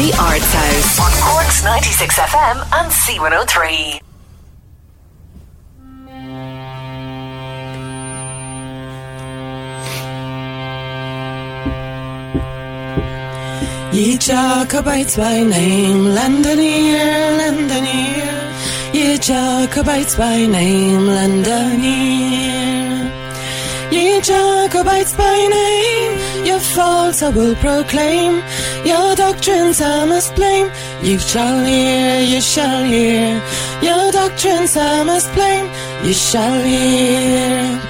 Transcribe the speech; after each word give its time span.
The 0.00 0.16
Arts 0.18 0.52
House 0.54 0.98
on 0.98 1.12
Cork's 1.20 1.62
96 1.62 2.18
FM 2.18 2.56
and 2.72 2.90
C103. 2.90 4.00
Ye 13.92 14.16
Jacobites 14.16 15.18
by 15.18 15.42
name, 15.42 16.04
lend 16.06 16.46
an 16.46 16.58
ear, 16.58 17.36
lend 17.36 17.70
an 17.70 17.84
ear. 17.84 18.54
Ye 18.94 19.18
Jacobites 19.18 20.16
by 20.16 20.46
name, 20.46 21.08
lend 21.08 21.46
an 21.46 21.84
ear. 21.84 23.12
Ye 23.92 24.22
Jacobites 24.22 25.14
by 25.14 25.36
name, 25.58 26.19
your 26.46 26.60
faults 26.60 27.22
I 27.22 27.30
will 27.30 27.54
proclaim. 27.56 28.42
Your 28.84 29.14
doctrines 29.14 29.80
I 29.80 30.04
must 30.06 30.34
blame. 30.34 30.70
You 31.02 31.18
shall 31.18 31.64
hear, 31.64 32.20
you 32.22 32.40
shall 32.40 32.84
hear. 32.84 33.42
Your 33.82 34.12
doctrines 34.12 34.76
I 34.76 35.02
must 35.04 35.32
blame. 35.34 35.66
You 36.04 36.12
shall 36.12 36.62
hear. 36.62 37.80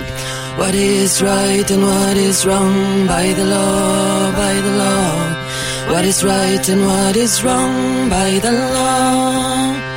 What 0.59 0.75
is 0.75 1.23
right 1.23 1.71
and 1.71 1.83
what 1.83 2.17
is 2.17 2.45
wrong 2.47 3.07
by 3.07 3.33
the 3.33 3.45
law, 3.45 4.33
by 4.33 4.55
the 4.67 4.75
law. 4.83 5.93
What 5.93 6.05
is 6.05 6.23
right 6.23 6.69
and 6.69 6.87
what 6.87 7.17
is 7.17 7.43
wrong 7.43 8.09
by 8.09 8.39
the 8.39 8.53
law? 8.53 9.91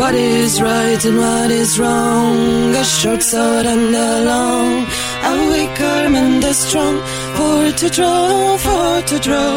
What 0.00 0.14
is 0.14 0.62
right 0.62 1.04
and 1.04 1.18
what 1.18 1.50
is 1.50 1.78
wrong? 1.78 2.74
A 2.74 2.84
short 2.84 3.22
sword 3.22 3.66
and 3.66 3.94
a 3.94 4.24
long, 4.24 4.86
a 5.30 5.32
weak 5.50 5.80
arm 5.80 6.14
and 6.14 6.42
a 6.42 6.54
strong, 6.54 6.96
for 7.40 7.72
to 7.82 7.88
draw, 7.96 8.58
for 8.66 8.92
to 9.10 9.18
draw. 9.26 9.54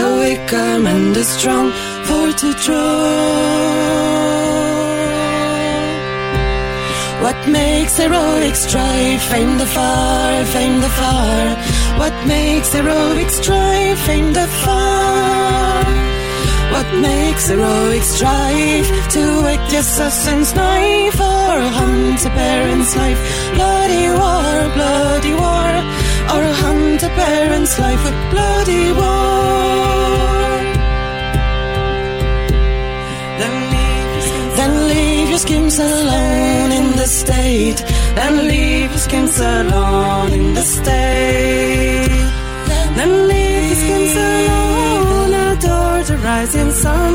A 0.00 0.04
weak 0.20 0.50
arm 0.64 0.86
and 0.94 1.14
a 1.22 1.24
strong, 1.24 1.68
for 2.06 2.28
to 2.42 2.48
draw. 2.64 4.12
What 7.24 7.40
makes 7.60 7.94
heroic 8.02 8.54
strife? 8.66 9.22
Fame 9.32 9.54
the 9.62 9.70
far, 9.76 10.44
fame 10.54 10.78
the 10.86 10.92
far. 11.00 11.42
What 12.02 12.16
makes 12.34 12.72
heroic 12.78 13.30
strife? 13.40 13.98
Fame 14.08 14.30
the 14.32 14.48
far. 14.64 15.84
What 16.74 16.88
makes 17.08 17.44
heroic 17.52 18.04
strife? 18.14 18.88
To 19.16 19.22
wake 19.46 19.64
the 19.70 19.78
assassin's 19.84 20.50
knife 20.58 21.20
or 21.32 21.54
hunt 21.78 22.20
a 22.30 22.30
parent's 22.40 22.92
life? 23.02 23.20
Bloody 23.56 24.06
war, 24.20 24.54
bloody 24.78 25.34
war. 25.44 26.01
Or 26.34 26.42
a 26.42 27.10
parent's 27.10 27.78
life 27.78 28.02
with 28.04 28.18
bloody 28.32 28.86
war. 29.00 30.52
Then 33.40 33.54
leave, 33.72 34.56
then 34.58 34.72
leave 34.92 35.28
your 35.28 35.38
skins 35.38 35.78
alone 35.78 36.70
in 36.72 36.86
the 37.00 37.08
state. 37.20 37.80
Then 38.18 38.34
leave 38.48 38.90
your 38.90 39.02
schemes 39.06 39.38
alone 39.40 40.32
in 40.32 40.54
the 40.54 40.62
state. 40.62 42.24
Then 42.96 43.12
leave 43.28 43.66
your 43.70 43.80
schemes 43.84 44.14
alone, 44.30 45.32
adore 45.50 46.02
the 46.10 46.18
rising 46.28 46.72
sun, 46.72 47.14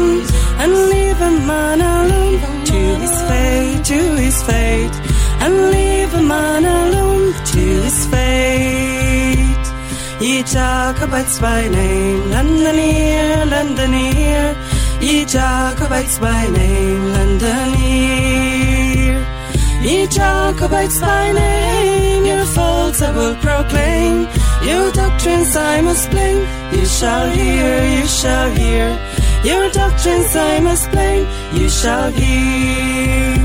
and 0.62 0.72
leave 0.94 1.20
a 1.30 1.32
man 1.52 1.80
alone 1.82 2.38
to 2.70 2.80
his 3.04 3.16
fate, 3.30 3.84
to 3.92 4.00
his 4.26 4.38
fate, 4.44 4.96
and 5.44 5.54
leave 5.72 6.14
a 6.14 6.24
man 6.36 6.64
alone 6.66 7.34
to 7.52 7.60
his 7.86 8.06
fate. 8.08 8.67
Ye 10.20 10.42
Jacobites 10.42 11.40
by 11.40 11.68
name, 11.68 12.32
London 12.32 12.76
here, 12.76 13.46
London 13.46 13.94
here. 13.94 14.56
Ye 15.00 15.26
Jacobites 15.26 16.18
by 16.18 16.48
name, 16.48 17.14
London 17.14 17.74
here. 17.76 19.22
Ye 19.84 20.08
Jacobites 20.08 21.00
by 21.00 21.32
name, 21.34 22.26
your 22.26 22.46
faults 22.46 23.00
I 23.04 23.12
will 23.16 23.36
proclaim. 23.36 24.28
Your 24.66 24.92
doctrines 24.92 25.56
I 25.56 25.82
must 25.82 26.10
blame. 26.10 26.42
You 26.74 26.86
shall 26.88 27.30
hear, 27.30 27.86
you 28.00 28.08
shall 28.08 28.50
hear. 28.50 28.88
Your 29.44 29.70
doctrines 29.70 30.36
I 30.36 30.60
must 30.62 30.90
blame. 30.90 31.28
You 31.54 31.70
shall 31.70 32.10
hear. 32.10 33.38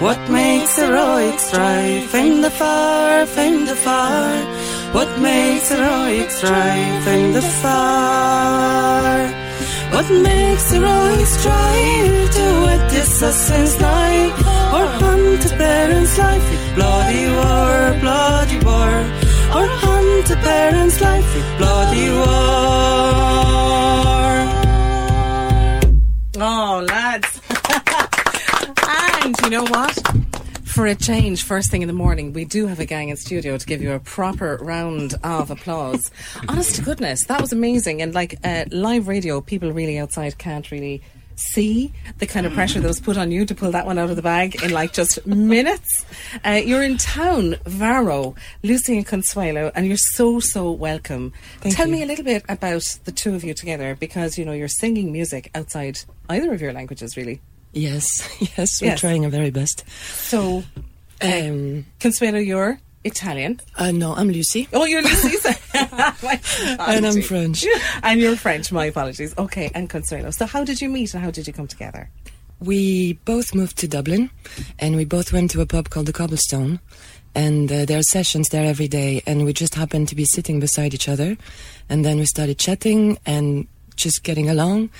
What 0.00 0.18
makes 0.28 0.76
heroic 0.76 1.38
strife? 1.38 2.10
Fame 2.10 2.42
the 2.42 2.50
far, 2.50 3.26
fame 3.26 3.64
the 3.64 3.76
far. 3.76 4.63
What 4.94 5.10
makes 5.18 5.70
heroic 5.70 6.30
strife? 6.30 7.04
Fame 7.04 7.32
the 7.32 7.42
far. 7.42 9.26
What 9.90 10.08
makes 10.22 10.70
heroic 10.70 11.26
strive 11.26 12.30
to 12.36 12.44
wet 12.64 12.90
the 12.92 13.00
assassin's 13.00 13.80
life 13.80 14.38
or 14.72 14.86
hunt 15.02 15.44
a 15.46 15.56
parent's 15.56 16.16
life 16.16 16.48
with 16.48 16.74
bloody 16.76 17.26
war, 17.26 17.98
bloody 18.04 18.58
war, 18.64 18.90
or 19.56 19.66
hunt 19.82 20.30
a 20.30 20.36
parent's 20.36 21.00
life 21.00 21.28
with 21.34 21.58
bloody 21.58 22.10
war. 22.20 22.44
Oh, 26.38 26.86
lads. 26.88 27.40
and 29.24 29.34
you 29.42 29.50
know 29.50 29.64
what? 29.64 30.23
For 30.74 30.86
a 30.86 30.96
change, 30.96 31.44
first 31.44 31.70
thing 31.70 31.82
in 31.82 31.86
the 31.86 31.94
morning, 31.94 32.32
we 32.32 32.44
do 32.44 32.66
have 32.66 32.80
a 32.80 32.84
gang 32.84 33.08
in 33.08 33.16
studio 33.16 33.56
to 33.56 33.64
give 33.64 33.80
you 33.80 33.92
a 33.92 34.00
proper 34.00 34.58
round 34.60 35.14
of 35.22 35.52
applause. 35.52 36.10
Honest 36.48 36.74
to 36.74 36.82
goodness, 36.82 37.26
that 37.26 37.40
was 37.40 37.52
amazing. 37.52 38.02
And 38.02 38.12
like 38.12 38.40
uh, 38.42 38.64
live 38.72 39.06
radio, 39.06 39.40
people 39.40 39.70
really 39.70 40.00
outside 40.00 40.36
can't 40.36 40.68
really 40.72 41.00
see 41.36 41.92
the 42.18 42.26
kind 42.26 42.44
of 42.44 42.54
pressure 42.54 42.80
that 42.80 42.88
was 42.88 42.98
put 42.98 43.16
on 43.16 43.30
you 43.30 43.46
to 43.46 43.54
pull 43.54 43.70
that 43.70 43.86
one 43.86 44.00
out 44.00 44.10
of 44.10 44.16
the 44.16 44.22
bag 44.22 44.64
in 44.64 44.72
like 44.72 44.92
just 44.92 45.24
minutes. 45.28 46.04
Uh, 46.44 46.60
you're 46.64 46.82
in 46.82 46.98
town, 46.98 47.54
Varo, 47.66 48.34
Luci 48.64 48.96
and 48.96 49.06
Consuelo, 49.06 49.70
and 49.76 49.86
you're 49.86 49.96
so, 49.96 50.40
so 50.40 50.72
welcome. 50.72 51.32
Thank 51.60 51.76
Tell 51.76 51.86
you. 51.86 51.92
me 51.92 52.02
a 52.02 52.06
little 52.06 52.24
bit 52.24 52.44
about 52.48 52.98
the 53.04 53.12
two 53.12 53.36
of 53.36 53.44
you 53.44 53.54
together 53.54 53.94
because, 53.94 54.36
you 54.36 54.44
know, 54.44 54.50
you're 54.50 54.66
singing 54.66 55.12
music 55.12 55.52
outside 55.54 56.00
either 56.28 56.52
of 56.52 56.60
your 56.60 56.72
languages, 56.72 57.16
really. 57.16 57.40
Yes, 57.74 58.06
yes, 58.56 58.80
we're 58.80 58.88
Yes. 58.88 59.00
trying 59.00 59.24
our 59.24 59.30
very 59.30 59.50
best. 59.50 59.84
So, 60.30 60.64
Um, 61.20 61.84
Consuelo, 62.00 62.38
you're 62.38 62.78
Italian. 63.04 63.60
uh, 63.76 63.90
no, 63.92 64.14
I'm 64.14 64.30
Luci. 64.30 64.68
Oh, 64.72 64.84
you're 64.84 65.02
Luci. 65.02 65.34
And 66.78 67.06
I'm 67.06 67.22
French. 67.22 67.64
And 68.02 68.20
you're 68.20 68.36
French, 68.36 68.72
my 68.72 68.86
apologies. 68.86 69.34
Okay, 69.36 69.70
and 69.74 69.88
Consuelo. 69.90 70.30
So, 70.30 70.46
how 70.46 70.64
did 70.64 70.80
you 70.80 70.88
meet 70.88 71.14
and 71.14 71.22
how 71.22 71.30
did 71.30 71.46
you 71.46 71.52
come 71.52 71.66
together? 71.66 72.08
We 72.60 73.14
both 73.24 73.54
moved 73.54 73.76
to 73.78 73.88
Dublin, 73.88 74.30
and 74.78 74.96
we 74.96 75.04
both 75.04 75.32
went 75.32 75.50
to 75.52 75.60
a 75.60 75.66
pub 75.66 75.90
called 75.90 76.06
the 76.06 76.12
Cobblestone. 76.12 76.80
And 77.34 77.70
uh, 77.70 77.84
there 77.84 77.98
are 77.98 78.02
sessions 78.04 78.48
there 78.50 78.64
every 78.64 78.86
day, 78.88 79.20
and 79.26 79.44
we 79.44 79.52
just 79.52 79.74
happened 79.74 80.08
to 80.08 80.14
be 80.14 80.24
sitting 80.24 80.60
beside 80.60 80.94
each 80.94 81.08
other. 81.08 81.36
And 81.90 82.04
then 82.04 82.18
we 82.18 82.26
started 82.26 82.58
chatting 82.58 83.18
and 83.26 83.66
just 83.96 84.22
getting 84.22 84.48
along. 84.48 84.90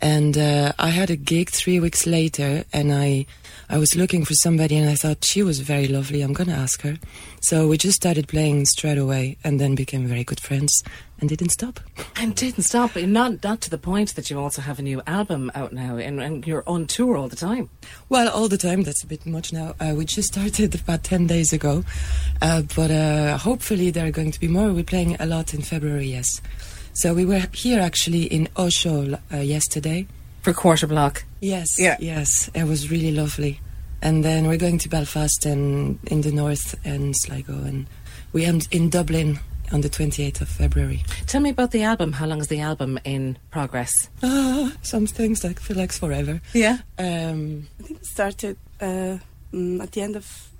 And 0.00 0.36
uh, 0.36 0.72
I 0.78 0.88
had 0.88 1.10
a 1.10 1.16
gig 1.16 1.50
three 1.50 1.80
weeks 1.80 2.06
later, 2.06 2.64
and 2.72 2.92
I 2.92 3.26
I 3.68 3.78
was 3.78 3.96
looking 3.96 4.24
for 4.24 4.34
somebody, 4.34 4.76
and 4.76 4.88
I 4.88 4.94
thought 4.94 5.24
she 5.24 5.42
was 5.42 5.60
very 5.60 5.88
lovely. 5.88 6.22
I'm 6.22 6.34
gonna 6.34 6.52
ask 6.52 6.82
her. 6.82 6.98
So 7.40 7.66
we 7.66 7.78
just 7.78 7.96
started 7.96 8.28
playing 8.28 8.66
straight 8.66 8.98
away, 8.98 9.38
and 9.42 9.58
then 9.58 9.74
became 9.74 10.06
very 10.06 10.22
good 10.22 10.40
friends, 10.40 10.84
and 11.18 11.28
didn't 11.28 11.50
stop. 11.50 11.80
And 12.18 12.34
didn't 12.34 12.62
stop. 12.64 12.96
Not 12.96 13.42
not 13.42 13.60
to 13.62 13.70
the 13.70 13.78
point 13.78 14.14
that 14.14 14.30
you 14.30 14.38
also 14.38 14.62
have 14.62 14.78
a 14.78 14.82
new 14.82 15.02
album 15.06 15.50
out 15.54 15.72
now, 15.72 15.96
and, 15.96 16.20
and 16.20 16.46
you're 16.46 16.64
on 16.66 16.86
tour 16.86 17.16
all 17.16 17.28
the 17.28 17.36
time. 17.36 17.68
Well, 18.08 18.28
all 18.28 18.48
the 18.48 18.58
time. 18.58 18.82
That's 18.82 19.02
a 19.02 19.06
bit 19.06 19.26
much 19.26 19.52
now. 19.52 19.74
Uh, 19.80 19.94
we 19.96 20.04
just 20.04 20.28
started 20.34 20.74
about 20.74 21.04
ten 21.04 21.26
days 21.26 21.52
ago, 21.52 21.84
uh, 22.42 22.62
but 22.74 22.90
uh, 22.90 23.38
hopefully 23.38 23.90
there 23.90 24.06
are 24.06 24.12
going 24.12 24.30
to 24.32 24.40
be 24.40 24.48
more. 24.48 24.72
We're 24.72 24.84
playing 24.84 25.16
a 25.20 25.26
lot 25.26 25.54
in 25.54 25.62
February. 25.62 26.06
Yes. 26.06 26.40
So 27.00 27.12
we 27.14 27.24
were 27.24 27.42
here 27.52 27.80
actually 27.80 28.24
in 28.24 28.48
Osho 28.56 29.18
uh, 29.32 29.36
yesterday. 29.38 30.06
For 30.42 30.52
quarter 30.52 30.86
block. 30.86 31.24
Yes. 31.40 31.68
Yeah. 31.78 31.96
Yes. 32.00 32.48
It 32.54 32.64
was 32.64 32.90
really 32.90 33.12
lovely. 33.12 33.60
And 34.02 34.24
then 34.24 34.46
we're 34.46 34.56
going 34.58 34.78
to 34.78 34.88
Belfast 34.88 35.44
and 35.46 35.98
in 36.06 36.20
the 36.20 36.30
north 36.32 36.74
and 36.84 37.14
Sligo, 37.16 37.52
and 37.54 37.86
we 38.32 38.44
end 38.44 38.68
in 38.70 38.88
Dublin 38.90 39.40
on 39.72 39.80
the 39.80 39.88
28th 39.88 40.40
of 40.42 40.48
February. 40.48 41.02
Tell 41.26 41.40
me 41.40 41.50
about 41.50 41.70
the 41.72 41.82
album. 41.82 42.12
How 42.12 42.26
long 42.26 42.40
is 42.40 42.46
the 42.48 42.60
album 42.60 42.98
in 43.04 43.36
progress? 43.50 43.90
Ah, 44.22 44.72
some 44.82 45.06
things 45.06 45.40
that 45.40 45.58
feel 45.58 45.76
like 45.76 45.92
forever. 45.92 46.40
Yeah. 46.54 46.78
Um, 46.98 47.66
I 47.80 47.82
think 47.82 48.00
it 48.00 48.06
started 48.06 48.56
uh, 48.80 49.18
mm, 49.52 49.82
at 49.82 49.90
the 49.92 50.02
end 50.02 50.14
of 50.16 50.50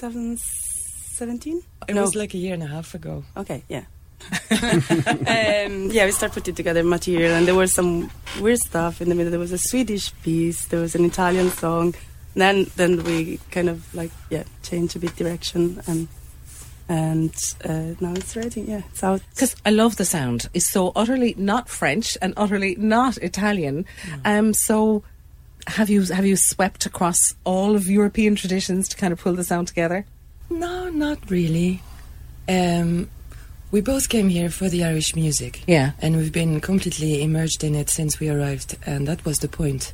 2017. 0.00 1.62
it 1.88 1.94
No. 1.94 2.02
was 2.02 2.14
like 2.16 2.34
a 2.34 2.38
year 2.38 2.54
and 2.54 2.62
a 2.62 2.66
half 2.66 2.94
ago. 2.94 3.24
Okay, 3.36 3.62
yeah. 3.68 3.84
um, 4.50 5.90
yeah, 5.90 6.04
we 6.04 6.12
started 6.12 6.34
putting 6.34 6.54
together 6.54 6.82
material, 6.82 7.32
and 7.32 7.46
there 7.46 7.54
was 7.54 7.74
some 7.74 8.10
weird 8.40 8.58
stuff 8.58 9.00
in 9.00 9.08
the 9.08 9.14
middle. 9.14 9.30
There 9.30 9.40
was 9.40 9.52
a 9.52 9.58
Swedish 9.58 10.12
piece, 10.22 10.66
there 10.66 10.80
was 10.80 10.94
an 10.94 11.04
Italian 11.04 11.50
song. 11.50 11.94
Then, 12.34 12.70
then 12.76 13.04
we 13.04 13.38
kind 13.50 13.68
of 13.68 13.94
like 13.94 14.10
yeah, 14.30 14.44
changed 14.62 14.96
a 14.96 14.98
bit 14.98 15.14
direction, 15.16 15.80
and 15.86 16.08
and 16.88 17.34
uh, 17.64 17.94
now 18.00 18.12
it's 18.12 18.36
ready. 18.36 18.62
Yeah, 18.62 18.82
it's 18.90 19.02
out. 19.02 19.22
Because 19.30 19.56
I 19.64 19.70
love 19.70 19.96
the 19.96 20.04
sound. 20.04 20.48
It's 20.52 20.68
so 20.68 20.92
utterly 20.94 21.34
not 21.38 21.68
French 21.68 22.18
and 22.20 22.34
utterly 22.36 22.74
not 22.76 23.16
Italian. 23.18 23.86
Um, 24.24 24.52
so 24.52 25.02
have 25.66 25.88
you 25.88 26.02
have 26.02 26.26
you 26.26 26.36
swept 26.36 26.86
across 26.86 27.34
all 27.44 27.74
of 27.74 27.88
European 27.88 28.34
traditions 28.34 28.88
to 28.88 28.96
kind 28.96 29.12
of 29.12 29.20
pull 29.20 29.34
the 29.34 29.44
sound 29.44 29.68
together? 29.68 30.04
No, 30.50 30.90
not 30.90 31.30
really. 31.30 31.82
Um, 32.48 33.08
we 33.74 33.80
both 33.80 34.08
came 34.08 34.28
here 34.28 34.50
for 34.50 34.68
the 34.68 34.84
Irish 34.84 35.16
music. 35.16 35.64
Yeah. 35.66 35.94
And 36.00 36.16
we've 36.16 36.30
been 36.30 36.60
completely 36.60 37.24
immersed 37.24 37.64
in 37.64 37.74
it 37.74 37.90
since 37.90 38.20
we 38.20 38.28
arrived, 38.28 38.76
and 38.86 39.08
that 39.08 39.24
was 39.24 39.38
the 39.38 39.48
point. 39.48 39.92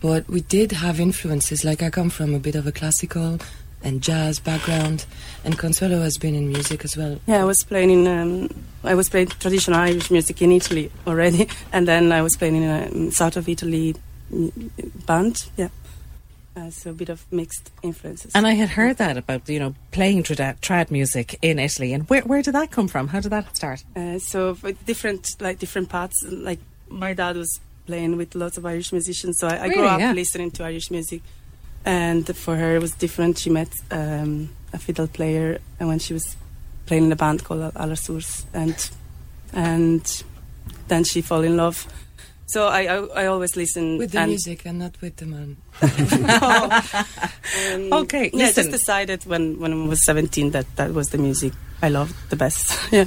But 0.00 0.28
we 0.28 0.40
did 0.40 0.72
have 0.72 0.98
influences, 0.98 1.64
like 1.64 1.84
I 1.84 1.90
come 1.90 2.10
from 2.10 2.34
a 2.34 2.40
bit 2.40 2.56
of 2.56 2.66
a 2.66 2.72
classical 2.72 3.38
and 3.80 4.02
jazz 4.02 4.40
background, 4.40 5.06
and 5.44 5.56
Consuelo 5.56 6.00
has 6.00 6.18
been 6.18 6.34
in 6.34 6.48
music 6.48 6.84
as 6.84 6.96
well. 6.96 7.20
Yeah, 7.28 7.42
I 7.42 7.44
was 7.44 7.62
playing 7.62 7.90
in. 7.90 8.08
Um, 8.08 8.64
I 8.82 8.96
was 8.96 9.08
playing 9.08 9.28
traditional 9.28 9.78
Irish 9.78 10.10
music 10.10 10.42
in 10.42 10.50
Italy 10.50 10.90
already, 11.06 11.48
and 11.72 11.86
then 11.86 12.10
I 12.10 12.22
was 12.22 12.36
playing 12.36 12.56
in 12.56 12.64
a 12.64 12.86
um, 12.86 13.12
south 13.12 13.36
of 13.36 13.48
Italy 13.48 13.94
mm, 14.32 14.50
band. 15.06 15.48
Yeah, 15.56 15.68
uh, 16.56 16.70
so 16.70 16.90
a 16.90 16.92
bit 16.92 17.08
of 17.08 17.24
mixed 17.32 17.70
influences. 17.82 18.32
And 18.34 18.46
I 18.46 18.52
had 18.54 18.70
heard 18.70 18.96
that 18.98 19.16
about 19.16 19.48
you 19.48 19.58
know 19.58 19.74
playing 19.90 20.22
trad, 20.24 20.60
trad 20.60 20.90
music 20.90 21.38
in 21.42 21.58
Italy. 21.58 21.92
And 21.92 22.08
where 22.10 22.22
where 22.22 22.42
did 22.42 22.54
that 22.54 22.70
come 22.70 22.88
from? 22.88 23.08
How 23.08 23.20
did 23.20 23.30
that 23.32 23.56
start? 23.56 23.84
Uh, 23.96 24.18
so 24.18 24.54
different 24.86 25.36
like 25.40 25.58
different 25.58 25.88
paths. 25.88 26.16
Like 26.28 26.60
my 26.88 27.14
dad 27.14 27.36
was 27.36 27.60
playing 27.86 28.16
with 28.16 28.34
lots 28.34 28.56
of 28.58 28.64
Irish 28.66 28.92
musicians, 28.92 29.38
so 29.40 29.48
I, 29.48 29.64
I 29.64 29.68
grew 29.68 29.84
up 29.86 29.98
Yeah. 30.00 30.12
listening 30.12 30.50
to 30.52 30.64
Irish 30.64 30.90
music. 30.90 31.22
And 31.84 32.24
for 32.36 32.54
her, 32.56 32.76
it 32.76 32.80
was 32.80 32.92
different. 32.92 33.38
She 33.38 33.50
met 33.50 33.72
um, 33.90 34.50
a 34.72 34.78
fiddle 34.78 35.08
player, 35.08 35.58
and 35.80 35.88
when 35.88 35.98
she 35.98 36.12
was 36.12 36.36
playing 36.86 37.04
in 37.06 37.12
a 37.12 37.16
band 37.16 37.42
called 37.42 37.60
Al- 37.62 37.72
Alasurs, 37.88 38.44
and 38.54 38.76
and 39.52 40.22
then 40.88 41.04
she 41.04 41.22
fell 41.22 41.42
in 41.42 41.56
love. 41.56 41.86
So 42.52 42.66
I 42.68 42.82
I, 42.82 42.96
I 43.22 43.26
always 43.26 43.56
listen 43.56 43.98
With 43.98 44.12
the 44.12 44.20
and, 44.20 44.30
music 44.30 44.66
and 44.66 44.78
not 44.78 45.00
with 45.00 45.16
the 45.16 45.26
man. 45.26 45.56
um, 47.72 47.92
Okay, 48.02 48.30
yeah, 48.32 48.46
I 48.46 48.52
just 48.52 48.70
decided 48.70 49.24
when 49.24 49.58
when 49.58 49.72
I 49.72 49.86
was 49.88 50.04
seventeen 50.04 50.50
that 50.50 50.66
that 50.76 50.92
was 50.92 51.08
the 51.08 51.18
music 51.18 51.52
I 51.82 51.88
loved 51.88 52.14
the 52.30 52.36
best. 52.36 52.78
yeah. 52.92 53.06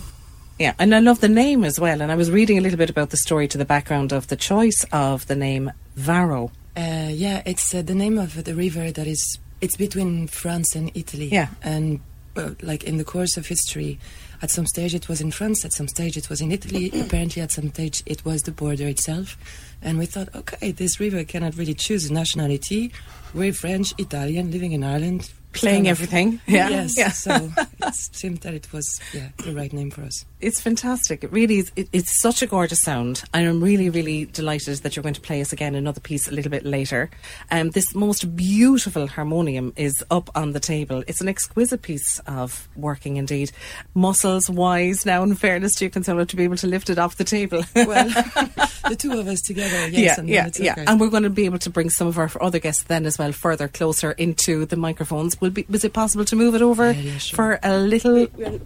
Yeah, 0.57 0.73
and 0.79 0.95
I 0.95 0.99
love 0.99 1.19
the 1.19 1.27
name 1.27 1.65
as 1.65 1.79
well. 1.81 2.01
And 2.01 2.11
I 2.11 2.15
was 2.15 2.31
reading 2.31 2.57
a 2.57 2.61
little 2.61 2.77
bit 2.77 2.89
about 2.89 3.09
the 3.09 3.17
story 3.17 3.47
to 3.49 3.57
the 3.57 3.65
background 3.65 4.13
of 4.13 4.27
the 4.27 4.37
choice 4.37 4.85
of 4.91 5.27
the 5.27 5.35
name 5.35 5.71
Varo. 5.97 6.49
Uh, 6.77 7.09
yeah, 7.11 7.41
it's 7.45 7.75
uh, 7.75 7.81
the 7.81 7.93
name 7.95 8.17
of 8.17 8.43
the 8.45 8.55
river 8.55 8.89
that 8.91 9.05
is. 9.07 9.37
It's 9.61 9.75
between 9.77 10.27
France 10.27 10.75
and 10.75 10.91
Italy. 10.93 11.27
Yeah. 11.27 11.49
and 11.61 11.99
well, 12.35 12.55
like 12.61 12.83
in 12.83 12.97
the 12.97 13.03
course 13.03 13.37
of 13.37 13.47
history, 13.47 13.99
at 14.45 14.51
some 14.51 14.67
stage 14.67 14.93
it 14.93 15.09
was 15.09 15.21
in 15.21 15.31
France, 15.31 15.65
at 15.65 15.73
some 15.73 15.87
stage 15.87 16.15
it 16.17 16.29
was 16.29 16.39
in 16.39 16.51
Italy. 16.51 16.91
Mm-hmm. 16.91 17.01
Apparently, 17.01 17.41
at 17.41 17.51
some 17.51 17.69
stage 17.69 18.03
it 18.05 18.23
was 18.23 18.43
the 18.43 18.51
border 18.51 18.87
itself. 18.87 19.37
And 19.81 19.97
we 19.97 20.05
thought, 20.05 20.29
okay, 20.35 20.71
this 20.71 20.99
river 20.99 21.23
cannot 21.23 21.57
really 21.57 21.73
choose 21.73 22.05
a 22.09 22.13
nationality. 22.13 22.91
We're 23.33 23.53
French, 23.53 23.93
Italian, 23.97 24.51
living 24.51 24.71
in 24.71 24.83
Ireland, 24.83 25.31
Playing 25.55 25.87
everything. 25.87 26.41
Yeah. 26.47 26.69
Yes. 26.69 26.97
Yeah. 26.97 27.09
So 27.11 27.49
it 27.81 27.95
seemed 27.95 28.39
that 28.39 28.53
it 28.53 28.71
was 28.73 28.99
yeah 29.13 29.29
the 29.37 29.55
right 29.55 29.71
name 29.71 29.89
for 29.89 30.01
us. 30.01 30.25
It's 30.45 30.61
fantastic. 30.61 31.23
It 31.23 31.31
really 31.31 31.57
is. 31.57 31.71
It, 31.75 31.89
it's 31.91 32.21
such 32.21 32.43
a 32.43 32.45
gorgeous 32.45 32.83
sound. 32.83 33.23
And 33.33 33.47
I'm 33.47 33.63
really, 33.63 33.89
really 33.89 34.25
delighted 34.25 34.77
that 34.83 34.95
you're 34.95 35.01
going 35.01 35.15
to 35.15 35.21
play 35.21 35.41
us 35.41 35.51
again 35.51 35.73
another 35.73 35.99
piece 35.99 36.27
a 36.27 36.31
little 36.31 36.51
bit 36.51 36.63
later. 36.63 37.09
Um, 37.49 37.71
this 37.71 37.95
most 37.95 38.35
beautiful 38.35 39.07
harmonium 39.07 39.73
is 39.75 40.03
up 40.11 40.29
on 40.35 40.51
the 40.51 40.59
table. 40.59 41.03
It's 41.07 41.19
an 41.19 41.27
exquisite 41.27 41.81
piece 41.81 42.19
of 42.27 42.69
working 42.75 43.17
indeed. 43.17 43.53
Muscles 43.95 44.47
wise 44.47 45.03
now, 45.03 45.23
in 45.23 45.33
fairness 45.33 45.73
to 45.77 45.85
you, 45.85 45.89
Consuelo, 45.89 46.25
to 46.25 46.35
be 46.35 46.43
able 46.43 46.57
to 46.57 46.67
lift 46.67 46.91
it 46.91 46.99
off 46.99 47.15
the 47.15 47.23
table. 47.23 47.63
Well, 47.75 48.05
the 48.87 48.95
two 48.95 49.19
of 49.19 49.27
us 49.27 49.41
together, 49.41 49.87
yes, 49.87 49.93
yeah, 49.93 50.19
and 50.19 50.29
yeah, 50.29 50.49
yeah. 50.59 50.71
okay. 50.73 50.85
And 50.85 50.99
we're 50.99 51.09
going 51.09 51.23
to 51.23 51.31
be 51.31 51.45
able 51.45 51.57
to 51.57 51.71
bring 51.71 51.89
some 51.89 52.05
of 52.05 52.19
our 52.19 52.29
other 52.39 52.59
guests 52.59 52.83
then 52.83 53.07
as 53.07 53.17
well 53.17 53.31
further 53.31 53.67
closer 53.67 54.11
into 54.11 54.67
the 54.67 54.75
microphones. 54.75 55.41
Will 55.41 55.49
be, 55.49 55.65
was 55.69 55.83
it 55.83 55.93
possible 55.93 56.25
to 56.25 56.35
move 56.35 56.53
it 56.53 56.61
over 56.61 56.91
Yeah, 56.91 56.99
yeah, 56.99 57.17
sure. 57.17 57.35
for 57.35 57.59
a 57.63 57.79
little 57.79 58.27
We're 58.35 58.59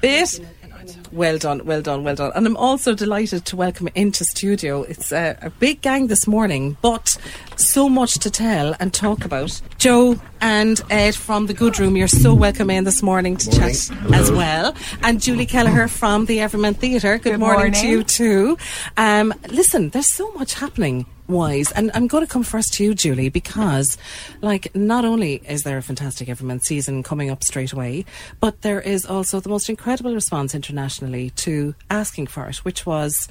bit? 0.00 0.40
Making 0.78 1.00
it. 1.00 1.12
Well 1.12 1.38
done, 1.38 1.64
well 1.64 1.82
done, 1.82 2.04
well 2.04 2.14
done. 2.14 2.32
And 2.34 2.46
I'm 2.46 2.56
also 2.56 2.94
delighted 2.94 3.44
to 3.46 3.56
welcome 3.56 3.88
into 3.94 4.24
studio. 4.24 4.82
It's 4.82 5.12
a, 5.12 5.36
a 5.42 5.50
big 5.50 5.80
gang 5.80 6.06
this 6.06 6.26
morning, 6.26 6.76
but 6.82 7.16
so 7.56 7.88
much 7.88 8.14
to 8.20 8.30
tell 8.30 8.74
and 8.78 8.92
talk 8.92 9.24
about. 9.24 9.60
Joe 9.78 10.20
and 10.40 10.80
Ed 10.90 11.14
from 11.14 11.46
the 11.46 11.54
Good 11.54 11.78
Room, 11.78 11.96
you're 11.96 12.08
so 12.08 12.34
welcome 12.34 12.70
in 12.70 12.84
this 12.84 13.02
morning 13.02 13.36
to 13.38 13.50
chat 13.50 13.90
as 14.12 14.30
well. 14.30 14.74
And 15.02 15.20
Julie 15.20 15.46
Kelleher 15.46 15.88
from 15.88 16.26
the 16.26 16.40
Everyman 16.40 16.74
Theatre. 16.74 17.18
Good, 17.18 17.32
Good 17.32 17.40
morning, 17.40 17.72
to 17.72 17.86
you 17.86 18.02
too. 18.04 18.58
Um, 18.96 19.34
listen, 19.48 19.90
there's 19.90 20.12
so 20.14 20.30
much 20.32 20.54
happening. 20.54 21.06
Wise, 21.28 21.70
and 21.72 21.90
I'm 21.92 22.06
going 22.06 22.24
to 22.24 22.32
come 22.32 22.42
first 22.42 22.72
to 22.74 22.84
you, 22.84 22.94
Julie, 22.94 23.28
because, 23.28 23.98
like, 24.40 24.74
not 24.74 25.04
only 25.04 25.42
is 25.46 25.62
there 25.62 25.76
a 25.76 25.82
fantastic 25.82 26.28
Everyman 26.28 26.60
season 26.60 27.02
coming 27.02 27.28
up 27.30 27.44
straight 27.44 27.72
away, 27.72 28.06
but 28.40 28.62
there 28.62 28.80
is 28.80 29.04
also 29.04 29.38
the 29.38 29.50
most 29.50 29.68
incredible 29.68 30.14
response 30.14 30.54
internationally 30.54 31.28
to 31.30 31.74
asking 31.90 32.28
for 32.28 32.46
it, 32.46 32.56
which 32.64 32.86
was 32.86 33.28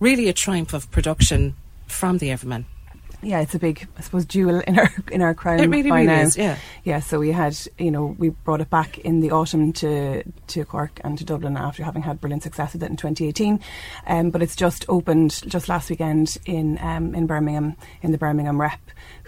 really 0.00 0.28
a 0.28 0.34
triumph 0.34 0.74
of 0.74 0.90
production 0.90 1.54
from 1.86 2.18
the 2.18 2.30
Everyman. 2.30 2.66
Yeah, 3.22 3.40
it's 3.40 3.54
a 3.54 3.58
big, 3.58 3.86
I 3.98 4.00
suppose, 4.00 4.24
jewel 4.24 4.60
in 4.60 4.78
our 4.78 4.90
in 5.12 5.22
our 5.22 5.34
crown. 5.34 5.60
It 5.60 5.68
really, 5.68 5.90
by 5.90 6.02
really 6.02 6.06
now. 6.06 6.20
is, 6.22 6.36
yeah. 6.36 6.56
yeah. 6.84 7.00
So 7.00 7.18
we 7.18 7.32
had, 7.32 7.58
you 7.78 7.90
know, 7.90 8.16
we 8.18 8.30
brought 8.30 8.60
it 8.60 8.70
back 8.70 8.98
in 8.98 9.20
the 9.20 9.30
autumn 9.30 9.72
to 9.74 10.22
to 10.22 10.64
Cork 10.64 11.00
and 11.04 11.18
to 11.18 11.24
Dublin 11.24 11.56
after 11.56 11.84
having 11.84 12.02
had 12.02 12.20
brilliant 12.20 12.42
success 12.42 12.72
with 12.72 12.82
it 12.82 12.90
in 12.90 12.96
2018. 12.96 13.60
Um, 14.06 14.30
but 14.30 14.42
it's 14.42 14.56
just 14.56 14.84
opened 14.88 15.42
just 15.48 15.68
last 15.68 15.90
weekend 15.90 16.36
in 16.46 16.78
um, 16.80 17.14
in 17.14 17.26
Birmingham 17.26 17.76
in 18.02 18.12
the 18.12 18.18
Birmingham 18.18 18.60
Rep. 18.60 18.80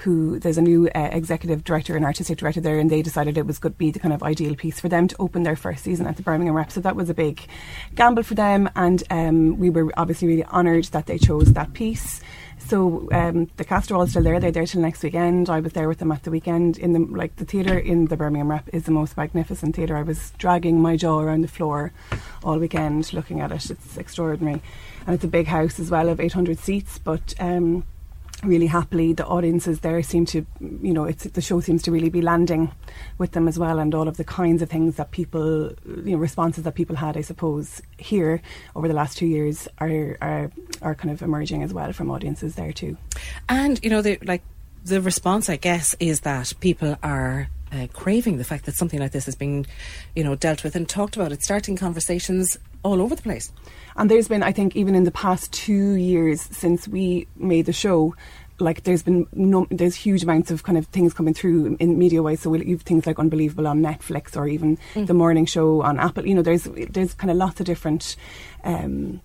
Who 0.02 0.38
there's 0.38 0.59
a 0.59 0.62
new 0.62 0.88
uh, 0.94 1.09
executive 1.12 1.64
director 1.64 1.97
and 1.97 2.04
artistic 2.04 2.38
director 2.38 2.61
there, 2.61 2.78
and 2.78 2.90
they 2.90 3.02
decided 3.02 3.38
it 3.38 3.47
was 3.47 3.59
going 3.59 3.73
to 3.73 3.78
be 3.78 3.90
the 3.90 3.99
kind 3.99 4.12
of 4.12 4.23
ideal 4.23 4.54
piece 4.54 4.80
for 4.80 4.88
them 4.88 5.06
to 5.09 5.16
open 5.18 5.42
their 5.42 5.56
first 5.56 5.85
season 5.85 6.06
at 6.06 6.16
the 6.16 6.23
Birmingham 6.23 6.56
Rep. 6.56 6.73
So 6.73 6.80
that 6.80 6.97
was 6.97 7.09
a 7.09 7.14
big 7.14 7.47
gamble 7.94 8.23
for 8.23 8.35
them, 8.35 8.68
and 8.75 9.02
um, 9.11 9.59
we 9.59 9.71
were 9.71 9.92
obviously 9.97 10.28
really 10.28 10.44
honoured 10.44 10.85
that 10.87 11.06
they 11.06 11.18
chose 11.18 11.52
that 11.52 11.73
piece. 11.73 12.21
So 12.66 13.09
um, 13.12 13.50
the 13.56 13.64
cast 13.64 13.90
are 13.90 13.97
all 13.97 14.06
still 14.06 14.23
there. 14.23 14.40
They're 14.40 14.50
there 14.50 14.66
till 14.66 14.80
next 14.80 15.02
weekend. 15.02 15.50
I 15.50 15.61
was 15.61 15.73
there 15.73 15.88
with 15.88 15.99
them 15.99 16.12
at 16.12 16.23
the 16.23 16.30
weekend. 16.30 16.78
In 16.78 16.92
the 16.92 17.00
like 17.00 17.37
the 17.37 17.44
theatre 17.44 17.78
in 17.78 18.06
the 18.06 18.16
Birmingham 18.16 18.50
Rep 18.50 18.68
is 18.73 18.85
the 18.85 18.90
most 18.90 19.16
magnificent 19.16 19.76
theatre. 19.76 19.97
I 19.97 20.02
was 20.02 20.32
dragging 20.38 20.80
my 20.80 20.97
jaw 20.97 21.21
around 21.21 21.42
the 21.42 21.49
floor 21.49 21.92
all 22.42 22.59
weekend 22.59 23.12
looking 23.12 23.40
at 23.40 23.52
it. 23.52 23.71
It's 23.71 23.97
extraordinary, 23.97 24.62
and 25.06 25.14
it's 25.14 25.25
a 25.25 25.28
big 25.28 25.47
house 25.47 25.78
as 25.78 25.90
well 25.90 26.09
of 26.09 26.21
800 26.21 26.59
seats. 26.59 26.99
But 26.99 27.35
um, 27.38 27.85
really 28.42 28.66
happily. 28.66 29.12
The 29.12 29.26
audiences 29.26 29.80
there 29.80 30.02
seem 30.02 30.26
to, 30.26 30.46
you 30.61 30.92
know, 30.92 31.04
it's 31.04 31.25
the 31.25 31.40
show 31.40 31.61
seems 31.61 31.82
to 31.82 31.92
really 31.92 32.11
be 32.11 32.22
landing 32.22 32.72
with 33.18 33.32
them 33.32 33.49
as 33.49 33.58
well, 33.58 33.78
and 33.78 33.94
all 33.94 34.08
of 34.08 34.16
the 34.16 34.25
kinds 34.25 34.62
of 34.62 34.70
things 34.70 34.96
that 34.96 35.11
people, 35.11 35.72
you 35.87 36.12
know, 36.12 36.18
responses 36.18 36.64
that 36.64 36.75
people 36.75 36.96
had, 36.96 37.16
I 37.16 37.22
suppose, 37.22 37.82
here 37.99 38.42
over 38.75 38.88
the 38.88 38.94
last 38.94 39.18
two 39.18 39.26
years 39.26 39.68
are 39.78 40.16
are, 40.20 40.50
are 40.80 40.94
kind 40.94 41.12
of 41.12 41.22
emerging 41.22 41.62
as 41.62 41.72
well 41.72 41.92
from 41.92 42.11
audiences 42.11 42.54
there 42.54 42.72
too. 42.72 42.96
And 43.49 43.82
you 43.82 43.90
know, 43.90 44.02
the, 44.02 44.18
like 44.22 44.42
the 44.84 45.00
response, 45.00 45.49
I 45.49 45.56
guess, 45.56 45.94
is 46.00 46.20
that 46.20 46.52
people 46.61 46.96
are 47.02 47.49
uh, 47.72 47.87
craving 47.92 48.38
the 48.38 48.44
fact 48.44 48.66
that 48.66 48.75
something 48.75 49.00
like 49.00 49.12
this 49.12 49.28
is 49.28 49.34
being, 49.34 49.66
you 50.14 50.25
know, 50.25 50.34
dealt 50.34 50.64
with 50.64 50.76
and 50.76 50.88
talked 50.88 51.16
about. 51.16 51.32
It's 51.32 51.44
starting 51.44 51.76
conversations 51.76 52.58
all 52.82 53.00
over 53.00 53.14
the 53.14 53.22
place. 53.22 53.52
And 53.96 54.11
there's 54.11 54.28
been, 54.28 54.42
I 54.42 54.52
think, 54.52 54.76
even 54.76 54.94
in 54.94 55.04
the 55.04 55.11
past 55.11 55.52
two 55.52 55.92
years 55.94 56.40
since 56.50 56.88
we 56.88 57.26
made 57.37 57.66
the 57.66 57.72
show, 57.72 58.14
like 58.58 58.84
there's 58.84 59.02
been 59.02 59.26
no, 59.32 59.66
there's 59.70 59.94
huge 59.96 60.22
amounts 60.22 60.50
of 60.50 60.62
kind 60.62 60.78
of 60.78 60.87
things 60.87 61.12
coming 61.14 61.34
through 61.34 61.76
in 61.80 61.99
media 61.99 62.22
wise. 62.22 62.40
So 62.40 62.50
we'll, 62.50 62.62
you've 62.62 62.82
things 62.82 63.06
like 63.06 63.18
Unbelievable 63.18 63.66
on 63.66 63.80
Netflix 63.82 64.37
or 64.37 64.46
even 64.46 64.78
Mm. 64.94 65.06
the 65.06 65.14
morning 65.14 65.46
show 65.46 65.82
on 65.82 65.99
Apple. 65.99 66.26
You 66.26 66.34
know, 66.34 66.42
there's 66.42 66.64
there's 66.64 67.14
kind 67.14 67.30
of 67.30 67.37
lots 67.37 67.61
of 67.61 67.66
different. 67.66 68.16
Um, 68.64 69.20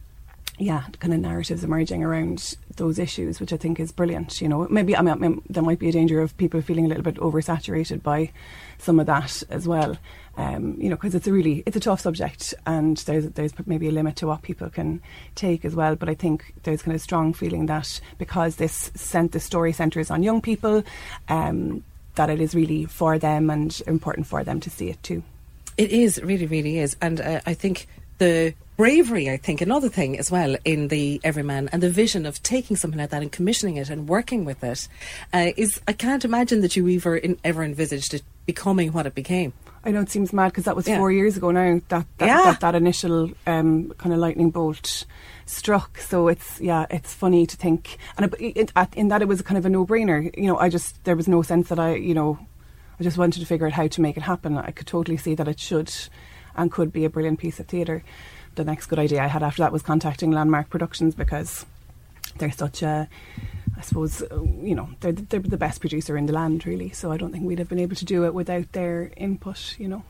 yeah, 0.60 0.86
kind 1.00 1.14
of 1.14 1.20
narratives 1.20 1.64
emerging 1.64 2.04
around 2.04 2.56
those 2.78 3.00
issues, 3.00 3.40
which 3.40 3.54
I 3.54 3.58
think 3.58 3.80
is 3.80 3.92
brilliant. 3.92 4.42
You 4.42 4.50
know, 4.50 4.68
maybe 4.70 4.96
I 4.96 5.02
mean, 5.02 5.42
there 5.50 5.64
might 5.64 5.80
be 5.80 5.90
a 5.90 5.92
danger 5.92 6.22
of 6.22 6.36
people 6.38 6.62
feeling 6.62 6.86
a 6.86 6.88
little 6.88 7.04
bit 7.04 7.16
oversaturated 7.16 8.02
by 8.04 8.32
some 8.78 9.00
of 9.00 9.06
that 9.08 9.44
as 9.50 9.68
well. 9.68 9.98
Um, 10.38 10.78
you 10.80 10.90
know, 10.90 10.96
because 10.96 11.16
it's 11.16 11.28
a 11.28 11.34
really 11.34 11.64
it's 11.66 11.76
a 11.76 11.80
tough 11.80 12.02
subject, 12.02 12.54
and 12.66 12.98
there's 12.98 13.30
there's 13.32 13.54
maybe 13.66 13.88
a 13.88 13.92
limit 13.92 14.16
to 14.18 14.28
what 14.28 14.44
people 14.44 14.70
can 14.70 15.02
take 15.36 15.66
as 15.66 15.76
well. 15.76 15.96
But 15.96 16.10
I 16.10 16.14
think 16.14 16.54
there's 16.64 16.84
kind 16.84 16.96
of 16.96 17.02
strong 17.02 17.34
feeling 17.34 17.66
that 17.66 18.00
because 18.18 18.58
this 18.58 18.92
sent 18.96 19.32
the 19.32 19.40
story 19.40 19.74
centres 19.74 20.12
on 20.12 20.24
young 20.24 20.42
people, 20.42 20.84
um, 21.28 21.84
that 22.16 22.30
it 22.30 22.40
is 22.40 22.54
really 22.54 22.86
for 22.86 23.18
them 23.18 23.50
and 23.50 23.82
important 23.88 24.28
for 24.28 24.44
them 24.44 24.60
to 24.60 24.70
see 24.70 24.90
it 24.90 25.02
too. 25.02 25.24
It 25.78 25.92
is, 25.92 26.22
really, 26.24 26.48
really 26.48 26.80
is. 26.80 26.98
And 27.02 27.22
uh, 27.22 27.42
I 27.46 27.54
think 27.54 27.88
the 28.18 28.54
bravery, 28.78 29.30
I 29.30 29.38
think, 29.38 29.60
another 29.62 29.90
thing 29.90 30.18
as 30.20 30.30
well 30.32 30.56
in 30.64 30.88
the 30.90 31.20
Everyman 31.24 31.68
and 31.72 31.82
the 31.82 31.90
vision 31.90 32.26
of 32.26 32.42
taking 32.44 32.78
something 32.78 33.00
like 33.00 33.10
that 33.10 33.24
and 33.24 33.32
commissioning 33.32 33.78
it 33.78 33.90
and 33.90 34.08
working 34.08 34.46
with 34.46 34.64
it 34.64 34.88
uh, 35.34 35.52
is, 35.58 35.82
I 35.88 35.94
can't 35.94 36.24
imagine 36.24 36.62
that 36.62 36.76
you 36.76 36.88
ever, 36.96 37.18
in, 37.18 37.40
ever 37.44 37.64
envisaged 37.64 38.14
it 38.14 38.22
becoming 38.46 38.94
what 38.94 39.08
it 39.08 39.16
became. 39.16 39.52
I 39.84 39.92
know 39.92 40.02
it 40.02 40.10
seems 40.10 40.32
mad 40.32 40.50
because 40.50 40.66
that 40.66 40.76
was 40.76 40.88
Yeah. 40.88 40.98
four 40.98 41.12
years 41.12 41.38
ago 41.38 41.50
now 41.52 41.82
that 41.90 42.06
that, 42.18 42.26
Yeah. 42.26 42.44
that, 42.44 42.60
that 42.60 42.76
initial 42.76 43.32
um, 43.46 43.90
kind 43.98 44.14
of 44.14 44.20
lightning 44.20 44.52
bolt 44.52 45.06
struck. 45.46 45.98
So 46.00 46.28
it's 46.28 46.60
yeah, 46.60 46.86
it's 46.90 47.14
funny 47.14 47.46
to 47.46 47.56
think, 47.56 47.98
and 48.18 48.34
it, 48.40 48.58
it, 48.58 48.72
in 48.96 49.08
that 49.10 49.22
it 49.22 49.28
was 49.28 49.42
kind 49.42 49.58
of 49.58 49.66
a 49.66 49.70
no 49.70 49.86
brainer. 49.86 50.36
You 50.38 50.48
know, 50.48 50.58
I 50.58 50.68
just 50.70 51.02
there 51.06 51.16
was 51.16 51.28
no 51.30 51.42
sense 51.42 51.70
that 51.70 51.80
I 51.80 51.96
you 51.96 52.14
know, 52.14 52.38
I 53.00 53.04
just 53.04 53.18
wanted 53.18 53.40
to 53.40 53.46
figure 53.46 53.66
out 53.68 53.74
how 53.74 53.88
to 53.88 54.02
make 54.02 54.18
it 54.18 54.24
happen. 54.24 54.58
I 54.58 54.72
could 54.72 54.88
totally 54.88 55.16
see 55.18 55.36
that 55.36 55.48
it 55.48 55.60
should 55.60 55.94
and 56.56 56.70
could 56.72 56.92
be 56.92 57.06
a 57.06 57.10
brilliant 57.10 57.40
piece 57.40 57.60
of 57.60 57.68
theatre. 57.68 58.04
The 58.58 58.66
next 58.66 58.88
good 58.88 58.98
idea 58.98 59.24
I 59.24 59.28
had 59.28 59.44
after 59.44 59.62
that 59.62 59.72
was 59.72 59.84
contacting 59.84 60.32
Landmark 60.32 60.72
Productions 60.72 61.14
because 61.14 61.64
they're 62.40 62.52
such 62.52 62.82
a 62.82 63.08
I 63.78 63.82
suppose 63.82 64.24
you 64.32 64.74
know 64.74 64.90
they're 65.00 65.12
they're 65.12 65.40
the 65.40 65.58
best 65.58 65.80
producer 65.80 66.18
in 66.18 66.26
the 66.26 66.34
land 66.34 66.66
really. 66.66 66.90
So 66.90 67.12
I 67.12 67.18
don't 67.18 67.32
think 67.32 67.46
we'd 67.46 67.60
have 67.60 67.70
been 67.70 67.78
able 67.78 67.96
to 67.96 68.06
do 68.06 68.26
it 68.26 68.34
without 68.34 68.72
their 68.72 69.12
input 69.16 69.76
you 69.78 69.88
know. 69.88 70.04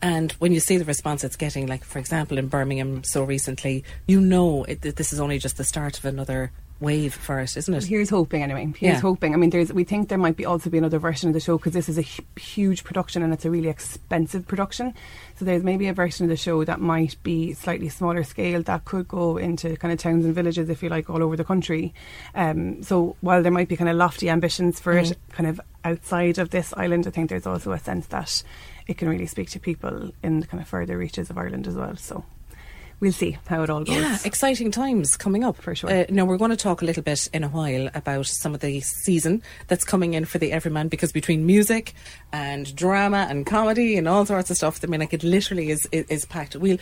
And 0.00 0.32
when 0.32 0.50
you 0.50 0.58
see 0.58 0.78
the 0.78 0.84
response 0.84 1.22
it's 1.22 1.36
getting, 1.36 1.68
like, 1.68 1.84
for 1.84 2.00
example, 2.00 2.36
in 2.36 2.48
Birmingham 2.48 3.04
so 3.04 3.22
recently, 3.22 3.84
you 4.08 4.20
know 4.20 4.64
it, 4.64 4.80
that 4.80 4.96
this 4.96 5.12
is 5.12 5.20
only 5.20 5.38
just 5.38 5.56
the 5.56 5.64
start 5.64 5.96
of 5.96 6.04
another 6.04 6.50
wave 6.82 7.14
for 7.14 7.40
isn't 7.40 7.72
it? 7.72 7.84
Here's 7.84 8.10
hoping, 8.10 8.42
anyway. 8.42 8.72
Here's 8.76 8.96
Yeah. 8.96 9.00
hoping. 9.00 9.32
I 9.32 9.36
mean, 9.36 9.50
there's 9.50 9.72
we 9.72 9.84
think 9.84 10.08
there 10.08 10.18
might 10.18 10.36
be 10.36 10.44
also 10.44 10.68
be 10.68 10.78
another 10.78 10.98
version 10.98 11.28
of 11.28 11.34
the 11.34 11.40
show 11.40 11.56
because 11.56 11.72
this 11.72 11.88
is 11.88 11.98
a 11.98 12.04
huge 12.38 12.84
production 12.84 13.22
and 13.22 13.32
it's 13.32 13.44
a 13.44 13.50
really 13.50 13.68
expensive 13.68 14.46
production. 14.46 14.92
So 15.38 15.44
there's 15.44 15.62
maybe 15.62 15.88
a 15.88 15.94
version 15.94 16.24
of 16.24 16.30
the 16.30 16.36
show 16.36 16.64
that 16.64 16.80
might 16.80 17.16
be 17.22 17.52
slightly 17.54 17.88
smaller 17.88 18.24
scale 18.24 18.62
that 18.64 18.84
could 18.84 19.08
go 19.08 19.36
into 19.36 19.76
kind 19.76 19.92
of 19.92 19.98
towns 19.98 20.24
and 20.24 20.34
villages, 20.34 20.68
if 20.68 20.82
you 20.82 20.88
like, 20.88 21.08
all 21.08 21.22
over 21.22 21.36
the 21.36 21.44
country. 21.44 21.94
Um, 22.34 22.82
so 22.82 23.16
while 23.20 23.42
there 23.42 23.52
might 23.52 23.68
be 23.68 23.76
kind 23.76 23.88
of 23.90 23.96
lofty 23.96 24.28
ambitions 24.28 24.80
for 24.80 24.92
it, 24.92 25.16
kind 25.32 25.48
of 25.48 25.60
outside 25.84 26.38
of 26.38 26.50
this 26.50 26.74
island, 26.76 27.06
I 27.06 27.10
think 27.10 27.30
there's 27.30 27.46
also 27.46 27.72
a 27.72 27.78
sense 27.78 28.06
that 28.08 28.42
it 28.86 28.98
can 28.98 29.08
really 29.08 29.26
speak 29.26 29.48
to 29.50 29.60
people 29.60 30.10
in 30.22 30.40
the 30.40 30.46
kind 30.46 30.60
of 30.60 30.68
further 30.68 30.98
reaches 30.98 31.30
of 31.30 31.38
Ireland 31.38 31.66
as 31.66 31.74
well. 31.74 31.96
So 31.96 32.24
we'll 33.02 33.12
see 33.12 33.36
how 33.48 33.62
it 33.64 33.68
all 33.68 33.82
goes. 33.82 33.96
Yeah, 33.96 34.16
exciting 34.24 34.70
times 34.70 35.16
coming 35.16 35.42
up. 35.42 35.56
For 35.56 35.74
sure. 35.74 35.90
Uh, 35.90 36.04
now, 36.08 36.24
we're 36.24 36.38
going 36.38 36.52
to 36.52 36.56
talk 36.56 36.80
a 36.80 36.84
little 36.84 37.02
bit 37.02 37.28
in 37.34 37.42
a 37.42 37.48
while 37.48 37.90
about 37.94 38.26
some 38.26 38.54
of 38.54 38.60
the 38.60 38.80
season 38.80 39.42
that's 39.66 39.84
coming 39.84 40.14
in 40.14 40.24
for 40.24 40.38
the 40.38 40.52
Everyman 40.52 40.86
because 40.88 41.10
between 41.10 41.44
music 41.44 41.94
and 42.32 42.74
drama 42.76 43.26
and 43.28 43.44
comedy 43.44 43.98
and 43.98 44.08
all 44.08 44.24
sorts 44.24 44.50
of 44.50 44.56
stuff, 44.56 44.80
I 44.84 44.86
mean, 44.86 45.00
like 45.00 45.12
it 45.12 45.24
literally 45.24 45.70
is, 45.70 45.86
is, 45.90 46.06
is 46.06 46.24
packed. 46.24 46.54
We'll 46.54 46.78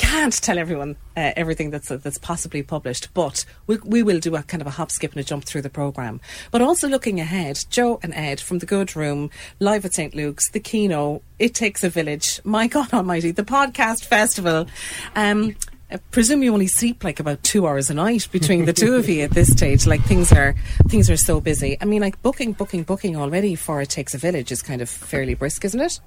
can't 0.00 0.32
tell 0.32 0.58
everyone 0.58 0.96
uh, 1.14 1.32
everything 1.36 1.68
that's 1.70 1.90
uh, 1.90 1.98
that's 1.98 2.16
possibly 2.16 2.62
published, 2.62 3.12
but 3.12 3.44
we, 3.66 3.76
we 3.84 4.02
will 4.02 4.18
do 4.18 4.34
a 4.34 4.42
kind 4.42 4.62
of 4.62 4.66
a 4.66 4.70
hop, 4.70 4.90
skip, 4.90 5.12
and 5.12 5.20
a 5.20 5.24
jump 5.24 5.44
through 5.44 5.60
the 5.60 5.70
program. 5.70 6.20
But 6.50 6.62
also 6.62 6.88
looking 6.88 7.20
ahead, 7.20 7.64
Joe 7.68 8.00
and 8.02 8.14
Ed 8.14 8.40
from 8.40 8.58
the 8.58 8.66
Good 8.66 8.96
Room, 8.96 9.30
live 9.58 9.84
at 9.84 9.92
St 9.92 10.14
Luke's, 10.14 10.50
the 10.50 10.58
Kino, 10.58 11.22
It 11.38 11.54
Takes 11.54 11.84
a 11.84 11.90
Village, 11.90 12.40
my 12.44 12.66
God 12.74 12.92
Almighty, 12.94 13.30
the 13.30 13.44
podcast 13.44 14.04
festival. 14.06 14.66
Um, 15.14 15.54
I 15.90 15.96
presume 16.12 16.42
you 16.42 16.52
only 16.54 16.68
sleep 16.68 17.04
like 17.04 17.20
about 17.20 17.42
two 17.42 17.66
hours 17.66 17.90
a 17.90 17.94
night 17.94 18.28
between 18.32 18.64
the 18.64 18.72
two 18.72 18.94
of 18.94 19.08
you 19.08 19.22
at 19.22 19.32
this 19.32 19.52
stage. 19.52 19.86
Like 19.86 20.02
things 20.02 20.32
are 20.32 20.54
things 20.88 21.10
are 21.10 21.16
so 21.16 21.40
busy. 21.40 21.76
I 21.80 21.84
mean, 21.84 22.00
like 22.00 22.22
booking, 22.22 22.52
booking, 22.52 22.84
booking 22.84 23.16
already 23.16 23.54
for 23.54 23.82
It 23.82 23.90
Takes 23.90 24.14
a 24.14 24.18
Village 24.18 24.50
is 24.50 24.62
kind 24.62 24.80
of 24.80 24.88
fairly 24.88 25.34
brisk, 25.34 25.64
isn't 25.64 25.80
it? 25.80 26.00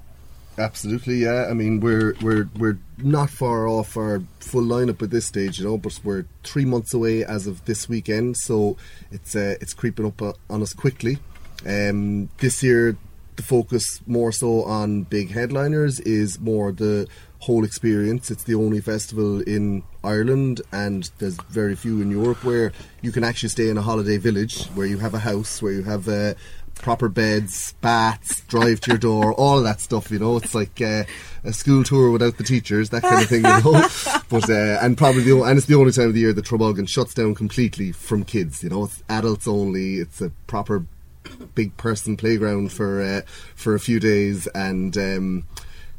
Absolutely, 0.56 1.16
yeah. 1.16 1.46
I 1.50 1.52
mean, 1.52 1.80
we're 1.80 2.14
we're 2.22 2.48
we're 2.56 2.78
not 2.98 3.28
far 3.28 3.66
off 3.66 3.96
our 3.96 4.22
full 4.38 4.62
lineup 4.62 5.02
at 5.02 5.10
this 5.10 5.26
stage, 5.26 5.58
you 5.58 5.64
know, 5.64 5.76
but 5.76 5.98
we're 6.04 6.26
three 6.44 6.64
months 6.64 6.94
away 6.94 7.24
as 7.24 7.48
of 7.48 7.64
this 7.64 7.88
weekend, 7.88 8.36
so 8.36 8.76
it's 9.10 9.34
uh, 9.34 9.56
it's 9.60 9.74
creeping 9.74 10.06
up 10.06 10.22
uh, 10.22 10.32
on 10.48 10.62
us 10.62 10.72
quickly. 10.72 11.18
Um, 11.66 12.28
this 12.38 12.62
year, 12.62 12.96
the 13.34 13.42
focus 13.42 14.00
more 14.06 14.30
so 14.30 14.62
on 14.62 15.02
big 15.02 15.30
headliners 15.32 15.98
is 16.00 16.38
more 16.38 16.70
the 16.70 17.08
whole 17.40 17.64
experience. 17.64 18.30
It's 18.30 18.44
the 18.44 18.54
only 18.54 18.80
festival 18.80 19.40
in 19.42 19.82
Ireland, 20.04 20.62
and 20.72 21.10
there's 21.18 21.36
very 21.50 21.74
few 21.74 22.00
in 22.00 22.12
Europe 22.12 22.44
where 22.44 22.72
you 23.02 23.10
can 23.10 23.24
actually 23.24 23.48
stay 23.48 23.68
in 23.70 23.76
a 23.76 23.82
holiday 23.82 24.18
village, 24.18 24.66
where 24.76 24.86
you 24.86 24.98
have 24.98 25.14
a 25.14 25.18
house, 25.18 25.60
where 25.60 25.72
you 25.72 25.82
have 25.82 26.08
uh, 26.08 26.34
proper 26.84 27.08
beds, 27.08 27.72
baths, 27.80 28.42
drive 28.42 28.78
to 28.78 28.90
your 28.90 28.98
door, 28.98 29.32
all 29.38 29.62
that 29.62 29.80
stuff. 29.80 30.10
You 30.10 30.18
know, 30.18 30.36
it's 30.36 30.54
like 30.54 30.82
uh, 30.82 31.04
a 31.42 31.52
school 31.52 31.82
tour 31.82 32.10
without 32.10 32.36
the 32.36 32.44
teachers, 32.44 32.90
that 32.90 33.02
kind 33.02 33.22
of 33.22 33.28
thing. 33.28 33.42
You 33.44 33.62
know, 33.62 33.88
but 34.28 34.50
uh, 34.50 34.78
and 34.82 34.96
probably 34.96 35.22
the 35.22 35.42
and 35.42 35.56
it's 35.56 35.66
the 35.66 35.76
only 35.76 35.92
time 35.92 36.08
of 36.08 36.14
the 36.14 36.20
year 36.20 36.34
that 36.34 36.44
Trabolgan 36.44 36.86
shuts 36.86 37.14
down 37.14 37.34
completely 37.34 37.90
from 37.90 38.22
kids. 38.22 38.62
You 38.62 38.68
know, 38.68 38.84
it's 38.84 39.02
adults 39.08 39.48
only. 39.48 39.94
It's 39.94 40.20
a 40.20 40.30
proper 40.46 40.84
big 41.54 41.74
person 41.78 42.18
playground 42.18 42.70
for 42.70 43.00
uh, 43.02 43.22
for 43.56 43.74
a 43.74 43.80
few 43.80 43.98
days 43.98 44.46
and. 44.48 44.96
Um, 44.96 45.44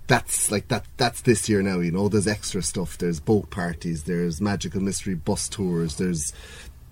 that's 0.07 0.51
like 0.51 0.67
that 0.67 0.85
that's 0.97 1.21
this 1.21 1.49
year 1.49 1.63
now 1.63 1.79
you 1.79 1.89
know 1.89 2.07
there's 2.07 2.27
extra 2.27 2.61
stuff 2.61 2.95
there's 2.99 3.19
boat 3.19 3.49
parties 3.49 4.03
there's 4.03 4.39
magical 4.39 4.79
mystery 4.79 5.15
bus 5.15 5.49
tours 5.49 5.95
there's 5.95 6.31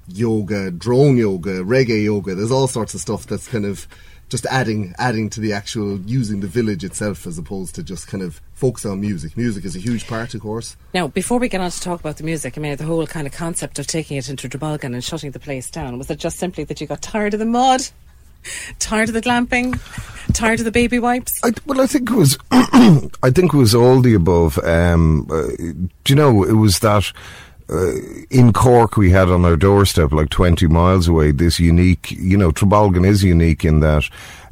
yoga 0.07 0.72
drone 0.72 1.17
yoga 1.17 1.63
reggae 1.63 2.03
yoga 2.03 2.36
there's 2.36 2.51
all 2.51 2.67
sorts 2.67 2.93
of 2.93 3.01
stuff 3.01 3.25
that's 3.25 3.48
kind 3.48 3.65
of 3.65 3.88
just 4.29 4.45
adding 4.48 4.93
adding 4.98 5.29
to 5.29 5.39
the 5.39 5.53
actual 5.53 6.00
using 6.01 6.39
the 6.39 6.48
village 6.48 6.83
itself 6.83 7.27
as 7.27 7.38
opposed 7.38 7.75
to 7.75 7.83
just 7.83 8.07
kind 8.07 8.24
of 8.24 8.41
focus 8.53 8.86
on 8.86 9.00
music 9.00 9.38
music 9.38 9.63
is 9.63 9.75
a 9.75 9.79
huge 9.79 10.07
part 10.07 10.33
of 10.33 10.41
course 10.41 10.75
Now, 10.93 11.07
before 11.07 11.39
we 11.39 11.48
get 11.50 11.62
on 11.62 11.72
to 11.72 11.81
talk 11.81 12.00
about 12.00 12.17
the 12.17 12.24
music, 12.24 12.57
I 12.57 12.62
mean, 12.62 12.75
the 12.75 12.83
whole 12.86 13.05
kind 13.07 13.27
of 13.27 13.33
concept 13.33 13.79
of 13.79 13.88
taking 13.88 14.17
it 14.17 14.29
into 14.29 14.48
Trabolgan 14.50 14.93
and 14.93 15.03
shutting 15.03 15.31
the 15.31 15.39
place 15.39 15.69
down, 15.69 15.98
was 15.98 16.10
it 16.10 16.19
just 16.19 16.38
simply 16.38 16.63
that 16.65 16.79
you 16.81 16.88
got 16.88 17.01
tired 17.01 17.33
of 17.33 17.39
the 17.39 17.45
mud? 17.45 17.81
Tired 18.79 19.07
of 19.10 19.13
the 19.13 19.22
glamping? 19.22 19.79
Tired 20.33 20.60
of 20.60 20.65
the 20.65 20.72
baby 20.72 21.00
wipes? 21.00 21.31
I, 21.43 21.51
well, 21.65 21.79
I 21.79 21.88
think 21.88 22.10
it 22.10 22.15
was. 22.15 22.38
I 22.51 23.29
think 23.31 23.53
it 23.53 23.57
was 23.57 23.74
all 23.74 24.01
the 24.01 24.13
above. 24.15 24.60
Um, 24.60 25.27
uh, 25.31 25.48
do 26.03 26.10
you 26.10 26.15
know? 26.15 26.43
It 26.43 26.53
was 26.53 26.79
that 26.79 27.10
uh, 27.70 27.93
in 28.29 28.53
Cork 28.53 28.98
we 28.98 29.12
had 29.12 29.29
on 29.29 29.46
our 29.46 29.55
doorstep, 29.55 30.12
like 30.12 30.29
twenty 30.29 30.67
miles 30.67 31.08
away, 31.08 31.32
this 31.32 31.60
unique. 31.60 32.12
You 32.12 32.38
know, 32.38 32.51
Trabolgan 32.51 33.05
is 33.05 33.24
unique 33.24 33.65
in 33.65 33.79
that 33.79 34.03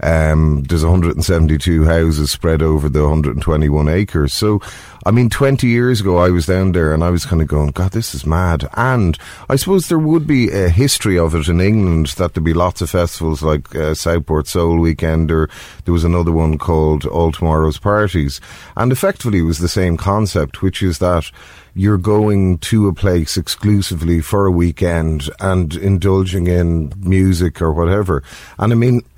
um, 0.04 0.64
there's 0.64 0.84
172 0.84 1.86
houses 1.86 2.32
spread 2.32 2.62
over 2.62 2.90
the 2.90 3.02
121 3.02 3.88
acres. 3.88 4.34
So, 4.34 4.60
I 5.06 5.12
mean, 5.12 5.30
20 5.30 5.68
years 5.68 6.02
ago 6.02 6.18
I 6.18 6.30
was 6.30 6.48
down 6.48 6.72
there 6.72 6.94
and 6.94 7.04
I 7.04 7.12
was 7.12 7.26
kind 7.26 7.42
of 7.42 7.48
going, 7.48 7.70
God, 7.72 7.92
this 7.92 8.16
is 8.16 8.26
mad. 8.26 8.68
And 8.74 9.18
I 9.48 9.56
suppose 9.56 9.88
there 9.88 10.00
would 10.00 10.26
be 10.26 10.50
a 10.50 10.70
history 10.70 11.20
of 11.20 11.36
it 11.36 11.48
in 11.48 11.62
England 11.62 12.08
that 12.18 12.34
there'd 12.34 12.44
be 12.44 12.54
lots 12.54 12.82
of 12.82 12.90
festivals 12.90 13.44
like 13.44 13.76
uh, 13.76 13.94
Southport 13.94 14.48
Soul 14.48 14.80
Weekend 14.80 15.32
or 15.32 15.50
there 15.86 15.94
was 15.94 16.04
another 16.04 16.32
one 16.32 16.58
called 16.58 17.06
All 17.06 17.32
Tomorrow's 17.32 17.78
Parties. 17.78 18.42
And 18.76 18.92
effectively 18.92 19.40
it 19.40 19.44
was 19.44 19.60
the 19.60 19.70
same 19.70 19.98
concept, 19.98 20.64
which 20.64 20.82
is 20.82 20.98
that 20.98 21.30
you're 21.74 21.98
going 21.98 22.58
to 22.58 22.88
a 22.88 22.94
place 22.94 23.38
exclusively 23.38 24.22
for 24.22 24.46
a 24.46 24.52
weekend 24.52 25.30
and 25.40 25.74
indulging 25.76 26.48
in 26.48 26.94
music 26.98 27.62
or 27.62 27.72
whatever. 27.72 28.24
And 28.60 28.74
I 28.74 28.76
mean, 28.76 29.02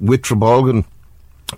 with 0.00 0.22
Trabolgan, 0.22 0.84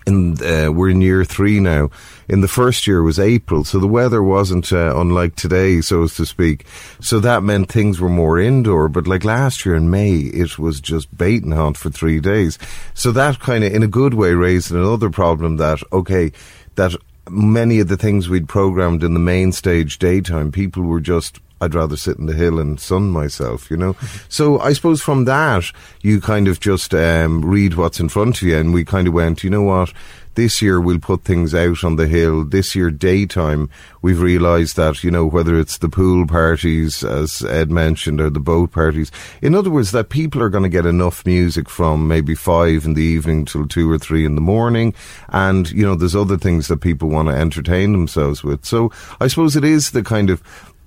in 0.05 0.33
uh, 0.43 0.71
we're 0.71 0.89
in 0.89 1.01
year 1.01 1.23
three 1.23 1.59
now. 1.59 1.89
In 2.27 2.41
the 2.41 2.47
first 2.47 2.87
year 2.87 3.01
was 3.01 3.19
April, 3.19 3.63
so 3.63 3.79
the 3.79 3.87
weather 3.87 4.21
wasn't 4.21 4.71
uh, 4.71 4.93
unlike 4.95 5.35
today, 5.35 5.81
so 5.81 6.03
as 6.03 6.15
to 6.15 6.25
speak. 6.25 6.65
So 6.99 7.19
that 7.21 7.43
meant 7.43 7.71
things 7.71 7.99
were 7.99 8.09
more 8.09 8.39
indoor. 8.39 8.89
But 8.89 9.07
like 9.07 9.23
last 9.23 9.65
year 9.65 9.75
in 9.75 9.89
May, 9.89 10.17
it 10.17 10.59
was 10.59 10.81
just 10.81 11.15
bait 11.17 11.43
and 11.43 11.53
hunt 11.53 11.77
for 11.77 11.89
three 11.89 12.19
days. 12.19 12.59
So 12.93 13.11
that 13.11 13.39
kind 13.39 13.63
of, 13.63 13.73
in 13.73 13.81
a 13.81 13.87
good 13.87 14.13
way, 14.13 14.33
raised 14.33 14.71
another 14.71 15.09
problem 15.09 15.57
that 15.57 15.81
okay, 15.91 16.31
that 16.75 16.93
many 17.29 17.79
of 17.79 17.87
the 17.87 17.97
things 17.97 18.29
we'd 18.29 18.47
programmed 18.47 19.03
in 19.03 19.13
the 19.13 19.19
main 19.19 19.51
stage 19.51 19.99
daytime, 19.99 20.51
people 20.51 20.83
were 20.83 20.99
just 21.01 21.39
I'd 21.59 21.73
rather 21.73 21.97
sit 21.97 22.17
in 22.17 22.27
the 22.27 22.33
hill 22.33 22.59
and 22.59 22.79
sun 22.79 23.09
myself, 23.09 23.71
you 23.71 23.77
know. 23.77 23.95
so 24.29 24.59
I 24.59 24.73
suppose 24.73 25.01
from 25.01 25.25
that 25.25 25.65
you 26.01 26.21
kind 26.21 26.47
of 26.47 26.59
just 26.59 26.93
um, 26.93 27.43
read 27.43 27.73
what's 27.73 27.99
in 27.99 28.09
front 28.09 28.41
of 28.41 28.47
you, 28.47 28.57
and 28.57 28.73
we 28.73 28.85
kind 28.85 29.07
of 29.07 29.13
went, 29.13 29.43
you 29.43 29.49
know 29.49 29.63
what. 29.63 29.91
This 30.37 30.61
year 30.61 30.79
we'll 30.79 30.99
put 30.99 31.23
things 31.23 31.55
out 31.55 31.83
on 31.83 31.95
the 31.95 32.05
hill. 32.05 32.43
This 32.43 32.75
year 32.75 32.91
daytime 32.91 33.71
we've 34.03 34.21
realised 34.21 34.75
that 34.75 35.03
you 35.03 35.09
know 35.09 35.25
whether 35.25 35.57
it's 35.57 35.79
the 35.79 35.89
pool 35.89 36.27
parties 36.27 37.03
as 37.03 37.41
Ed 37.41 37.71
mentioned 37.71 38.21
or 38.21 38.29
the 38.29 38.39
boat 38.39 38.71
parties. 38.71 39.11
In 39.41 39.55
other 39.55 39.71
words, 39.71 39.93
that 39.93 40.09
people 40.09 40.43
are 40.43 40.49
going 40.49 40.61
to 40.61 40.69
get 40.69 40.85
enough 40.85 41.25
music 41.25 41.67
from 41.67 42.07
maybe 42.07 42.35
five 42.35 42.85
in 42.85 42.93
the 42.93 43.01
evening 43.01 43.45
till 43.45 43.67
two 43.67 43.89
or 43.89 43.97
three 43.97 44.25
in 44.25 44.35
the 44.35 44.41
morning, 44.41 44.93
and 45.29 45.71
you 45.71 45.83
know 45.83 45.95
there's 45.95 46.15
other 46.15 46.37
things 46.37 46.67
that 46.67 46.81
people 46.81 47.09
want 47.09 47.29
to 47.29 47.33
entertain 47.33 47.91
themselves 47.91 48.43
with. 48.43 48.63
So 48.63 48.91
I 49.19 49.25
suppose 49.29 49.55
it 49.55 49.63
is 49.63 49.89
the 49.89 50.03
kind 50.03 50.29
of 50.29 50.43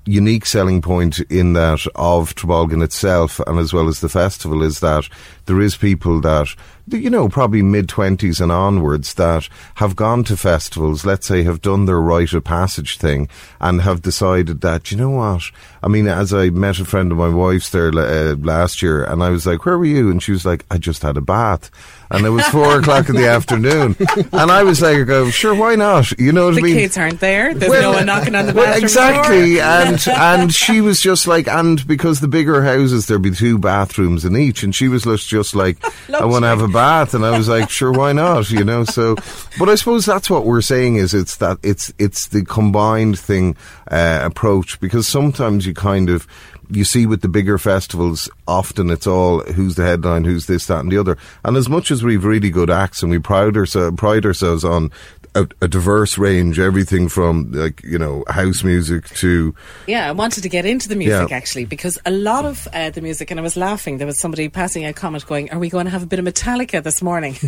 unique 0.07 0.47
selling 0.47 0.81
point 0.81 1.21
in 1.31 1.53
that 1.53 1.87
of 1.95 2.35
Trabolgan 2.35 2.83
itself 2.83 3.39
and 3.47 3.59
as 3.59 3.73
well 3.73 3.89
as 3.89 4.01
the 4.01 4.09
festival 4.09 4.63
is 4.63 4.81
that 4.81 5.09
there 5.47 5.61
is 5.61 5.77
people 5.77 6.21
that 6.23 6.49
you 6.87 7.11
know 7.11 7.29
probably 7.29 7.63
mid 7.63 7.87
20s 7.87 8.41
and 8.41 8.51
onwards 8.51 9.15
that 9.15 9.49
have 9.77 9.95
gone 9.95 10.25
to 10.25 10.37
festivals 10.37 11.05
let's 11.05 11.27
say 11.27 11.43
have 11.43 11.61
done 11.61 11.85
their 11.85 12.01
rite 12.01 12.33
of 12.33 12.45
passage 12.45 12.97
thing 12.99 13.29
and 13.61 13.83
have 13.83 14.03
decided 14.03 14.63
that 14.63 14.91
you 14.91 14.97
know 14.97 15.11
what? 15.11 15.43
I 15.83 15.89
mean 15.89 16.09
as 16.09 16.33
I 16.33 16.51
met 16.51 16.81
a 16.81 16.85
friend 16.85 17.13
of 17.13 17.19
my 17.19 17.29
wife's 17.29 17.71
there 17.71 17.89
uh, 17.89 18.37
last 18.37 18.83
year 18.83 19.05
and 19.05 19.23
I 19.23 19.31
was 19.31 19.47
like 19.47 19.67
where 19.67 19.79
were 19.79 19.85
you 19.85 20.11
and 20.11 20.23
she 20.23 20.33
was 20.33 20.47
like 20.47 20.65
I 20.71 20.79
just 20.79 21.03
had 21.03 21.17
a 21.17 21.23
bath 21.23 21.71
and 22.11 22.27
it 22.27 22.31
was 22.31 22.45
four 22.49 22.79
o'clock 22.79 23.09
in 23.09 23.15
the 23.17 23.29
afternoon, 23.37 23.97
and 24.33 24.51
I 24.51 24.63
was 24.65 24.81
like, 24.83 25.09
oh, 25.09 25.31
"Sure, 25.31 25.55
why 25.55 25.77
not?" 25.77 26.11
You 26.19 26.33
know 26.33 26.47
what 26.47 26.55
the 26.55 26.61
I 26.61 26.65
mean? 26.65 26.75
kids 26.77 26.99
aren't 26.99 27.21
there. 27.21 27.55
There's 27.55 27.71
Well, 27.71 27.93
no 27.93 27.99
one 27.99 28.07
knocking 28.07 28.35
on 28.35 28.47
the 28.47 28.53
well, 28.55 28.65
bathroom 28.67 28.85
exactly, 28.85 29.55
door. 29.57 29.65
and 29.65 30.09
and 30.43 30.55
she 30.55 30.81
was 30.81 31.01
just 31.01 31.27
like, 31.27 31.47
and 31.49 31.87
because 31.87 32.21
the 32.21 32.29
bigger 32.29 32.63
houses 32.63 33.07
there'd 33.07 33.23
be 33.23 33.31
two 33.31 33.59
bathrooms 33.59 34.25
in 34.25 34.37
each, 34.37 34.63
and 34.63 34.75
she 34.75 34.89
was 34.89 35.05
just 35.05 35.29
just 35.29 35.55
like, 35.55 35.79
I 36.13 36.25
want 36.25 36.43
to 36.45 36.49
have 36.49 36.63
a 36.63 36.69
bath, 36.69 37.15
and 37.15 37.25
I 37.25 37.37
was 37.37 37.49
like, 37.49 37.71
sure, 37.71 37.93
why 37.93 38.13
not? 38.13 38.51
You 38.51 38.65
know, 38.65 38.85
so, 38.85 39.15
but 39.59 39.69
I 39.69 39.75
suppose 39.75 40.05
that's 40.07 40.29
what 40.31 40.45
we're 40.47 40.63
saying 40.63 40.97
is 40.97 41.15
it's 41.15 41.37
that 41.37 41.59
it's 41.63 41.93
it's 41.99 42.29
the 42.29 42.45
combined 42.45 43.19
thing 43.19 43.57
uh, 43.91 44.21
approach 44.23 44.81
because 44.81 45.07
sometimes 45.07 45.67
you 45.67 45.75
kind 45.75 46.11
of 46.11 46.27
you 46.71 46.85
see 46.85 47.07
with 47.07 47.21
the 47.23 47.29
bigger 47.29 47.59
festivals, 47.59 48.29
often 48.47 48.91
it's 48.91 49.07
all 49.07 49.41
who's 49.41 49.75
the 49.75 49.85
headline, 49.85 50.25
who's 50.25 50.47
this, 50.47 50.67
that, 50.67 50.81
and 50.81 50.91
the 50.93 50.99
other. 50.99 51.17
And 51.45 51.57
as 51.57 51.69
much 51.69 51.91
as 51.91 52.03
we've 52.03 52.25
really 52.25 52.51
good 52.51 52.71
acts 52.71 53.03
and 53.03 53.11
we 53.11 53.19
pride, 53.19 53.57
ourse- 53.57 53.77
pride 53.97 54.25
ourselves 54.27 54.65
on 54.65 54.91
a, 55.35 55.47
a 55.61 55.69
diverse 55.69 56.19
range, 56.19 56.59
everything 56.59 57.09
from 57.09 57.53
like 57.53 57.81
you 57.85 57.99
know 57.99 58.25
house 58.29 58.65
music 58.65 59.07
to 59.11 59.55
Yeah, 59.87 60.09
I 60.09 60.11
wanted 60.13 60.43
to 60.43 60.49
get 60.49 60.67
into 60.67 60.89
the 60.89 60.97
music 60.97 61.31
Yeah. 61.31 61.37
actually 61.37 61.67
because 61.67 61.99
a 62.05 62.11
lot 62.11 62.45
of 62.45 62.67
uh, 62.73 62.91
the 62.91 63.01
music, 63.01 63.31
and 63.31 63.39
I 63.39 63.43
was 63.43 63.57
laughing. 63.57 63.99
There 63.99 64.09
was 64.09 64.19
somebody 64.19 64.49
passing 64.49 64.85
a 64.87 64.93
comment 64.93 65.25
going, 65.27 65.49
"Are 65.53 65.59
we 65.61 65.71
going 65.71 65.85
to 65.85 65.91
have 65.93 66.03
a 66.03 66.07
bit 66.07 66.19
of 66.19 66.25
Metallica 66.25 66.83
this 66.83 67.01
morning?" 67.01 67.37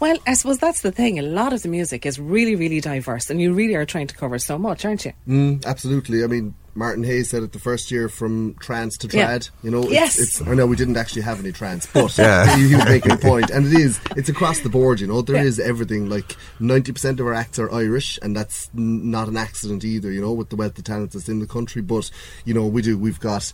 well, 0.00 0.16
I 0.26 0.34
suppose 0.34 0.58
that's 0.58 0.80
the 0.80 0.92
thing. 0.92 1.18
A 1.18 1.22
lot 1.22 1.52
of 1.52 1.62
the 1.62 1.68
music 1.68 2.04
is 2.06 2.18
really, 2.18 2.56
really 2.56 2.80
diverse, 2.80 3.30
and 3.30 3.40
you 3.40 3.52
really 3.52 3.74
are 3.76 3.86
trying 3.86 4.06
to 4.08 4.16
cover 4.16 4.38
so 4.38 4.58
much, 4.58 4.84
aren't 4.84 5.04
you? 5.04 5.12
Mm, 5.28 5.64
absolutely. 5.64 6.24
I 6.24 6.26
mean, 6.26 6.54
Martin 6.78 7.02
Hayes 7.04 7.28
said 7.28 7.42
it 7.42 7.52
the 7.52 7.58
first 7.58 7.90
year 7.90 8.08
from 8.08 8.54
trance 8.60 8.96
to 8.98 9.08
Yeah. 9.08 9.26
trad. 9.38 9.50
You 9.62 9.70
know, 9.70 9.82
it's, 9.82 9.90
Yes. 9.92 10.18
it's. 10.18 10.42
I 10.42 10.54
know 10.54 10.64
we 10.66 10.76
didn't 10.76 10.96
actually 10.96 11.22
have 11.22 11.40
any 11.40 11.52
trance, 11.52 11.86
but 11.92 12.16
Yeah. 12.16 12.56
he, 12.56 12.68
he 12.68 12.74
was 12.76 12.84
making 12.86 13.12
a 13.12 13.16
point, 13.16 13.50
and 13.50 13.66
it 13.66 13.72
is. 13.78 13.98
It's 14.16 14.28
across 14.28 14.60
the 14.60 14.68
board. 14.68 15.00
You 15.00 15.08
know, 15.08 15.20
there 15.20 15.36
Yeah. 15.36 15.42
is 15.42 15.58
everything. 15.58 16.08
Like 16.08 16.36
ninety 16.60 16.92
percent 16.92 17.20
of 17.20 17.26
our 17.26 17.34
acts 17.34 17.58
are 17.58 17.70
Irish, 17.72 18.18
and 18.22 18.36
that's 18.36 18.70
n- 18.76 19.10
not 19.10 19.28
an 19.28 19.36
accident 19.36 19.84
either. 19.84 20.10
You 20.12 20.20
know, 20.20 20.32
with 20.32 20.50
the 20.50 20.56
wealth 20.56 20.78
of 20.78 20.84
talent 20.84 21.12
that's 21.12 21.28
in 21.28 21.40
the 21.40 21.46
country, 21.46 21.82
but 21.82 22.10
you 22.44 22.54
know, 22.54 22.66
we 22.66 22.80
do. 22.82 22.96
We've 22.96 23.20
got. 23.20 23.52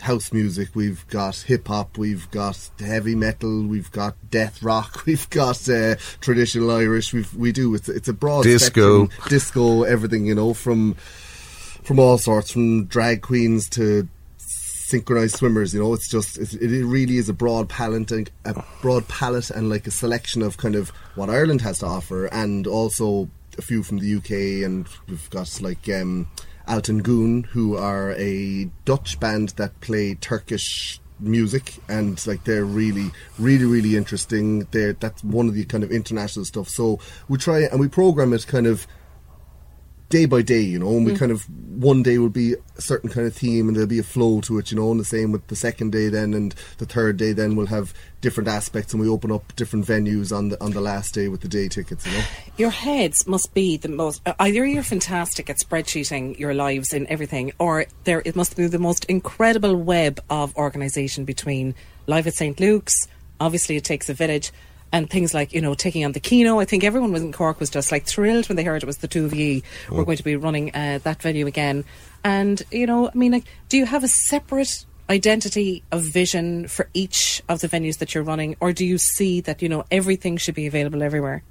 House 0.00 0.32
music, 0.34 0.68
we've 0.74 1.06
got 1.08 1.36
hip 1.36 1.66
hop, 1.68 1.96
we've 1.96 2.30
got 2.30 2.58
heavy 2.78 3.14
metal, 3.14 3.62
we've 3.62 3.90
got 3.90 4.14
death 4.28 4.62
rock, 4.62 5.02
we've 5.06 5.30
got 5.30 5.66
uh, 5.70 5.94
traditional 6.20 6.70
Irish. 6.72 7.14
We've 7.14 7.32
we 7.34 7.52
do. 7.52 7.74
It's 7.74 7.88
it's 7.88 8.08
a 8.08 8.12
broad 8.12 8.42
Disco. 8.42 9.06
spectrum, 9.06 9.28
disco, 9.30 9.82
everything. 9.84 10.26
You 10.26 10.34
know, 10.34 10.52
from 10.52 10.96
from 11.84 11.98
all 11.98 12.18
sorts, 12.18 12.50
from 12.50 12.86
drag 12.86 13.22
queens 13.22 13.68
to 13.70 14.08
synchronized 14.38 15.36
swimmers. 15.36 15.74
You 15.74 15.80
know, 15.80 15.94
it's 15.94 16.10
just 16.10 16.38
it, 16.38 16.54
it 16.54 16.84
really 16.84 17.18
is 17.18 17.28
a 17.28 17.34
broad 17.34 17.68
palette, 17.68 18.10
and, 18.10 18.30
a 18.44 18.62
broad 18.82 19.06
palette, 19.08 19.50
and 19.50 19.68
like 19.68 19.86
a 19.86 19.90
selection 19.90 20.42
of 20.42 20.56
kind 20.56 20.74
of 20.74 20.90
what 21.14 21.30
Ireland 21.30 21.62
has 21.62 21.78
to 21.80 21.86
offer, 21.86 22.26
and 22.26 22.66
also 22.66 23.28
a 23.56 23.62
few 23.62 23.82
from 23.82 23.98
the 23.98 24.16
UK, 24.16 24.64
and 24.66 24.88
we've 25.08 25.30
got 25.30 25.60
like. 25.60 25.88
Um, 25.88 26.28
Altın 26.66 27.02
Gün, 27.02 27.44
who 27.44 27.76
are 27.76 28.12
a 28.12 28.70
Dutch 28.86 29.20
band 29.20 29.50
that 29.50 29.78
play 29.82 30.14
Turkish 30.14 30.98
music 31.20 31.74
and 31.88 32.26
like 32.26 32.42
they're 32.44 32.64
really 32.64 33.10
really 33.38 33.64
really 33.64 33.96
interesting 33.96 34.66
they're 34.72 34.94
that's 34.94 35.22
one 35.22 35.46
of 35.48 35.54
the 35.54 35.64
kind 35.64 35.84
of 35.84 35.92
international 35.92 36.44
stuff 36.44 36.68
so 36.68 36.98
we 37.28 37.38
try 37.38 37.60
and 37.60 37.78
we 37.78 37.88
program 37.88 38.32
it 38.32 38.46
kind 38.48 38.66
of 38.66 38.86
day 40.08 40.26
by 40.26 40.42
day, 40.42 40.60
you 40.60 40.78
know, 40.78 40.90
and 40.90 41.06
we 41.06 41.12
mm. 41.12 41.18
kind 41.18 41.32
of 41.32 41.48
one 41.50 42.02
day 42.02 42.18
will 42.18 42.28
be 42.28 42.54
a 42.76 42.80
certain 42.80 43.10
kind 43.10 43.26
of 43.26 43.34
theme 43.34 43.68
and 43.68 43.76
there'll 43.76 43.88
be 43.88 43.98
a 43.98 44.04
flow 44.04 44.40
to 44.42 44.58
it, 44.58 44.70
you 44.70 44.76
know, 44.76 44.90
and 44.90 45.00
the 45.00 45.04
same 45.04 45.32
with 45.32 45.46
the 45.48 45.56
second 45.56 45.92
day 45.92 46.08
then 46.08 46.34
and 46.34 46.54
the 46.78 46.86
third 46.86 47.16
day 47.16 47.32
then 47.32 47.56
we'll 47.56 47.66
have 47.66 47.94
different 48.20 48.48
aspects 48.48 48.92
and 48.92 49.02
we 49.02 49.08
open 49.08 49.32
up 49.32 49.54
different 49.56 49.86
venues 49.86 50.34
on 50.36 50.48
the 50.48 50.62
on 50.62 50.70
the 50.72 50.80
last 50.80 51.14
day 51.14 51.28
with 51.28 51.40
the 51.40 51.48
day 51.48 51.68
tickets, 51.68 52.06
you 52.06 52.12
know. 52.12 52.24
Your 52.56 52.70
heads 52.70 53.26
must 53.26 53.54
be 53.54 53.76
the 53.76 53.88
most. 53.88 54.22
Either 54.38 54.64
you're 54.64 54.82
fantastic 54.82 55.50
at 55.50 55.58
spreadsheeting 55.58 56.38
your 56.38 56.54
lives 56.54 56.92
and 56.92 57.06
everything, 57.08 57.52
or 57.58 57.86
there 58.04 58.22
it 58.24 58.36
must 58.36 58.56
be 58.56 58.66
the 58.66 58.78
most 58.78 59.04
incredible 59.06 59.76
web 59.76 60.22
of 60.30 60.54
organisation 60.56 61.24
between 61.24 61.74
live 62.06 62.26
at 62.26 62.34
St 62.34 62.60
Luke's. 62.60 63.08
Obviously, 63.40 63.76
it 63.76 63.84
takes 63.84 64.08
a 64.08 64.14
village. 64.14 64.52
And 64.94 65.10
things 65.10 65.34
like, 65.34 65.52
you 65.52 65.60
know, 65.60 65.74
taking 65.74 66.04
on 66.04 66.12
the 66.12 66.20
Kino. 66.20 66.60
I 66.60 66.64
think 66.64 66.84
everyone 66.84 67.10
was 67.10 67.20
in 67.20 67.32
Cork 67.32 67.58
was 67.58 67.68
just 67.68 67.90
like 67.90 68.06
thrilled 68.06 68.48
when 68.48 68.54
they 68.54 68.62
heard 68.62 68.84
it 68.84 68.86
was 68.86 68.98
the 68.98 69.08
two 69.08 69.24
of 69.24 69.34
you 69.34 69.60
were 69.90 70.04
going 70.04 70.18
to 70.18 70.22
be 70.22 70.36
running 70.36 70.70
uh, 70.72 71.00
that 71.02 71.20
venue 71.20 71.48
again. 71.48 71.84
And, 72.22 72.62
you 72.70 72.86
know, 72.86 73.08
I 73.08 73.14
mean, 73.16 73.32
like, 73.32 73.42
do 73.68 73.76
you 73.76 73.86
have 73.86 74.04
a 74.04 74.08
separate 74.08 74.86
identity 75.10 75.82
of 75.90 76.02
vision 76.02 76.68
for 76.68 76.88
each 76.94 77.42
of 77.48 77.60
the 77.60 77.68
venues 77.68 77.98
that 77.98 78.14
you're 78.14 78.22
running? 78.22 78.54
Or 78.60 78.72
do 78.72 78.86
you 78.86 78.98
see 78.98 79.40
that, 79.40 79.62
you 79.62 79.68
know, 79.68 79.84
everything 79.90 80.36
should 80.36 80.54
be 80.54 80.68
available 80.68 81.02
everywhere? 81.02 81.42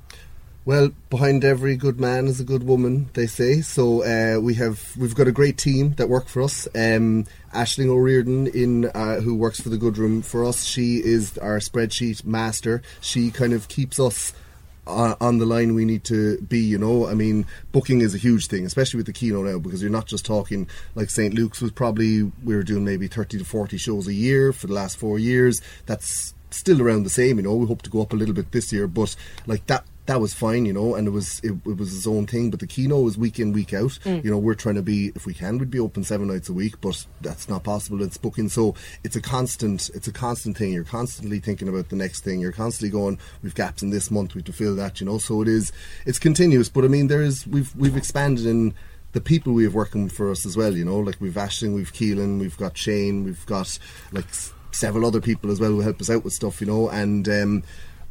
Well, 0.66 0.92
behind 1.10 1.44
every 1.44 1.76
good 1.76 2.00
man 2.00 2.28
is 2.28 2.40
a 2.40 2.46
good 2.46 2.64
woman, 2.64 3.10
they 3.16 3.28
say. 3.28 3.60
So 3.60 4.04
uh, 4.04 4.40
we 4.40 4.54
have 4.54 4.96
we've 4.98 5.14
got 5.14 5.28
a 5.28 5.32
great 5.34 5.58
team 5.58 5.96
that 5.96 6.08
work 6.08 6.30
for 6.30 6.42
us. 6.42 6.70
Um, 6.74 7.26
Ashling 7.54 7.90
O'Riordan, 7.90 8.48
in 8.48 8.86
uh, 8.86 9.20
who 9.20 9.36
works 9.36 9.60
for 9.60 9.68
the 9.68 9.78
Good 9.78 9.98
Room 9.98 10.22
for 10.22 10.46
us, 10.46 10.64
she 10.64 11.04
is 11.04 11.38
our 11.40 11.60
spreadsheet 11.60 12.24
master. 12.24 12.82
She 13.02 13.30
kind 13.30 13.52
of 13.52 13.68
keeps 13.68 14.00
us 14.00 14.32
on, 14.88 15.18
on 15.20 15.38
the 15.40 15.46
line 15.46 15.76
we 15.76 15.84
need 15.84 16.06
to 16.06 16.40
be. 16.40 16.60
You 16.60 16.78
know, 16.78 17.08
I 17.10 17.14
mean, 17.14 17.46
booking 17.74 18.00
is 18.00 18.16
a 18.16 18.18
huge 18.18 18.48
thing, 18.48 18.66
especially 18.66 19.00
with 19.00 19.08
the 19.08 19.14
Kino 19.14 19.44
now, 19.44 19.60
because 19.60 19.82
you're 19.82 19.92
not 19.92 20.08
just 20.08 20.26
talking 20.26 20.70
like 20.96 21.10
St 21.10 21.34
Luke's 21.34 21.62
was 21.62 21.72
probably 21.72 22.24
we 22.42 22.56
were 22.56 22.64
doing 22.64 22.86
maybe 22.86 23.08
thirty 23.08 23.38
to 23.38 23.44
forty 23.44 23.78
shows 23.78 24.08
a 24.08 24.14
year 24.14 24.54
for 24.54 24.68
the 24.68 24.74
last 24.74 24.96
four 24.96 25.20
years. 25.20 25.62
That's 25.88 26.34
still 26.52 26.82
around 26.82 27.04
the 27.04 27.10
same. 27.10 27.36
You 27.36 27.44
know, 27.44 27.56
we 27.56 27.68
hope 27.68 27.82
to 27.82 27.90
go 27.90 28.02
up 28.02 28.14
a 28.14 28.16
little 28.16 28.34
bit 28.34 28.54
this 28.54 28.72
year, 28.72 28.88
but 28.88 29.14
like 29.46 29.68
that 29.68 29.84
that 30.06 30.20
was 30.20 30.34
fine, 30.34 30.66
you 30.66 30.74
know, 30.74 30.96
and 30.96 31.08
it 31.08 31.12
was 31.12 31.40
it, 31.44 31.54
it 31.66 31.78
was 31.78 31.92
his 31.92 32.06
own 32.06 32.28
thing. 32.28 32.50
But 32.52 32.60
the 32.60 32.68
Kino 32.68 33.08
is 33.08 33.18
week 33.18 33.40
in, 33.40 33.54
week 33.54 33.74
out. 33.74 33.98
You 34.06 34.30
know, 34.32 34.38
we're 34.38 34.54
trying 34.54 34.76
to 34.76 34.82
be, 34.82 35.14
if 35.16 35.26
we 35.26 35.34
can, 35.34 35.58
we'd 35.58 35.72
be 35.72 35.80
open 35.80 36.04
seven 36.04 36.28
nights 36.28 36.50
a 36.50 36.54
week, 36.54 36.82
but 36.82 37.06
that's 37.22 37.48
not 37.48 37.64
possible. 37.64 38.02
It's 38.04 38.18
booking, 38.18 38.50
so 38.50 38.76
it's 39.06 39.16
a 39.16 39.22
constant, 39.22 39.90
it's 39.94 40.08
a 40.10 40.12
constant 40.12 40.58
thing. 40.58 40.74
You're 40.74 40.84
constantly 40.84 41.40
thinking 41.40 41.70
about 41.70 41.88
the 41.88 41.96
next 41.96 42.22
thing. 42.26 42.42
You're 42.42 42.52
constantly 42.52 42.90
going, 42.90 43.18
we've 43.42 43.56
gaps 43.56 43.82
in 43.82 43.92
this 43.92 44.12
month, 44.12 44.36
we 44.36 44.40
have 44.40 44.46
to 44.46 44.54
fill 44.54 44.76
that, 44.76 45.00
you 45.00 45.06
know. 45.06 45.20
So 45.20 45.42
it 45.42 45.48
is, 45.48 45.72
it's 46.06 46.20
continuous. 46.20 46.68
But 46.68 46.84
I 46.84 46.88
mean, 46.90 47.08
there 47.08 47.22
is, 47.22 47.48
we've 47.48 47.74
we've 47.76 47.96
expanded 47.96 48.46
in 48.46 48.74
the 49.14 49.22
people 49.22 49.54
we 49.54 49.64
have 49.64 49.74
working 49.74 50.10
for 50.10 50.30
us 50.32 50.46
as 50.46 50.58
well. 50.58 50.76
You 50.76 50.84
know, 50.84 51.00
like 51.00 51.22
we've 51.22 51.34
Ashling, 51.36 51.76
we've 51.76 51.94
Keelan, 51.94 52.40
we've 52.40 52.58
got 52.58 52.78
Shane, 52.78 53.24
we've 53.24 53.46
got 53.46 53.80
like 54.12 54.28
s- 54.28 54.52
several 54.72 55.06
other 55.06 55.22
people 55.22 55.50
as 55.50 55.62
well 55.62 55.70
who 55.70 55.80
help 55.80 56.02
us 56.02 56.10
out 56.10 56.26
with 56.26 56.34
stuff. 56.34 56.60
You 56.60 56.68
know, 56.68 56.90
and. 56.90 57.30
um 57.30 57.64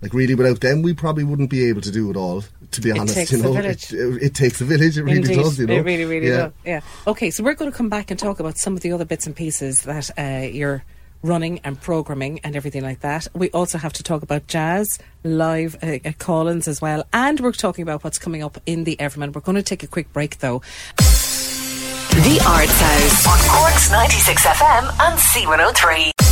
like 0.02 0.12
really 0.12 0.34
without 0.34 0.60
them 0.60 0.82
we 0.82 0.92
probably 0.94 1.24
wouldn't 1.24 1.48
be 1.50 1.64
able 1.68 1.80
to 1.80 1.90
do 1.90 2.10
it 2.10 2.16
all. 2.16 2.42
To 2.72 2.80
be 2.80 2.90
It 2.90 2.98
honest, 2.98 3.14
takes 3.14 3.32
you 3.32 3.38
a 3.38 3.42
know, 3.42 3.52
village. 3.52 3.92
It, 3.92 4.22
it 4.22 4.34
takes 4.34 4.60
a 4.60 4.64
village. 4.64 4.96
It 4.96 5.02
really 5.04 5.22
does. 5.34 5.58
You 5.58 5.66
know, 5.66 5.74
It 5.74 5.84
really, 5.84 6.04
really 6.06 6.28
yeah. 6.28 6.36
does. 6.36 6.52
Yeah. 6.64 6.80
Okay, 7.06 7.30
so 7.30 7.42
we're 7.44 7.52
going 7.54 7.70
to 7.70 7.76
come 7.76 7.90
back 7.90 8.10
and 8.10 8.18
talk 8.18 8.40
about 8.40 8.56
some 8.56 8.74
of 8.74 8.80
the 8.80 8.92
other 8.92 9.04
bits 9.04 9.26
and 9.26 9.36
pieces 9.36 9.82
that 9.82 10.10
uh, 10.18 10.46
you're 10.46 10.82
running 11.22 11.60
and 11.64 11.78
programming 11.80 12.40
and 12.42 12.56
everything 12.56 12.82
like 12.82 13.00
that. 13.00 13.28
We 13.34 13.50
also 13.50 13.76
have 13.78 13.92
to 13.92 14.02
talk 14.02 14.22
about 14.22 14.46
jazz 14.46 14.98
live 15.22 15.76
uh, 15.82 15.98
at 16.04 16.18
Coughlan's 16.18 16.66
as 16.66 16.80
well, 16.80 17.04
and 17.12 17.38
we're 17.40 17.52
talking 17.52 17.82
about 17.82 18.02
what's 18.04 18.18
coming 18.18 18.42
up 18.42 18.58
in 18.64 18.84
the 18.84 18.98
Everyman. 18.98 19.32
We're 19.32 19.42
going 19.42 19.56
to 19.56 19.62
take 19.62 19.82
a 19.82 19.86
quick 19.86 20.10
break 20.14 20.38
though. 20.38 20.62
The 20.96 22.42
Arts 22.46 22.80
House 22.80 23.26
on 23.26 23.38
Cork's 23.50 23.90
96 23.90 24.42
FM 24.46 24.84
and 25.00 25.18
C103. 25.18 26.31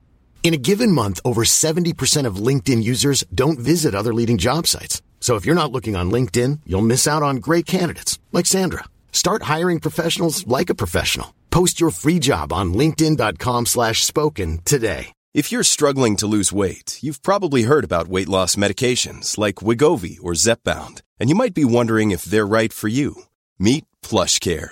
In 0.43 0.55
a 0.55 0.57
given 0.57 0.91
month, 0.91 1.19
over 1.23 1.43
70% 1.43 2.25
of 2.25 2.35
LinkedIn 2.47 2.83
users 2.83 3.23
don't 3.33 3.59
visit 3.59 3.95
other 3.95 4.13
leading 4.13 4.39
job 4.39 4.67
sites. 4.67 5.01
So 5.21 5.35
if 5.35 5.45
you're 5.45 5.61
not 5.63 5.71
looking 5.71 5.95
on 5.95 6.11
LinkedIn, 6.11 6.61
you'll 6.65 6.81
miss 6.81 7.07
out 7.07 7.23
on 7.23 7.37
great 7.37 7.65
candidates 7.65 8.19
like 8.31 8.47
Sandra. 8.47 8.83
Start 9.11 9.43
hiring 9.43 9.79
professionals 9.79 10.45
like 10.47 10.69
a 10.69 10.75
professional. 10.75 11.33
Post 11.51 11.79
your 11.79 11.91
free 11.91 12.17
job 12.17 12.51
on 12.51 12.73
linkedin.com 12.73 13.67
slash 13.67 14.03
spoken 14.03 14.59
today. 14.65 15.13
If 15.33 15.49
you're 15.49 15.63
struggling 15.63 16.17
to 16.17 16.27
lose 16.27 16.51
weight, 16.51 16.99
you've 17.01 17.21
probably 17.21 17.63
heard 17.63 17.85
about 17.85 18.09
weight 18.09 18.27
loss 18.27 18.55
medications 18.55 19.37
like 19.37 19.63
Wegovy 19.63 20.17
or 20.21 20.33
Zepbound, 20.33 21.01
and 21.19 21.29
you 21.29 21.35
might 21.35 21.53
be 21.53 21.63
wondering 21.63 22.11
if 22.11 22.23
they're 22.23 22.47
right 22.47 22.73
for 22.73 22.89
you. 22.89 23.23
Meet 23.57 23.85
PlushCare, 24.03 24.71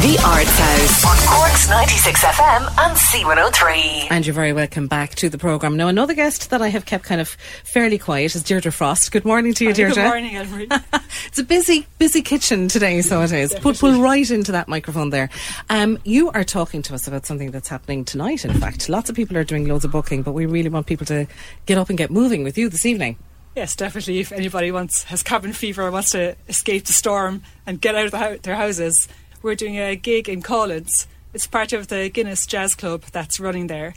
The 0.00 0.18
Arts 0.24 0.58
House 0.58 1.04
on 1.04 1.16
Cork's 1.28 1.68
96 1.68 2.24
FM 2.24 2.60
and 2.78 2.96
C103. 2.96 4.06
And 4.10 4.24
you're 4.24 4.32
very 4.32 4.54
welcome 4.54 4.86
back 4.86 5.14
to 5.16 5.28
the 5.28 5.36
programme. 5.36 5.76
Now, 5.76 5.88
another 5.88 6.14
guest 6.14 6.48
that 6.48 6.62
I 6.62 6.68
have 6.68 6.86
kept 6.86 7.04
kind 7.04 7.20
of 7.20 7.28
fairly 7.28 7.98
quiet 7.98 8.34
is 8.34 8.42
Deirdre 8.42 8.72
Frost. 8.72 9.12
Good 9.12 9.26
morning 9.26 9.52
to 9.52 9.64
you, 9.66 9.74
Deirdre. 9.74 10.02
Good 10.02 10.08
morning, 10.08 10.32
Elmarie. 10.36 11.04
it's 11.26 11.38
a 11.38 11.44
busy, 11.44 11.86
busy 11.98 12.22
kitchen 12.22 12.68
today, 12.68 13.02
so 13.02 13.20
it 13.20 13.30
is. 13.30 13.52
Put 13.52 13.78
pull 13.78 14.00
right 14.00 14.30
into 14.30 14.52
that 14.52 14.68
microphone 14.68 15.10
there. 15.10 15.28
Um, 15.68 15.98
you 16.04 16.30
are 16.30 16.44
talking 16.44 16.80
to 16.80 16.94
us 16.94 17.06
about 17.06 17.26
something 17.26 17.50
that's 17.50 17.68
happening 17.68 18.06
tonight. 18.06 18.46
In 18.46 18.58
fact, 18.58 18.88
lots 18.88 19.10
of 19.10 19.16
people 19.16 19.36
are 19.36 19.44
doing 19.44 19.68
loads 19.68 19.84
of 19.84 19.92
booking, 19.92 20.22
but 20.22 20.32
we 20.32 20.46
really 20.46 20.70
want 20.70 20.86
people 20.86 21.04
to 21.06 21.26
get 21.66 21.76
up 21.76 21.90
and 21.90 21.98
get 21.98 22.10
moving 22.10 22.42
with 22.42 22.56
you 22.56 22.70
this 22.70 22.86
evening. 22.86 23.18
Yes, 23.54 23.76
definitely. 23.76 24.20
If 24.20 24.32
anybody 24.32 24.72
wants 24.72 25.02
has 25.04 25.22
cabin 25.22 25.52
fever 25.52 25.82
or 25.82 25.90
wants 25.90 26.10
to 26.12 26.36
escape 26.48 26.86
the 26.86 26.92
storm 26.92 27.42
and 27.66 27.78
get 27.80 27.94
out 27.96 28.06
of 28.06 28.12
the 28.12 28.18
hou- 28.18 28.38
their 28.38 28.54
houses, 28.54 29.08
we're 29.42 29.54
doing 29.54 29.78
a 29.78 29.96
gig 29.96 30.28
in 30.28 30.42
Coughlan's. 30.42 31.06
It's 31.32 31.46
part 31.46 31.72
of 31.72 31.88
the 31.88 32.08
Guinness 32.08 32.46
Jazz 32.46 32.74
Club 32.74 33.02
that's 33.12 33.38
running 33.40 33.68
there. 33.68 33.94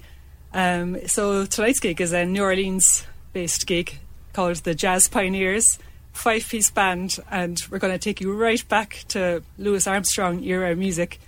Um, 0.54 1.08
so 1.08 1.46
tonight's 1.46 1.80
gig 1.80 2.00
is 2.00 2.14
a 2.14 2.26
New 2.26 2.44
Orleans-based 2.44 3.66
gig 3.66 3.98
called 4.34 4.58
the 4.58 4.76
Jazz 4.76 5.08
Pioneers, 5.08 5.80
five-piece 6.14 6.70
band, 6.72 7.18
and 7.32 7.62
we're 7.70 7.80
going 7.80 7.94
to 7.94 8.00
take 8.00 8.22
you 8.22 8.34
right 8.34 8.68
back 8.70 9.04
to 9.10 9.44
Louis 9.58 9.88
Armstrong 9.88 10.44
era 10.44 10.76
music, 10.76 11.20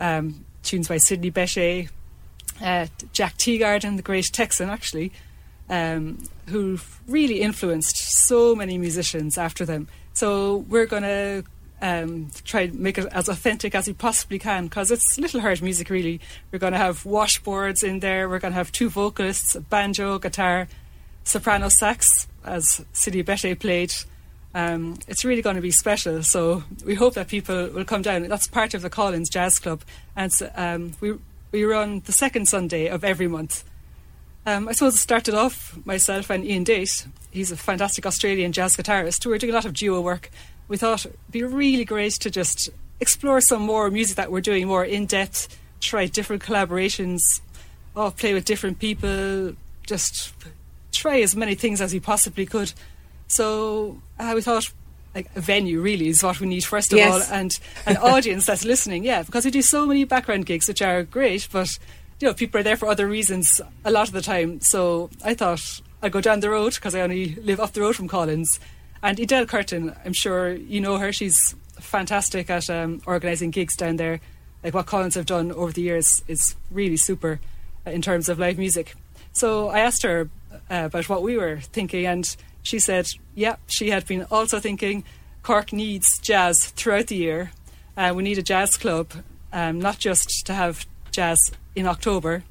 um, 0.00 0.44
tunes 0.62 0.88
by 0.88 0.98
Sidney 0.98 1.30
Bechet, 1.30 1.88
uh, 2.62 2.86
Jack 3.12 3.38
Teagarden, 3.38 3.96
the 3.96 4.02
great 4.02 4.30
Texan, 4.32 4.68
actually, 4.68 5.12
um, 5.70 6.22
who 6.48 6.78
really 7.08 7.40
influenced 7.40 7.96
so 8.26 8.54
many 8.54 8.76
musicians 8.76 9.38
after 9.38 9.64
them. 9.64 9.88
So 10.12 10.58
we're 10.68 10.86
going 10.86 11.02
to 11.02 11.44
um, 11.84 12.30
try 12.44 12.62
and 12.62 12.80
make 12.80 12.96
it 12.96 13.06
as 13.12 13.28
authentic 13.28 13.74
as 13.74 13.86
we 13.86 13.92
possibly 13.92 14.38
can 14.38 14.64
because 14.64 14.90
it's 14.90 15.18
little 15.18 15.40
heard 15.40 15.60
music, 15.60 15.90
really. 15.90 16.18
We're 16.50 16.58
going 16.58 16.72
to 16.72 16.78
have 16.78 17.02
washboards 17.02 17.84
in 17.84 18.00
there. 18.00 18.26
We're 18.26 18.38
going 18.38 18.52
to 18.52 18.56
have 18.56 18.72
two 18.72 18.88
vocalists, 18.88 19.54
banjo, 19.54 20.18
guitar, 20.18 20.66
soprano 21.24 21.68
sax, 21.68 22.26
as 22.42 22.82
Sidney 22.94 23.22
Bechet 23.22 23.60
played. 23.60 23.92
Um, 24.54 24.96
it's 25.08 25.26
really 25.26 25.42
going 25.42 25.56
to 25.56 25.62
be 25.62 25.70
special. 25.70 26.22
So 26.22 26.64
we 26.86 26.94
hope 26.94 27.14
that 27.14 27.28
people 27.28 27.68
will 27.68 27.84
come 27.84 28.00
down. 28.00 28.22
That's 28.28 28.46
part 28.46 28.72
of 28.72 28.80
the 28.80 28.88
Coughlan's 28.88 29.28
Jazz 29.28 29.58
Club, 29.58 29.82
and 30.16 30.32
um, 30.54 30.92
we 31.02 31.18
we 31.52 31.64
run 31.64 32.00
the 32.06 32.12
second 32.12 32.46
Sunday 32.48 32.86
of 32.86 33.04
every 33.04 33.28
month. 33.28 33.62
Um, 34.46 34.68
I 34.68 34.72
suppose 34.72 34.94
it 34.94 34.98
started 34.98 35.34
off 35.34 35.78
myself 35.84 36.30
and 36.30 36.44
Ian 36.44 36.64
Date. 36.64 37.06
He's 37.30 37.50
a 37.50 37.56
fantastic 37.56 38.06
Australian 38.06 38.52
jazz 38.52 38.76
guitarist. 38.76 39.24
We're 39.24 39.38
doing 39.38 39.52
a 39.52 39.54
lot 39.54 39.64
of 39.64 39.72
duo 39.72 40.00
work. 40.00 40.30
We 40.68 40.76
thought 40.76 41.04
it'd 41.06 41.18
be 41.30 41.42
really 41.42 41.84
great 41.84 42.12
to 42.20 42.30
just 42.30 42.70
explore 43.00 43.40
some 43.40 43.62
more 43.62 43.90
music 43.90 44.16
that 44.16 44.30
we're 44.32 44.40
doing 44.40 44.66
more 44.66 44.84
in 44.84 45.06
depth, 45.06 45.58
try 45.80 46.06
different 46.06 46.42
collaborations, 46.42 47.20
oh, 47.94 48.10
play 48.10 48.32
with 48.34 48.44
different 48.44 48.78
people, 48.78 49.54
just 49.86 50.32
try 50.92 51.20
as 51.20 51.36
many 51.36 51.54
things 51.54 51.80
as 51.80 51.92
we 51.92 52.00
possibly 52.00 52.46
could. 52.46 52.72
So 53.26 54.00
uh, 54.18 54.32
we 54.34 54.40
thought 54.42 54.70
like 55.14 55.28
a 55.36 55.40
venue 55.40 55.80
really 55.80 56.08
is 56.08 56.22
what 56.22 56.40
we 56.40 56.46
need 56.46 56.64
first 56.64 56.92
of 56.92 56.98
Yes. 56.98 57.30
all, 57.30 57.36
and 57.36 57.50
an 57.86 57.96
audience 58.12 58.46
that's 58.46 58.64
listening. 58.64 59.04
Yeah, 59.04 59.22
because 59.22 59.44
we 59.44 59.50
do 59.50 59.62
so 59.62 59.86
many 59.86 60.04
background 60.04 60.46
gigs 60.46 60.66
which 60.66 60.82
are 60.82 61.02
great, 61.04 61.46
but 61.52 61.78
you 62.20 62.28
know 62.28 62.34
people 62.34 62.60
are 62.60 62.64
there 62.64 62.76
for 62.76 62.88
other 62.88 63.06
reasons 63.06 63.60
a 63.84 63.90
lot 63.90 64.08
of 64.08 64.14
the 64.14 64.22
time. 64.22 64.60
So 64.60 65.10
I 65.24 65.34
thought 65.34 65.60
I'd 66.02 66.12
go 66.12 66.20
down 66.20 66.40
the 66.40 66.50
road 66.50 66.74
because 66.74 66.94
I 66.94 67.00
only 67.00 67.34
live 67.36 67.60
up 67.60 67.72
the 67.72 67.80
road 67.82 67.96
from 67.96 68.08
Coughlan's. 68.08 68.58
And 69.04 69.20
Edel 69.20 69.44
Curtin, 69.44 69.94
I'm 70.02 70.14
sure 70.14 70.54
you 70.54 70.80
know 70.80 70.96
her. 70.96 71.12
She's 71.12 71.54
fantastic 71.78 72.48
at 72.48 72.70
um, 72.70 73.02
organising 73.06 73.50
gigs 73.50 73.76
down 73.76 73.96
there. 73.96 74.18
Like 74.64 74.72
what 74.72 74.86
Coughlan's 74.86 75.14
have 75.14 75.26
done 75.26 75.52
over 75.52 75.72
the 75.72 75.82
years 75.82 76.24
is 76.26 76.56
really 76.70 76.96
super 76.96 77.38
uh, 77.86 77.90
in 77.90 78.00
terms 78.00 78.30
of 78.30 78.38
live 78.38 78.56
music. 78.56 78.94
So 79.34 79.68
I 79.68 79.80
asked 79.80 80.04
her 80.04 80.30
uh, 80.70 80.84
about 80.86 81.10
what 81.10 81.22
we 81.22 81.36
were 81.36 81.58
thinking, 81.60 82.06
and 82.06 82.34
she 82.62 82.78
said, 82.78 83.06
yeah, 83.34 83.56
she 83.66 83.90
had 83.90 84.06
been 84.06 84.24
also 84.30 84.58
thinking 84.58 85.04
Cork 85.42 85.70
needs 85.70 86.18
jazz 86.20 86.72
throughout 86.74 87.08
the 87.08 87.16
year. 87.16 87.52
Uh, 87.98 88.14
we 88.16 88.22
need 88.22 88.38
a 88.38 88.42
jazz 88.42 88.78
club, 88.78 89.12
um, 89.52 89.82
not 89.82 89.98
just 89.98 90.46
to 90.46 90.54
have 90.54 90.86
jazz 91.10 91.38
in 91.76 91.86
October. 91.86 92.42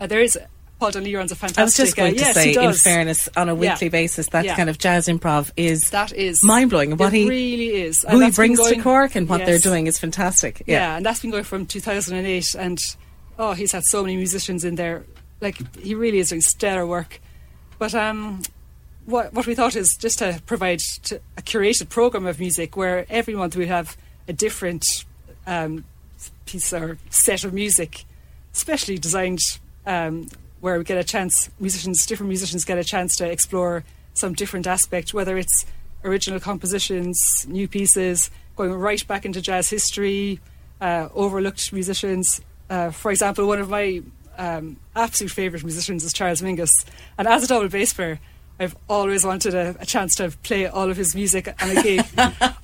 Uh, 0.00 0.06
there 0.06 0.22
is 0.22 0.38
Paul 0.78 0.92
Dunlea 0.92 1.16
runs 1.16 1.32
a 1.32 1.36
fantastic. 1.36 1.58
I 1.60 1.64
was 1.64 1.76
just 1.76 1.96
going 1.96 2.12
uh, 2.14 2.18
to 2.18 2.20
yes, 2.20 2.34
say, 2.34 2.54
in 2.54 2.72
fairness, 2.72 3.28
on 3.36 3.48
a 3.48 3.54
Yeah. 3.54 3.72
weekly 3.72 3.88
basis, 3.88 4.28
that 4.28 4.44
Yeah. 4.44 4.54
kind 4.56 4.70
of 4.70 4.78
jazz 4.78 5.08
improv 5.08 5.50
is 5.56 5.80
that 5.90 6.12
is 6.12 6.38
mind 6.44 6.70
blowing. 6.70 6.96
What 6.96 7.12
he 7.12 7.28
really 7.28 7.82
is. 7.82 8.04
Who 8.08 8.20
he 8.20 8.30
brings 8.30 8.60
to 8.64 8.80
Cork 8.80 9.16
and 9.16 9.28
what 9.28 9.44
they're 9.44 9.58
doing 9.58 9.86
is 9.88 9.98
fantastic. 9.98 10.62
Yeah. 10.66 10.78
Yeah. 10.80 10.96
and 10.98 11.06
that's 11.06 11.20
been 11.20 11.30
going 11.32 11.44
from 11.44 11.66
2008, 11.66 12.54
and 12.54 12.78
oh, 13.38 13.54
he's 13.54 13.72
had 13.72 13.84
so 13.84 14.02
many 14.02 14.16
musicians 14.16 14.64
in 14.64 14.76
there. 14.76 15.04
Like 15.40 15.76
he 15.78 15.94
really 15.94 16.18
is 16.18 16.28
doing 16.28 16.42
stellar 16.42 16.86
work. 16.86 17.20
But 17.78 17.94
um, 17.94 18.42
what 19.04 19.32
what 19.34 19.46
we 19.46 19.54
thought 19.56 19.74
is 19.74 19.96
just 19.98 20.18
to 20.20 20.40
provide 20.46 20.78
to 21.04 21.20
a 21.36 21.42
curated 21.42 21.88
program 21.88 22.26
of 22.26 22.38
music 22.38 22.76
where 22.76 23.04
every 23.10 23.34
month 23.34 23.56
we 23.56 23.66
have 23.66 23.96
a 24.28 24.32
different 24.32 24.84
um, 25.46 25.84
piece 26.46 26.72
or 26.72 26.98
set 27.10 27.42
of 27.44 27.52
music, 27.52 28.04
specially 28.52 28.98
designed 28.98 29.40
um, 29.86 30.28
where 30.60 30.78
we 30.78 30.84
get 30.84 30.98
a 30.98 31.04
chance 31.04 31.50
musicians 31.60 32.04
different 32.06 32.28
musicians 32.28 32.64
get 32.64 32.78
a 32.78 32.84
chance 32.84 33.16
to 33.16 33.30
explore 33.30 33.84
some 34.14 34.34
different 34.34 34.66
aspect, 34.66 35.14
whether 35.14 35.38
it's 35.38 35.64
original 36.04 36.40
compositions, 36.40 37.46
new 37.48 37.68
pieces, 37.68 38.30
going 38.56 38.72
right 38.72 39.06
back 39.06 39.24
into 39.24 39.40
jazz 39.40 39.70
history, 39.70 40.40
uh, 40.80 41.08
overlooked 41.14 41.72
musicians. 41.72 42.40
Uh, 42.68 42.90
for 42.90 43.10
example, 43.10 43.46
one 43.46 43.60
of 43.60 43.70
my 43.70 44.02
um, 44.36 44.76
absolute 44.94 45.30
favourite 45.30 45.64
musicians 45.64 46.04
is 46.04 46.12
Charles 46.12 46.42
Mingus, 46.42 46.70
and 47.16 47.26
as 47.26 47.44
a 47.44 47.46
double 47.46 47.68
bass 47.68 47.92
player, 47.92 48.20
I've 48.60 48.76
always 48.88 49.24
wanted 49.24 49.54
a, 49.54 49.76
a 49.78 49.86
chance 49.86 50.16
to 50.16 50.30
play 50.42 50.66
all 50.66 50.90
of 50.90 50.96
his 50.96 51.14
music 51.14 51.54
on 51.62 51.76
a 51.76 51.82
gig. 51.82 52.04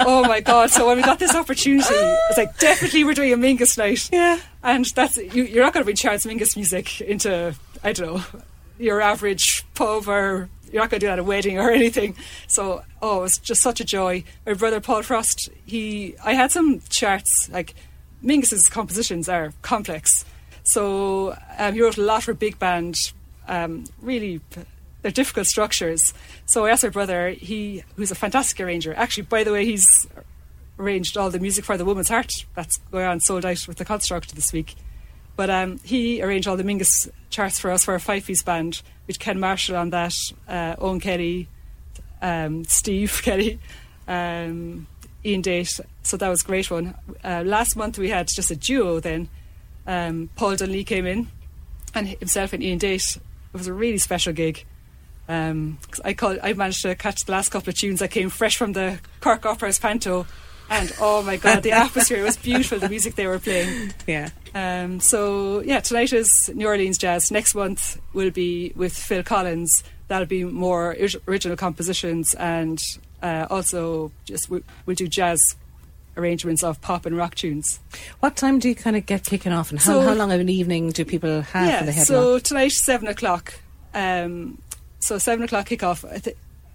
oh 0.00 0.24
my 0.24 0.40
god! 0.40 0.70
So 0.70 0.88
when 0.88 0.96
we 0.96 1.02
got 1.02 1.20
this 1.20 1.34
opportunity, 1.34 1.94
it's 1.94 2.36
like 2.36 2.58
definitely 2.58 3.04
we're 3.04 3.14
doing 3.14 3.32
a 3.32 3.36
Mingus 3.36 3.78
night. 3.78 4.08
Yeah, 4.12 4.40
and 4.62 4.84
that's 4.86 5.16
you, 5.16 5.44
you're 5.44 5.62
not 5.62 5.72
going 5.72 5.82
to 5.82 5.84
bring 5.84 5.96
Charles 5.96 6.24
Mingus 6.24 6.56
music 6.56 7.00
into 7.00 7.54
I 7.84 7.92
don't 7.92 8.16
know 8.16 8.40
your 8.78 9.00
average 9.00 9.64
pub 9.74 10.08
or 10.08 10.48
you're 10.72 10.82
not 10.82 10.90
going 10.90 11.00
to 11.00 11.06
do 11.06 11.06
that 11.06 11.14
at 11.14 11.18
a 11.20 11.24
wedding 11.24 11.58
or 11.58 11.70
anything. 11.80 12.16
So, 12.48 12.82
oh, 13.00 13.18
it 13.18 13.22
was 13.22 13.38
just 13.38 13.62
such 13.62 13.80
a 13.80 13.84
joy. 13.84 14.24
My 14.46 14.54
brother 14.54 14.80
Paul 14.80 15.02
Frost, 15.02 15.50
he, 15.64 16.16
I 16.24 16.34
had 16.34 16.50
some 16.50 16.80
charts 16.88 17.48
like 17.52 17.74
Mingus's 18.22 18.68
compositions 18.68 19.28
are 19.28 19.52
complex, 19.62 20.24
so 20.64 21.36
um, 21.58 21.74
he 21.74 21.82
wrote 21.82 21.98
a 21.98 22.02
lot 22.02 22.22
for 22.22 22.32
big 22.32 22.58
band. 22.58 22.96
Um, 23.46 23.84
really, 24.00 24.40
they're 25.02 25.10
difficult 25.10 25.46
structures. 25.46 26.14
So 26.46 26.64
I 26.64 26.70
asked 26.70 26.84
my 26.84 26.88
brother, 26.88 27.30
he 27.30 27.84
who's 27.96 28.10
a 28.10 28.14
fantastic 28.14 28.58
arranger. 28.60 28.94
Actually, 28.94 29.24
by 29.24 29.44
the 29.44 29.52
way, 29.52 29.66
he's 29.66 29.84
arranged 30.78 31.18
all 31.18 31.30
the 31.30 31.38
music 31.38 31.66
for 31.66 31.76
the 31.76 31.84
Woman's 31.84 32.08
Heart 32.08 32.32
that's 32.54 32.78
going 32.90 33.04
on 33.04 33.20
sold 33.20 33.44
out 33.44 33.68
with 33.68 33.76
the 33.76 33.84
Construct 33.84 34.34
this 34.34 34.52
week. 34.54 34.74
But 35.36 35.50
um, 35.50 35.80
he 35.82 36.22
arranged 36.22 36.46
all 36.46 36.56
the 36.56 36.62
Mingus 36.62 37.08
charts 37.30 37.58
for 37.58 37.70
us 37.70 37.84
for 37.84 37.94
a 37.94 38.00
five 38.00 38.24
piece 38.24 38.42
band, 38.42 38.82
with 39.06 39.18
Ken 39.18 39.38
Marshall 39.38 39.76
on 39.76 39.90
that, 39.90 40.14
uh, 40.48 40.76
Owen 40.78 41.00
Kelly, 41.00 41.48
um, 42.22 42.64
Steve 42.64 43.20
Kelly, 43.24 43.58
um, 44.06 44.86
Ian 45.24 45.42
Date. 45.42 45.80
So 46.02 46.16
that 46.16 46.28
was 46.28 46.42
a 46.42 46.46
great 46.46 46.70
one. 46.70 46.94
Uh, 47.22 47.42
last 47.44 47.76
month 47.76 47.98
we 47.98 48.10
had 48.10 48.28
just 48.28 48.50
a 48.50 48.56
duo 48.56 49.00
then. 49.00 49.28
Um, 49.86 50.30
Paul 50.36 50.52
Dunlea 50.52 50.86
came 50.86 51.06
in, 51.06 51.28
and 51.94 52.08
himself 52.08 52.52
and 52.52 52.62
Ian 52.62 52.78
Date. 52.78 53.16
It 53.16 53.58
was 53.58 53.66
a 53.66 53.72
really 53.72 53.98
special 53.98 54.32
gig. 54.32 54.64
Um, 55.28 55.78
I 56.04 56.14
call, 56.14 56.36
I 56.42 56.52
managed 56.52 56.82
to 56.82 56.94
catch 56.94 57.24
the 57.24 57.32
last 57.32 57.50
couple 57.50 57.70
of 57.70 57.78
tunes. 57.78 58.02
I 58.02 58.08
came 58.08 58.28
fresh 58.28 58.56
from 58.56 58.72
the 58.72 59.00
Cork 59.20 59.46
Opera's 59.46 59.78
Panto, 59.78 60.26
and 60.70 60.92
oh 61.00 61.22
my 61.22 61.36
god, 61.36 61.62
the 61.62 61.72
atmosphere 61.72 62.24
was 62.24 62.36
beautiful. 62.36 62.78
The 62.78 62.88
music 62.88 63.14
they 63.14 63.26
were 63.26 63.38
playing. 63.38 63.92
Yeah. 64.06 64.30
Um, 64.54 65.00
so 65.00 65.60
yeah, 65.60 65.80
tonight 65.80 66.12
is 66.12 66.30
New 66.54 66.66
Orleans 66.66 66.96
Jazz. 66.98 67.30
Next 67.30 67.54
month 67.54 68.00
will 68.12 68.30
be 68.30 68.72
with 68.76 68.96
Phil 68.96 69.22
Collins. 69.22 69.82
That'll 70.08 70.26
be 70.26 70.44
more 70.44 70.96
original 71.26 71.56
compositions, 71.56 72.34
and 72.34 72.78
uh, 73.22 73.46
also 73.50 74.12
just 74.26 74.48
we, 74.50 74.62
we'll 74.86 74.94
do 74.96 75.08
jazz 75.08 75.40
arrangements 76.16 76.62
of 76.62 76.80
pop 76.80 77.06
and 77.06 77.16
rock 77.16 77.34
tunes. 77.34 77.80
What 78.20 78.36
time 78.36 78.60
do 78.60 78.68
you 78.68 78.74
kind 78.76 78.96
of 78.96 79.06
get 79.06 79.24
kicking 79.24 79.50
off, 79.52 79.70
and 79.70 79.80
how, 79.80 79.92
So- 79.94 80.00
how 80.02 80.14
long 80.14 80.30
of 80.30 80.40
an 80.40 80.48
evening 80.48 80.90
do 80.90 81.04
people 81.04 81.40
have 81.42 81.66
yeah, 81.68 81.78
for 81.80 81.86
the 81.86 81.92
headlock? 81.92 82.06
so 82.06 82.38
tonight 82.38 82.72
seven 82.72 83.08
o'clock. 83.08 83.54
Um, 83.92 84.58
so 85.00 85.18
seven 85.18 85.44
o'clock 85.44 85.66
kickoff, 85.68 86.04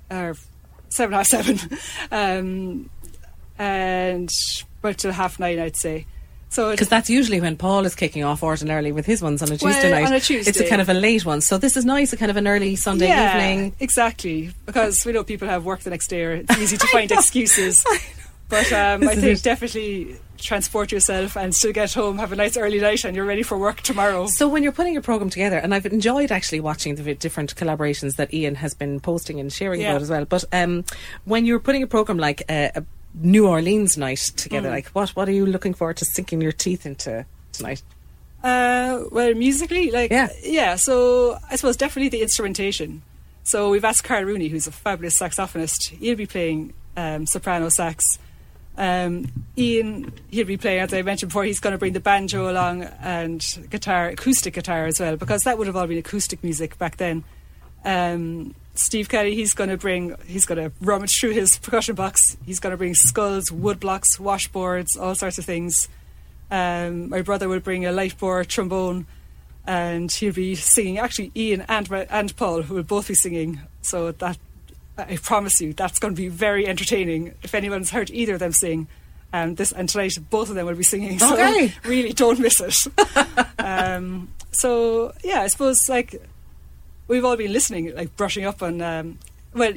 I 0.10 0.34
seven 0.90 1.14
half 1.14 1.28
seven, 1.28 1.60
um, 2.12 2.90
and 3.58 4.30
about 4.80 4.98
till 4.98 5.12
half 5.14 5.40
nine, 5.40 5.60
I'd 5.60 5.78
say. 5.78 6.06
So 6.50 6.72
Because 6.72 6.90
that's 6.90 7.10
usually 7.10 7.40
when 7.40 7.56
Paul 7.58 7.86
is 7.86 7.94
kicking 7.96 8.24
off 8.24 8.42
ordinarily 8.44 8.92
with 8.92 9.06
his 9.06 9.22
ones 9.22 9.42
on 9.44 9.50
a 9.50 9.52
Well, 9.62 9.72
Tuesday 9.74 9.92
night. 9.92 10.06
on 10.08 10.14
a 10.14 10.20
Tuesday, 10.20 10.50
It's 10.50 10.60
a 10.60 10.68
kind 10.68 10.82
of 10.82 10.90
a 10.90 10.94
late 10.96 11.24
one. 11.26 11.42
So 11.42 11.58
this 11.58 11.78
is 11.78 11.86
nice, 11.86 12.12
a 12.12 12.18
kind 12.18 12.32
of 12.32 12.38
an 12.38 12.48
early 12.48 12.76
Sunday 12.76 13.08
yeah, 13.08 13.36
evening. 13.36 13.74
exactly. 13.80 14.52
Because 14.66 15.06
we 15.06 15.12
know 15.14 15.24
people 15.24 15.48
have 15.48 15.64
work 15.64 15.82
the 15.82 15.92
next 15.92 16.08
day, 16.08 16.24
or 16.24 16.32
it's 16.32 16.58
easy 16.58 16.78
to 16.78 16.88
find 16.92 17.12
excuses. 17.12 17.84
But 18.50 18.74
um, 18.74 19.08
I 19.08 19.14
think 19.14 19.38
it. 19.38 19.44
definitely 19.44 20.16
transport 20.40 20.92
yourself 20.92 21.38
and 21.38 21.54
still 21.54 21.72
get 21.72 21.94
home, 21.94 22.18
have 22.18 22.32
a 22.32 22.36
nice 22.36 22.58
early 22.58 22.80
night, 22.80 23.06
and 23.06 23.16
you're 23.16 23.24
ready 23.24 23.44
for 23.44 23.60
work 23.60 23.82
tomorrow. 23.82 24.26
So 24.26 24.48
when 24.50 24.64
you're 24.64 24.72
putting 24.72 24.98
a 24.98 25.02
program 25.02 25.30
together, 25.30 25.58
and 25.60 25.72
I've 25.72 25.86
enjoyed 25.86 26.32
actually 26.32 26.60
watching 26.60 26.96
the 26.96 27.14
different 27.14 27.54
collaborations 27.56 28.16
that 28.16 28.34
Ian 28.34 28.56
has 28.56 28.74
been 28.74 29.02
posting 29.02 29.40
and 29.40 29.54
sharing 29.54 29.82
Yeah. 29.82 29.92
about 29.92 30.02
as 30.02 30.10
well. 30.10 30.26
But 30.26 30.46
um, 30.52 30.84
when 31.26 31.46
you're 31.46 31.60
putting 31.60 31.84
a 31.84 31.88
program 31.88 32.18
like 32.18 32.42
uh, 32.50 32.70
a 32.74 32.84
New 33.14 33.48
Orleans 33.48 33.98
night 33.98 34.20
together, 34.36 34.70
Mm. 34.70 34.74
like 34.74 34.88
what 34.90 35.10
what 35.12 35.28
are 35.28 35.32
you 35.34 35.46
looking 35.46 35.74
forward 35.74 35.98
to 35.98 36.06
sinking 36.06 36.42
your 36.42 36.52
teeth 36.52 36.86
into 36.86 37.26
tonight? 37.52 37.82
Uh, 38.44 39.04
well, 39.12 39.34
musically, 39.34 39.92
like 39.92 40.12
Yeah. 40.12 40.30
yeah. 40.44 40.76
So 40.76 41.38
I 41.50 41.56
suppose 41.56 41.76
definitely 41.76 42.10
the 42.10 42.22
instrumentation. 42.22 43.02
So 43.44 43.70
we've 43.72 43.84
asked 43.84 44.04
Carl 44.04 44.24
Rooney, 44.24 44.48
who's 44.48 44.68
a 44.68 44.72
fabulous 44.72 45.20
saxophonist. 45.20 45.90
He'll 45.90 46.16
be 46.16 46.26
playing 46.28 46.74
um, 46.96 47.26
soprano 47.26 47.70
sax. 47.70 48.04
Um, 48.78 49.26
Ian, 49.58 50.14
he'll 50.30 50.46
be 50.46 50.56
playing, 50.56 50.80
as 50.80 50.94
I 50.94 51.02
mentioned 51.02 51.30
before, 51.32 51.44
he's 51.44 51.60
going 51.60 51.74
to 51.74 51.78
bring 51.78 51.92
the 51.94 52.00
banjo 52.00 52.50
along 52.50 52.84
and 53.02 53.44
guitar, 53.70 54.08
acoustic 54.10 54.54
guitar 54.54 54.86
as 54.86 55.00
well, 55.02 55.18
because 55.18 55.44
that 55.44 55.58
would 55.58 55.68
have 55.68 55.76
all 55.76 55.88
been 55.88 55.98
acoustic 55.98 56.42
music 56.44 56.78
back 56.78 56.96
then. 56.98 57.24
Um, 57.84 58.56
Steve 58.80 59.10
Kelly, 59.10 59.36
he's 59.36 59.54
going 59.54 59.70
to 59.70 59.78
bring, 59.78 60.16
he's 60.26 60.46
going 60.46 60.58
to 60.58 60.72
rummage 60.82 61.20
through 61.20 61.32
his 61.32 61.58
percussion 61.58 61.96
box. 61.96 62.38
He's 62.46 62.60
going 62.60 62.72
to 62.72 62.78
bring 62.78 62.96
skulls, 62.96 63.52
wood 63.52 63.80
blocks, 63.80 64.18
washboards, 64.18 64.98
all 65.00 65.16
sorts 65.16 65.38
of 65.38 65.46
things. 65.46 65.90
Um, 66.50 67.10
my 67.10 67.22
brother 67.22 67.48
will 67.50 67.60
bring 67.60 67.86
a 67.86 67.92
light 67.92 68.18
bore 68.18 68.44
trombone, 68.46 69.06
and 69.68 70.12
he'll 70.12 70.34
be 70.34 70.56
singing. 70.56 70.98
Actually, 70.98 71.32
Ian 71.36 71.62
and 71.68 71.92
and 71.92 72.36
Paul 72.38 72.64
who 72.64 72.76
will 72.76 72.84
both 72.84 73.10
be 73.10 73.14
singing. 73.14 73.60
So 73.82 74.12
that 74.14 74.38
I 74.98 75.18
promise 75.18 75.62
you, 75.62 75.74
that's 75.74 76.00
going 76.00 76.16
to 76.16 76.22
be 76.22 76.28
very 76.28 76.66
entertaining. 76.68 77.36
If 77.44 77.54
anyone's 77.54 77.90
heard 77.92 78.10
either 78.10 78.34
of 78.34 78.40
them 78.40 78.52
sing, 78.54 78.88
um, 79.32 79.56
this 79.56 79.72
and 79.72 79.88
tonight 79.88 80.14
both 80.30 80.50
of 80.50 80.56
them 80.56 80.66
will 80.66 80.76
be 80.76 80.84
singing. 80.84 81.20
So 81.20 81.34
Okay. 81.34 81.74
really, 81.84 82.14
don't 82.14 82.40
miss 82.40 82.60
it. 82.60 82.76
um, 83.60 84.30
so 84.52 85.14
yeah, 85.24 85.42
I 85.42 85.48
suppose 85.48 85.78
like 85.88 86.16
we've 87.10 87.26
all 87.26 87.36
been 87.36 87.52
listening, 87.52 87.94
like 87.94 88.16
brushing 88.16 88.46
up 88.46 88.64
on. 88.64 88.82
Um, 88.82 89.20
well, 89.54 89.74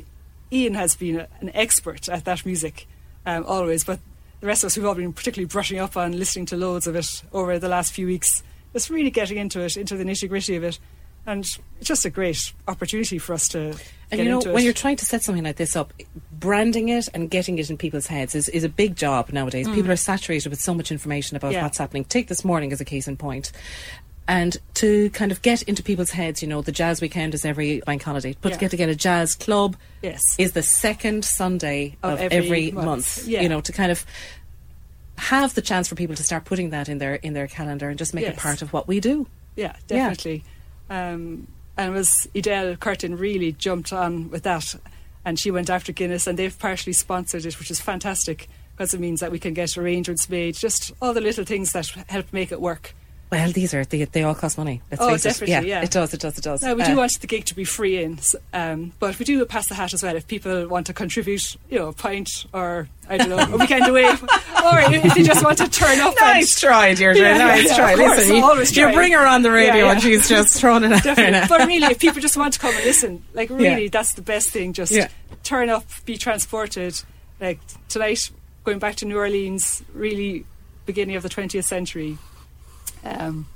Ian 0.53 0.75
has 0.75 0.95
been 0.95 1.19
a, 1.21 1.29
an 1.41 1.51
expert 1.55 2.09
at 2.09 2.25
that 2.27 2.47
music 2.47 2.87
um, 3.27 3.45
always, 3.47 3.83
but 3.83 3.99
the 4.41 4.47
rest 4.47 4.63
of 4.63 4.69
us 4.69 4.77
we've 4.77 4.87
all 4.87 4.95
been 4.95 5.13
particularly 5.13 5.47
brushing 5.47 5.79
up 5.79 5.97
on 5.97 6.13
listening 6.19 6.47
to 6.47 6.57
loads 6.57 6.87
of 6.87 6.95
it 6.95 7.23
over 7.33 7.59
the 7.59 7.69
last 7.69 7.93
few 7.93 8.07
weeks. 8.07 8.43
Just 8.73 8.91
really 8.91 9.11
getting 9.11 9.39
into 9.39 9.61
it, 9.61 9.77
into 9.77 9.97
the 9.97 10.05
nitty 10.05 10.29
gritty 10.29 10.57
of 10.57 10.65
it, 10.65 10.79
and 11.27 11.45
it's 11.45 11.59
just 11.89 12.05
a 12.05 12.11
great 12.11 12.53
opportunity 12.67 13.19
for 13.19 13.33
us 13.35 13.49
to 13.49 13.75
And 14.11 14.21
you 14.21 14.29
know, 14.29 14.41
when 14.41 14.65
you're 14.65 14.73
trying 14.73 14.97
to 14.97 15.05
set 15.05 15.23
something 15.23 15.45
like 15.45 15.57
this 15.57 15.77
up, 15.77 15.93
branding 16.33 16.89
it 16.89 17.09
and 17.15 17.31
getting 17.31 17.59
it 17.59 17.71
in 17.71 17.77
people's 17.77 18.07
heads 18.07 18.35
is, 18.35 18.49
is 18.49 18.65
a 18.65 18.69
big 18.69 18.97
job 18.97 19.31
nowadays. 19.33 19.69
Mm. 19.69 19.75
People 19.75 19.93
are 19.93 19.97
saturated 19.97 20.49
with 20.51 20.61
so 20.61 20.75
much 20.75 20.91
information 20.91 21.37
about 21.37 21.53
Yeah. 21.53 21.63
what's 21.63 21.79
happening. 21.79 22.05
Take 22.05 22.29
this 22.29 22.45
morning 22.45 22.73
as 22.73 22.81
a 22.81 22.85
case 22.85 23.07
in 23.09 23.17
point. 23.17 23.53
And 24.29 24.57
to 24.75 25.11
kind 25.11 25.33
of 25.33 25.43
get 25.43 25.63
into 25.63 25.83
people's 25.83 26.11
heads, 26.13 26.43
you 26.43 26.49
know, 26.49 26.63
the 26.63 26.71
jazz 26.73 27.01
weekend 27.01 27.35
is 27.35 27.45
every 27.45 27.81
bank 27.81 28.03
holiday. 28.03 28.37
But 28.41 28.51
Yeah. 28.51 28.55
to 28.57 28.61
get 28.61 28.71
to 28.71 28.77
get 28.77 28.89
a 28.89 28.95
jazz 28.95 29.35
club 29.35 29.77
Yes. 30.01 30.23
is 30.39 30.53
the 30.53 30.63
second 30.63 31.25
Sunday 31.25 31.97
Of 32.03 32.15
of, 32.15 32.21
every 32.21 32.37
every, 32.39 32.71
month. 32.71 32.87
month. 32.87 33.29
Yeah. 33.29 33.43
You 33.43 33.49
know, 33.49 33.61
to 33.61 33.73
kind 33.73 33.91
of 33.91 34.07
have 35.19 35.55
the 35.55 35.63
chance 35.63 35.89
for 35.89 35.95
people 35.95 36.17
to 36.17 36.23
start 36.23 36.45
putting 36.45 36.71
that 36.71 36.89
in 36.89 36.99
their 36.99 37.17
in 37.17 37.33
their 37.33 37.47
calendar 37.49 37.89
and 37.89 37.99
just 37.99 38.15
make 38.15 38.27
it 38.27 38.37
part 38.37 38.63
of 38.63 38.73
what 38.73 38.89
we 38.89 39.01
do. 39.01 39.27
Yeah, 39.57 39.75
Yeah. 39.89 40.09
definitely. 40.09 40.45
Um, 40.89 41.47
and 41.77 41.91
it 41.91 41.97
was 41.97 42.29
Edel 42.35 42.77
Curtin 42.77 43.17
really 43.19 43.53
jumped 43.53 43.93
on 43.93 44.31
with 44.31 44.43
that, 44.45 44.75
and 45.25 45.39
she 45.39 45.51
went 45.51 45.69
after 45.71 45.93
Guinness, 45.93 46.27
and 46.27 46.39
they've 46.39 46.57
partially 46.59 46.93
sponsored 46.93 47.45
it, 47.47 47.59
which 47.59 47.71
is 47.71 47.81
fantastic 47.81 48.49
because 48.77 48.95
it 48.95 49.01
means 49.01 49.21
that 49.21 49.31
we 49.33 49.39
can 49.39 49.53
get 49.55 49.77
arrangements 49.77 50.29
made, 50.29 50.55
just 50.55 50.93
all 51.03 51.13
the 51.13 51.21
little 51.21 51.45
things 51.45 51.73
that 51.73 51.87
help 52.09 52.33
make 52.33 52.51
it 52.53 52.61
work. 52.61 52.95
Well, 53.33 53.51
these 53.51 53.73
are 53.75 53.85
they, 53.85 54.05
they 54.05 54.23
all 54.23 54.35
cost 54.35 54.59
money. 54.59 54.83
Let's 54.91 55.03
oh, 55.03 55.09
face 55.11 55.23
definitely, 55.25 55.55
it. 55.55 55.65
yeah. 55.65 55.83
it 55.83 55.91
does, 55.91 56.13
it 56.15 56.21
does, 56.21 56.37
it 56.39 56.45
does. 56.45 56.63
Now, 56.63 56.75
we 56.75 56.83
Uh, 56.83 56.87
do 56.89 56.97
want 56.99 57.19
the 57.21 57.27
gig 57.27 57.47
to 57.47 57.57
be 57.57 57.65
free 57.65 58.03
in, 58.05 58.19
um, 58.53 58.93
but 59.01 59.19
we 59.19 59.25
do 59.25 59.43
pass 59.47 59.67
the 59.69 59.75
hat 59.75 59.95
as 59.95 60.03
well. 60.03 60.15
If 60.15 60.29
people 60.29 60.69
want 60.69 60.87
to 60.89 60.93
contribute, 60.93 61.57
you 61.71 61.79
know, 61.79 61.89
a 61.89 61.93
pint 61.95 62.29
or 62.53 62.89
I 63.09 63.17
don't 63.17 63.31
know, 63.31 63.39
a 63.39 63.57
weekend 63.57 63.89
away, 63.89 64.05
or 64.11 64.17
if 64.81 65.15
they 65.15 65.23
just 65.23 65.43
want 65.43 65.59
to 65.59 65.69
turn 65.69 65.99
up. 66.01 66.15
Nice 66.21 66.61
try, 66.61 66.95
Deirdre. 66.95 67.23
Yeah, 67.23 67.39
nice 67.39 67.67
yeah, 67.71 67.77
try. 67.77 67.95
course, 67.97 68.19
Listen, 68.29 68.37
you, 68.37 68.87
you 68.89 68.93
bring 68.95 69.13
her 69.13 69.27
on 69.27 69.41
the 69.43 69.51
radio 69.51 69.75
Yeah, 69.77 69.85
yeah. 69.87 69.93
and 69.93 70.03
she's 70.03 70.29
just 70.29 70.59
throwing 70.61 70.85
it 70.85 70.93
out. 70.93 71.03
Definitely. 71.03 71.49
but 71.49 71.67
really, 71.67 71.87
if 71.87 71.99
people 71.99 72.21
just 72.21 72.37
want 72.37 72.53
to 72.53 72.61
come 72.61 72.75
and 72.75 72.85
listen, 72.85 73.25
like 73.35 73.49
really, 73.51 73.85
Yeah. 73.85 73.89
that's 73.91 74.13
the 74.13 74.23
best 74.23 74.51
thing. 74.51 74.73
Just 74.75 74.93
Yeah. 74.93 75.09
turn 75.43 75.71
up, 75.71 75.85
be 76.05 76.17
transported. 76.19 76.95
Like 77.41 77.61
tonight, 77.89 78.31
going 78.65 78.79
back 78.79 78.97
to 78.97 79.07
New 79.07 79.17
Orleans, 79.17 79.83
really 79.95 80.45
beginning 80.87 81.17
of 81.17 81.23
the 81.23 81.29
20th 81.31 81.65
century. 81.65 82.19
Um, 83.05 83.47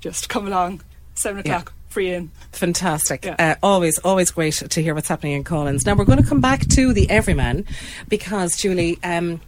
just 0.00 0.28
come 0.28 0.46
along, 0.46 0.82
seven 1.14 1.42
Yeah. 1.44 1.52
o'clock, 1.58 1.72
free 1.88 2.12
in. 2.12 2.30
Fantastic. 2.52 3.24
Yeah. 3.24 3.36
Uh, 3.38 3.54
always, 3.62 3.98
always 3.98 4.30
great 4.30 4.54
to 4.54 4.82
hear 4.82 4.94
what's 4.94 5.08
happening 5.08 5.32
in 5.34 5.44
Coughlan's. 5.44 5.84
Now, 5.86 5.94
we're 5.94 6.04
going 6.04 6.22
to 6.22 6.28
come 6.28 6.40
back 6.40 6.66
to 6.68 6.92
the 6.92 7.08
Everyman 7.10 7.64
because, 8.08 8.56
Julie, 8.56 8.98
um, 9.02 9.40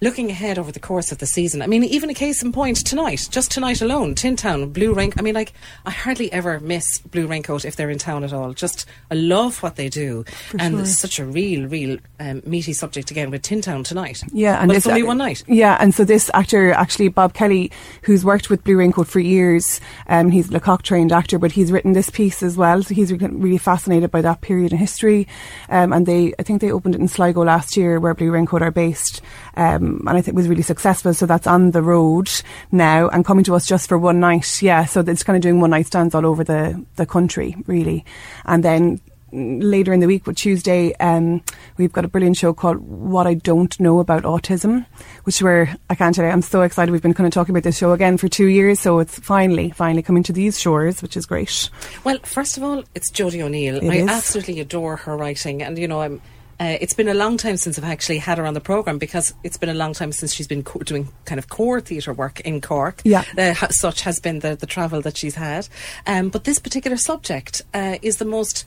looking 0.00 0.30
ahead 0.30 0.58
over 0.58 0.72
the 0.72 0.80
course 0.80 1.12
of 1.12 1.18
the 1.18 1.26
season. 1.26 1.62
I 1.62 1.66
mean, 1.66 1.84
even 1.84 2.10
a 2.10 2.14
case 2.14 2.42
in 2.42 2.52
point 2.52 2.84
tonight, 2.84 3.28
just 3.30 3.50
tonight 3.50 3.82
alone, 3.82 4.14
Tin 4.14 4.36
Town, 4.36 4.70
Blue 4.70 4.94
Raincoat. 4.94 5.18
I 5.18 5.22
mean, 5.22 5.34
like, 5.34 5.52
I 5.84 5.90
hardly 5.90 6.32
ever 6.32 6.60
miss 6.60 6.98
Blue 6.98 7.26
Raincoat 7.26 7.64
if 7.64 7.76
they're 7.76 7.90
in 7.90 7.98
town 7.98 8.24
at 8.24 8.32
all. 8.32 8.52
Just, 8.52 8.86
I 9.10 9.14
love 9.14 9.62
what 9.62 9.76
they 9.76 9.88
do. 9.88 10.24
and 10.58 10.74
sure. 10.74 10.80
it's 10.82 10.98
such 10.98 11.18
a 11.18 11.24
real, 11.24 11.68
real 11.68 11.98
um, 12.20 12.42
meaty 12.44 12.72
subject 12.72 13.10
again 13.10 13.30
with 13.30 13.42
Tin 13.42 13.60
Town 13.60 13.84
tonight. 13.84 14.22
Yeah, 14.32 14.60
and 14.60 14.68
but 14.68 14.76
it's 14.76 14.86
only 14.86 15.02
one 15.02 15.18
night. 15.18 15.42
Yeah, 15.46 15.76
and 15.80 15.94
so 15.94 16.04
this 16.04 16.30
actor, 16.34 16.72
actually 16.72 17.08
Bob 17.08 17.34
Kelly, 17.34 17.70
who's 18.02 18.24
worked 18.24 18.50
with 18.50 18.64
Blue 18.64 18.76
Raincoat 18.76 19.08
for 19.08 19.20
years, 19.20 19.80
um, 20.08 20.30
he's 20.30 20.48
a 20.50 20.52
Lecoq 20.52 20.82
trained 20.82 21.12
actor, 21.12 21.38
but 21.38 21.52
he's 21.52 21.72
written 21.72 21.92
this 21.92 22.10
piece 22.10 22.42
as 22.42 22.56
well. 22.56 22.82
So 22.82 22.94
he's 22.94 23.12
really 23.12 23.58
fascinated 23.58 24.10
by 24.10 24.22
that 24.22 24.40
period 24.40 24.72
in 24.72 24.78
history. 24.78 25.26
Um, 25.68 25.92
and 25.92 26.06
they, 26.06 26.34
I 26.38 26.42
think 26.42 26.60
they 26.60 26.70
opened 26.70 26.94
it 26.94 27.00
in 27.00 27.08
Sligo 27.08 27.44
last 27.44 27.76
year, 27.76 28.00
where 28.00 28.14
Blue 28.14 28.30
Raincoat 28.30 28.62
are 28.62 28.70
based, 28.70 29.20
um, 29.56 29.87
and 30.06 30.10
I 30.10 30.20
think 30.20 30.28
it 30.28 30.34
was 30.34 30.48
really 30.48 30.62
successful. 30.62 31.14
So 31.14 31.26
that's 31.26 31.46
on 31.46 31.70
the 31.72 31.82
road 31.82 32.30
now 32.72 33.08
and 33.08 33.24
coming 33.24 33.44
to 33.44 33.54
us 33.54 33.66
just 33.66 33.88
for 33.88 33.98
one 33.98 34.20
night. 34.20 34.62
Yeah, 34.62 34.84
so 34.84 35.00
it's 35.00 35.22
kind 35.22 35.36
of 35.36 35.42
doing 35.42 35.60
one 35.60 35.70
night 35.70 35.86
stands 35.86 36.14
all 36.14 36.26
over 36.26 36.44
the 36.44 36.84
the 36.96 37.06
country, 37.06 37.56
really, 37.66 38.04
and 38.44 38.64
then 38.64 39.00
later 39.32 39.92
in 39.92 40.00
the 40.00 40.06
week, 40.06 40.26
with 40.26 40.36
Tuesday, 40.36 40.94
um, 41.00 41.42
we've 41.76 41.92
got 41.92 42.04
a 42.04 42.08
brilliant 42.08 42.36
show 42.36 42.52
called 42.52 42.78
What 42.78 43.26
I 43.26 43.34
Don't 43.34 43.78
Know 43.78 43.98
About 43.98 44.22
Autism, 44.22 44.86
which 45.24 45.42
we're, 45.42 45.74
I 45.90 45.94
can't 45.94 46.14
tell 46.14 46.24
you, 46.24 46.30
I'm 46.30 46.42
so 46.42 46.62
excited. 46.62 46.92
We've 46.92 47.02
been 47.02 47.14
kind 47.14 47.26
of 47.26 47.32
talking 47.32 47.54
about 47.54 47.64
this 47.64 47.76
show 47.76 47.92
again 47.92 48.16
for 48.16 48.28
two 48.28 48.46
years, 48.46 48.80
so 48.80 48.98
it's 49.00 49.18
finally, 49.18 49.70
finally 49.70 50.02
coming 50.02 50.22
to 50.24 50.32
these 50.32 50.58
shores, 50.58 51.02
which 51.02 51.16
is 51.16 51.26
great. 51.26 51.70
Well, 52.04 52.18
first 52.24 52.56
of 52.56 52.62
all, 52.62 52.84
it's 52.94 53.10
Jody 53.10 53.42
O'Neill. 53.42 53.76
It 53.76 53.90
I 53.90 53.96
is. 53.96 54.08
absolutely 54.08 54.60
adore 54.60 54.96
her 54.96 55.16
writing, 55.16 55.62
and 55.62 55.78
you 55.78 55.88
know, 55.88 56.00
I'm. 56.00 56.22
Uh, 56.60 56.76
it's 56.80 56.94
been 56.94 57.08
a 57.08 57.14
long 57.14 57.36
time 57.36 57.56
since 57.56 57.78
I've 57.78 57.84
actually 57.84 58.18
had 58.18 58.38
her 58.38 58.46
on 58.46 58.54
the 58.54 58.60
program 58.60 58.98
because 58.98 59.32
it's 59.44 59.56
been 59.56 59.68
a 59.68 59.74
long 59.74 59.92
time 59.92 60.10
since 60.12 60.34
she's 60.34 60.48
been 60.48 60.64
co- 60.64 60.80
doing 60.80 61.08
kind 61.24 61.38
of 61.38 61.48
core 61.48 61.80
theatre 61.80 62.12
work 62.12 62.40
in 62.40 62.60
Cork. 62.60 63.00
Yeah. 63.04 63.24
uh, 63.36 63.54
ha- 63.54 63.68
such 63.70 64.00
has 64.02 64.18
been 64.20 64.40
the 64.40 64.56
the 64.56 64.66
travel 64.66 65.00
that 65.02 65.16
she's 65.16 65.36
had. 65.36 65.68
Um, 66.06 66.30
but 66.30 66.44
this 66.44 66.58
particular 66.58 66.96
subject 66.96 67.62
uh, 67.72 67.98
is 68.02 68.16
the 68.16 68.24
most 68.24 68.64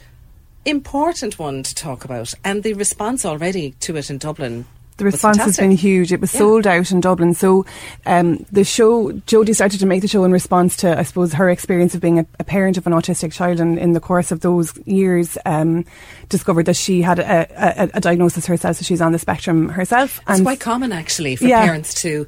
important 0.63 1.39
one 1.39 1.63
to 1.63 1.75
talk 1.75 2.05
about, 2.05 2.33
and 2.43 2.63
the 2.63 2.73
response 2.73 3.25
already 3.25 3.71
to 3.81 3.97
it 3.97 4.09
in 4.09 4.17
Dublin. 4.19 4.65
The 5.01 5.05
response 5.05 5.37
has 5.37 5.57
been 5.57 5.71
huge. 5.71 6.13
It 6.13 6.21
was 6.21 6.31
Yeah. 6.33 6.37
sold 6.39 6.67
out 6.67 6.91
in 6.91 6.99
Dublin. 7.01 7.33
So 7.33 7.65
um, 8.05 8.45
the 8.51 8.63
show, 8.63 9.11
Jody 9.25 9.53
started 9.53 9.79
to 9.79 9.85
make 9.87 10.01
the 10.01 10.07
show 10.07 10.23
in 10.23 10.31
response 10.31 10.75
to, 10.77 10.97
I 10.97 11.03
suppose, 11.03 11.33
her 11.33 11.49
experience 11.49 11.95
of 11.95 12.01
being 12.01 12.19
a, 12.19 12.25
a 12.39 12.43
parent 12.43 12.77
of 12.77 12.85
an 12.85 12.93
autistic 12.93 13.33
child, 13.33 13.59
and 13.59 13.79
in 13.79 13.93
the 13.93 13.99
course 13.99 14.31
of 14.31 14.41
those 14.41 14.77
years, 14.85 15.37
um, 15.45 15.85
discovered 16.29 16.67
that 16.67 16.75
she 16.75 17.01
had 17.01 17.19
a, 17.19 17.47
a, 17.83 17.89
a 17.95 17.99
diagnosis 17.99 18.45
herself, 18.45 18.77
so 18.77 18.83
she's 18.83 19.01
on 19.01 19.11
the 19.11 19.19
spectrum 19.19 19.69
herself. 19.69 20.19
It's 20.27 20.37
and 20.37 20.45
quite 20.45 20.59
common 20.59 20.91
actually 20.91 21.35
for 21.35 21.45
Yeah. 21.45 21.65
parents 21.65 21.93
to 22.03 22.27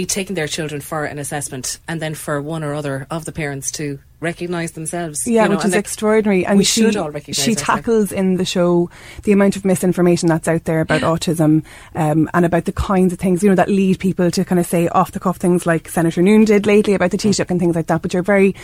be 0.00 0.06
taking 0.06 0.34
their 0.34 0.48
children 0.48 0.80
for 0.80 1.04
an 1.04 1.18
assessment, 1.18 1.78
and 1.86 2.00
then 2.00 2.14
for 2.14 2.40
one 2.40 2.64
or 2.64 2.72
other 2.72 3.06
of 3.10 3.26
the 3.26 3.32
parents 3.32 3.70
to 3.72 3.98
recognise 4.18 4.72
themselves. 4.72 5.20
Yeah, 5.26 5.42
you 5.42 5.48
know, 5.50 5.56
which 5.56 5.66
is 5.66 5.74
extraordinary. 5.74 6.46
And 6.46 6.56
we 6.56 6.64
she, 6.64 6.80
should 6.80 6.96
all 6.96 7.10
recognise 7.10 7.44
She 7.44 7.54
tackles 7.54 8.10
in 8.10 8.36
the 8.36 8.46
show 8.46 8.88
the 9.24 9.32
amount 9.32 9.56
of 9.56 9.64
misinformation 9.66 10.28
that's 10.28 10.48
out 10.48 10.64
there 10.64 10.80
about 10.80 11.02
autism 11.02 11.64
um, 11.94 12.30
and 12.32 12.46
about 12.46 12.64
the 12.64 12.72
kinds 12.72 13.12
of 13.12 13.18
things, 13.18 13.42
you 13.42 13.50
know, 13.50 13.56
that 13.56 13.68
lead 13.68 13.98
people 13.98 14.30
to 14.30 14.42
kind 14.42 14.58
of 14.58 14.64
say 14.64 14.88
off 14.88 15.12
the 15.12 15.20
cuff 15.20 15.36
things 15.36 15.66
like 15.66 15.88
Senator 15.88 16.22
Noone 16.22 16.46
did 16.46 16.66
lately 16.66 16.94
about 16.94 17.10
the 17.10 17.18
Taoiseach 17.18 17.50
and 17.50 17.60
things 17.60 17.76
like 17.76 17.88
that, 17.88 18.02
which 18.02 18.14
are 18.14 18.22
very, 18.22 18.54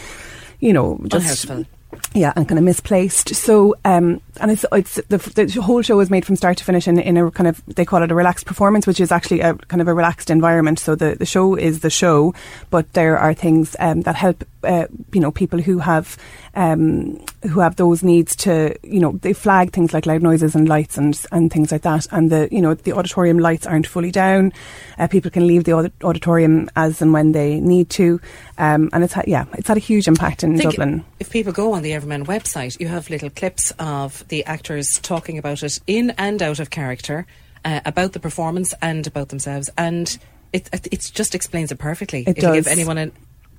you 0.60 0.72
know, 0.72 0.98
just. 1.06 1.44
Unhelpful. 1.44 1.70
Yeah, 2.14 2.32
and 2.34 2.48
kind 2.48 2.58
of 2.58 2.64
misplaced. 2.64 3.34
So, 3.34 3.74
um, 3.84 4.20
and 4.40 4.50
it's 4.50 4.64
it's 4.72 4.94
the, 5.08 5.18
the 5.18 5.62
whole 5.62 5.82
show 5.82 6.00
is 6.00 6.10
made 6.10 6.24
from 6.24 6.36
start 6.36 6.58
to 6.58 6.64
finish 6.64 6.88
in, 6.88 6.98
in 6.98 7.16
a 7.16 7.30
kind 7.30 7.48
of 7.48 7.64
they 7.66 7.84
call 7.84 8.02
it 8.02 8.10
a 8.10 8.14
relaxed 8.14 8.46
performance, 8.46 8.86
which 8.86 9.00
is 9.00 9.12
actually 9.12 9.40
a 9.40 9.54
kind 9.54 9.80
of 9.80 9.88
a 9.88 9.94
relaxed 9.94 10.30
environment. 10.30 10.78
So 10.78 10.94
the, 10.94 11.14
the 11.14 11.26
show 11.26 11.54
is 11.54 11.80
the 11.80 11.90
show, 11.90 12.34
but 12.70 12.92
there 12.92 13.18
are 13.18 13.34
things 13.34 13.76
um, 13.78 14.02
that 14.02 14.16
help 14.16 14.44
uh, 14.64 14.86
you 15.12 15.20
know 15.20 15.30
people 15.30 15.60
who 15.60 15.78
have 15.78 16.16
um, 16.54 17.24
who 17.42 17.60
have 17.60 17.76
those 17.76 18.02
needs 18.02 18.34
to 18.36 18.76
you 18.82 19.00
know 19.00 19.12
they 19.22 19.32
flag 19.32 19.72
things 19.72 19.94
like 19.94 20.06
loud 20.06 20.22
noises 20.22 20.54
and 20.54 20.68
lights 20.68 20.98
and 20.98 21.20
and 21.32 21.52
things 21.52 21.72
like 21.72 21.82
that. 21.82 22.06
And 22.10 22.30
the 22.30 22.48
you 22.50 22.60
know 22.60 22.74
the 22.74 22.92
auditorium 22.92 23.38
lights 23.38 23.66
aren't 23.66 23.86
fully 23.86 24.10
down. 24.10 24.52
Uh, 24.98 25.06
people 25.06 25.30
can 25.30 25.46
leave 25.46 25.64
the 25.64 25.90
auditorium 26.02 26.68
as 26.76 27.00
and 27.02 27.12
when 27.12 27.32
they 27.32 27.60
need 27.60 27.90
to, 27.90 28.20
um, 28.58 28.90
and 28.92 29.04
it's 29.04 29.12
had, 29.12 29.28
yeah 29.28 29.44
it's 29.54 29.68
had 29.68 29.76
a 29.76 29.80
huge 29.80 30.08
impact 30.08 30.42
in 30.42 30.56
Dublin. 30.56 31.04
If 31.18 31.30
people 31.30 31.52
go 31.52 31.72
on 31.72 31.82
the 31.82 31.92
Everyman 31.92 32.26
website, 32.26 32.78
you 32.80 32.88
have 32.88 33.08
little 33.10 33.30
clips 33.30 33.72
of 33.78 34.25
the 34.28 34.44
actors 34.44 34.98
talking 35.00 35.38
about 35.38 35.62
it 35.62 35.78
in 35.86 36.10
and 36.18 36.42
out 36.42 36.58
of 36.58 36.70
character, 36.70 37.26
uh, 37.64 37.80
about 37.84 38.12
the 38.12 38.20
performance 38.20 38.74
and 38.82 39.06
about 39.06 39.28
themselves, 39.28 39.70
and 39.76 40.18
it 40.52 40.68
it 40.72 41.10
just 41.14 41.34
explains 41.34 41.72
it 41.72 41.78
perfectly. 41.78 42.22
It 42.26 42.38
It'll 42.38 42.54
give 42.54 42.64
does. 42.64 42.72
anyone 42.72 42.98
an 42.98 43.12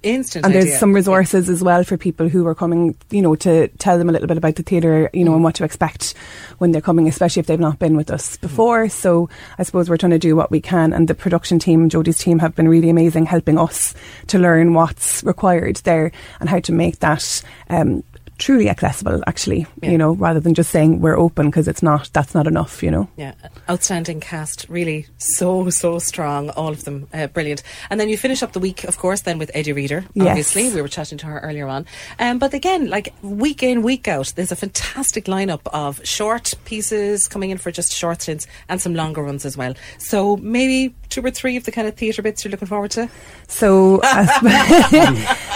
instant 0.04 0.46
and 0.46 0.54
there's 0.54 0.66
idea. 0.66 0.78
some 0.78 0.94
resources 0.94 1.50
as 1.50 1.64
well 1.64 1.84
for 1.84 1.98
people 1.98 2.30
who 2.30 2.46
are 2.46 2.56
coming, 2.56 2.96
you 3.10 3.22
know, 3.22 3.36
to 3.36 3.68
tell 3.80 3.98
them 3.98 4.10
a 4.10 4.12
little 4.12 4.28
bit 4.28 4.38
about 4.38 4.56
the 4.56 4.64
theatre, 4.64 5.10
you 5.12 5.26
know, 5.26 5.34
and 5.34 5.44
what 5.44 5.56
to 5.56 5.64
expect 5.64 6.14
when 6.60 6.72
they're 6.72 6.82
coming, 6.82 7.08
especially 7.08 7.40
if 7.40 7.48
they've 7.48 7.60
not 7.60 7.80
been 7.80 7.98
with 7.98 8.12
us 8.12 8.38
before. 8.38 8.90
So 8.90 9.28
I 9.58 9.64
suppose 9.64 9.90
we're 9.90 9.98
trying 9.98 10.12
to 10.12 10.20
do 10.20 10.36
what 10.36 10.52
we 10.52 10.62
can, 10.62 10.94
and 10.94 11.08
the 11.08 11.16
production 11.16 11.60
team, 11.60 11.90
Jody's 11.90 12.20
team, 12.20 12.40
have 12.40 12.56
been 12.56 12.68
really 12.68 12.90
amazing, 12.90 13.26
helping 13.26 13.58
us 13.58 13.96
to 14.28 14.38
learn 14.40 14.74
what's 14.74 15.24
required 15.24 15.78
there 15.78 16.12
and 16.40 16.48
how 16.48 16.60
to 16.60 16.72
make 16.72 17.00
that. 17.00 17.42
Um, 17.70 18.04
truly 18.38 18.70
accessible 18.70 19.24
actually 19.28 19.66
you 19.82 19.98
know 19.98 20.14
rather 20.14 20.40
than 20.40 20.54
just 20.54 20.70
saying 20.70 21.02
we're 21.02 21.18
open 21.18 21.48
because 21.48 21.68
it's 21.68 21.82
not 21.82 22.10
that's 22.14 22.36
not 22.36 22.48
enough 22.48 22.84
you 22.84 22.92
know 22.92 23.10
Yeah, 23.18 23.34
outstanding 23.70 24.20
cast, 24.20 24.66
really 24.70 25.08
so 25.18 25.70
so 25.70 26.00
strong, 26.00 26.50
all 26.52 26.70
of 26.70 26.84
them 26.84 27.08
uh, 27.14 27.28
brilliant. 27.28 27.64
And 27.90 28.00
then 28.00 28.10
you 28.10 28.18
finish 28.18 28.44
up 28.44 28.54
the 28.54 28.60
week, 28.60 28.84
of 28.84 28.98
course, 28.98 29.22
then 29.22 29.38
with 29.38 29.52
Eddie 29.54 29.74
Reader. 29.74 30.06
Yes. 30.14 30.28
Obviously, 30.28 30.70
we 30.74 30.82
were 30.82 30.88
chatting 30.88 31.18
to 31.20 31.26
her 31.28 31.40
earlier 31.40 31.68
on. 31.68 31.86
Um, 32.20 32.40
but 32.40 32.54
again, 32.54 32.90
like 32.90 33.14
week 33.22 33.64
in 33.64 33.82
week 33.82 34.08
out, 34.08 34.34
there's 34.36 34.52
a 34.52 34.56
fantastic 34.56 35.26
lineup 35.26 35.62
of 35.74 36.06
short 36.06 36.54
pieces 36.66 37.28
coming 37.28 37.50
in 37.50 37.58
for 37.58 37.72
just 37.72 37.94
short 37.94 38.22
stints 38.22 38.48
and 38.70 38.82
some 38.82 38.94
longer 38.94 39.24
ones 39.24 39.46
as 39.46 39.58
well. 39.58 39.74
So 39.98 40.38
maybe 40.38 40.96
two 41.10 41.26
or 41.26 41.32
three 41.32 41.58
of 41.58 41.64
the 41.66 41.72
kind 41.72 41.88
of 41.88 41.96
theatre 41.96 42.22
bits 42.22 42.44
you're 42.44 42.52
looking 42.52 42.68
forward 42.68 42.92
to. 42.92 43.10
So, 43.48 43.98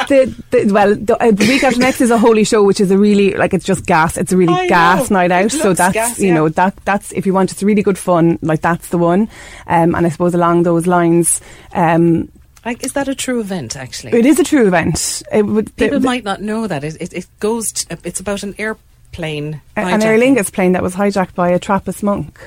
the, 0.07 0.35
the, 0.51 0.71
well, 0.73 0.95
the, 0.95 1.17
uh, 1.21 1.31
the 1.31 1.47
week 1.47 1.63
after 1.63 1.79
next 1.79 2.01
is 2.01 2.11
a 2.11 2.17
holy 2.17 2.43
show, 2.43 2.63
which 2.63 2.79
is 2.79 2.91
a 2.91 2.97
really 2.97 3.33
like 3.33 3.53
it's 3.53 3.65
just 3.65 3.85
gas. 3.85 4.17
It's 4.17 4.31
a 4.31 4.37
really 4.37 4.53
I 4.53 4.67
gas 4.67 5.09
know. 5.09 5.19
night 5.19 5.31
out. 5.31 5.51
So 5.51 5.73
that's 5.73 5.93
gas, 5.93 6.19
you 6.19 6.29
yeah. 6.29 6.33
know 6.35 6.49
that 6.49 6.75
that's 6.85 7.11
if 7.11 7.25
you 7.25 7.33
want, 7.33 7.51
it's 7.51 7.63
really 7.63 7.83
good 7.83 7.97
fun. 7.97 8.39
Like 8.41 8.61
that's 8.61 8.87
the 8.89 8.97
one. 8.97 9.29
Um, 9.67 9.95
and 9.95 10.05
I 10.05 10.09
suppose 10.09 10.33
along 10.33 10.63
those 10.63 10.87
lines, 10.87 11.41
um, 11.73 12.31
Like, 12.65 12.83
is 12.83 12.93
that 12.93 13.07
a 13.07 13.15
true 13.15 13.39
event? 13.39 13.75
Actually, 13.75 14.17
it 14.17 14.25
is 14.25 14.39
a 14.39 14.43
true 14.43 14.67
event. 14.67 15.23
It 15.31 15.43
would, 15.43 15.75
People 15.75 15.99
might 15.99 16.23
not 16.23 16.41
know 16.41 16.67
that 16.67 16.83
it 16.83 16.97
it, 16.99 17.13
it 17.13 17.27
goes. 17.39 17.71
To, 17.73 17.97
it's 18.03 18.19
about 18.19 18.43
an 18.43 18.55
airplane. 18.57 19.61
an 19.75 20.01
Aer 20.01 20.17
Lingus 20.17 20.51
plane 20.51 20.73
that 20.73 20.83
was 20.83 20.95
hijacked 20.95 21.35
by 21.35 21.49
a 21.49 21.59
Trappist 21.59 22.03
monk. 22.03 22.39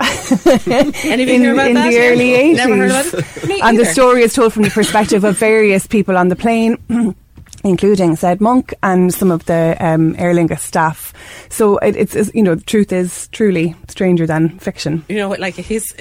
Any 0.66 1.22
of 1.22 1.28
you 1.28 1.34
in, 1.34 1.46
about 1.46 1.68
in 1.68 1.74
that? 1.74 1.90
the 1.90 1.98
early 1.98 2.30
80s. 2.30 2.56
Never 2.56 2.76
heard 2.76 2.90
about 2.90 3.14
it. 3.14 3.62
And 3.62 3.78
the 3.78 3.84
story 3.84 4.22
is 4.22 4.32
told 4.32 4.52
from 4.52 4.62
the 4.62 4.70
perspective 4.70 5.24
of 5.24 5.36
various 5.36 5.86
people 5.86 6.16
on 6.16 6.28
the 6.28 6.36
plane. 6.36 6.78
Including 7.62 8.16
said 8.16 8.40
monk 8.40 8.72
and 8.82 9.12
some 9.12 9.30
of 9.30 9.44
the 9.44 9.76
um, 9.78 10.16
Aer 10.16 10.32
Lingus 10.32 10.60
staff. 10.60 11.12
So 11.50 11.76
it, 11.78 11.94
it's, 11.94 12.16
it's, 12.16 12.34
you 12.34 12.42
know, 12.42 12.54
the 12.54 12.64
truth 12.64 12.90
is 12.90 13.28
truly 13.32 13.76
stranger 13.86 14.26
than 14.26 14.58
fiction. 14.58 15.04
You 15.10 15.16
know, 15.16 15.28
like 15.28 15.56
his 15.56 15.94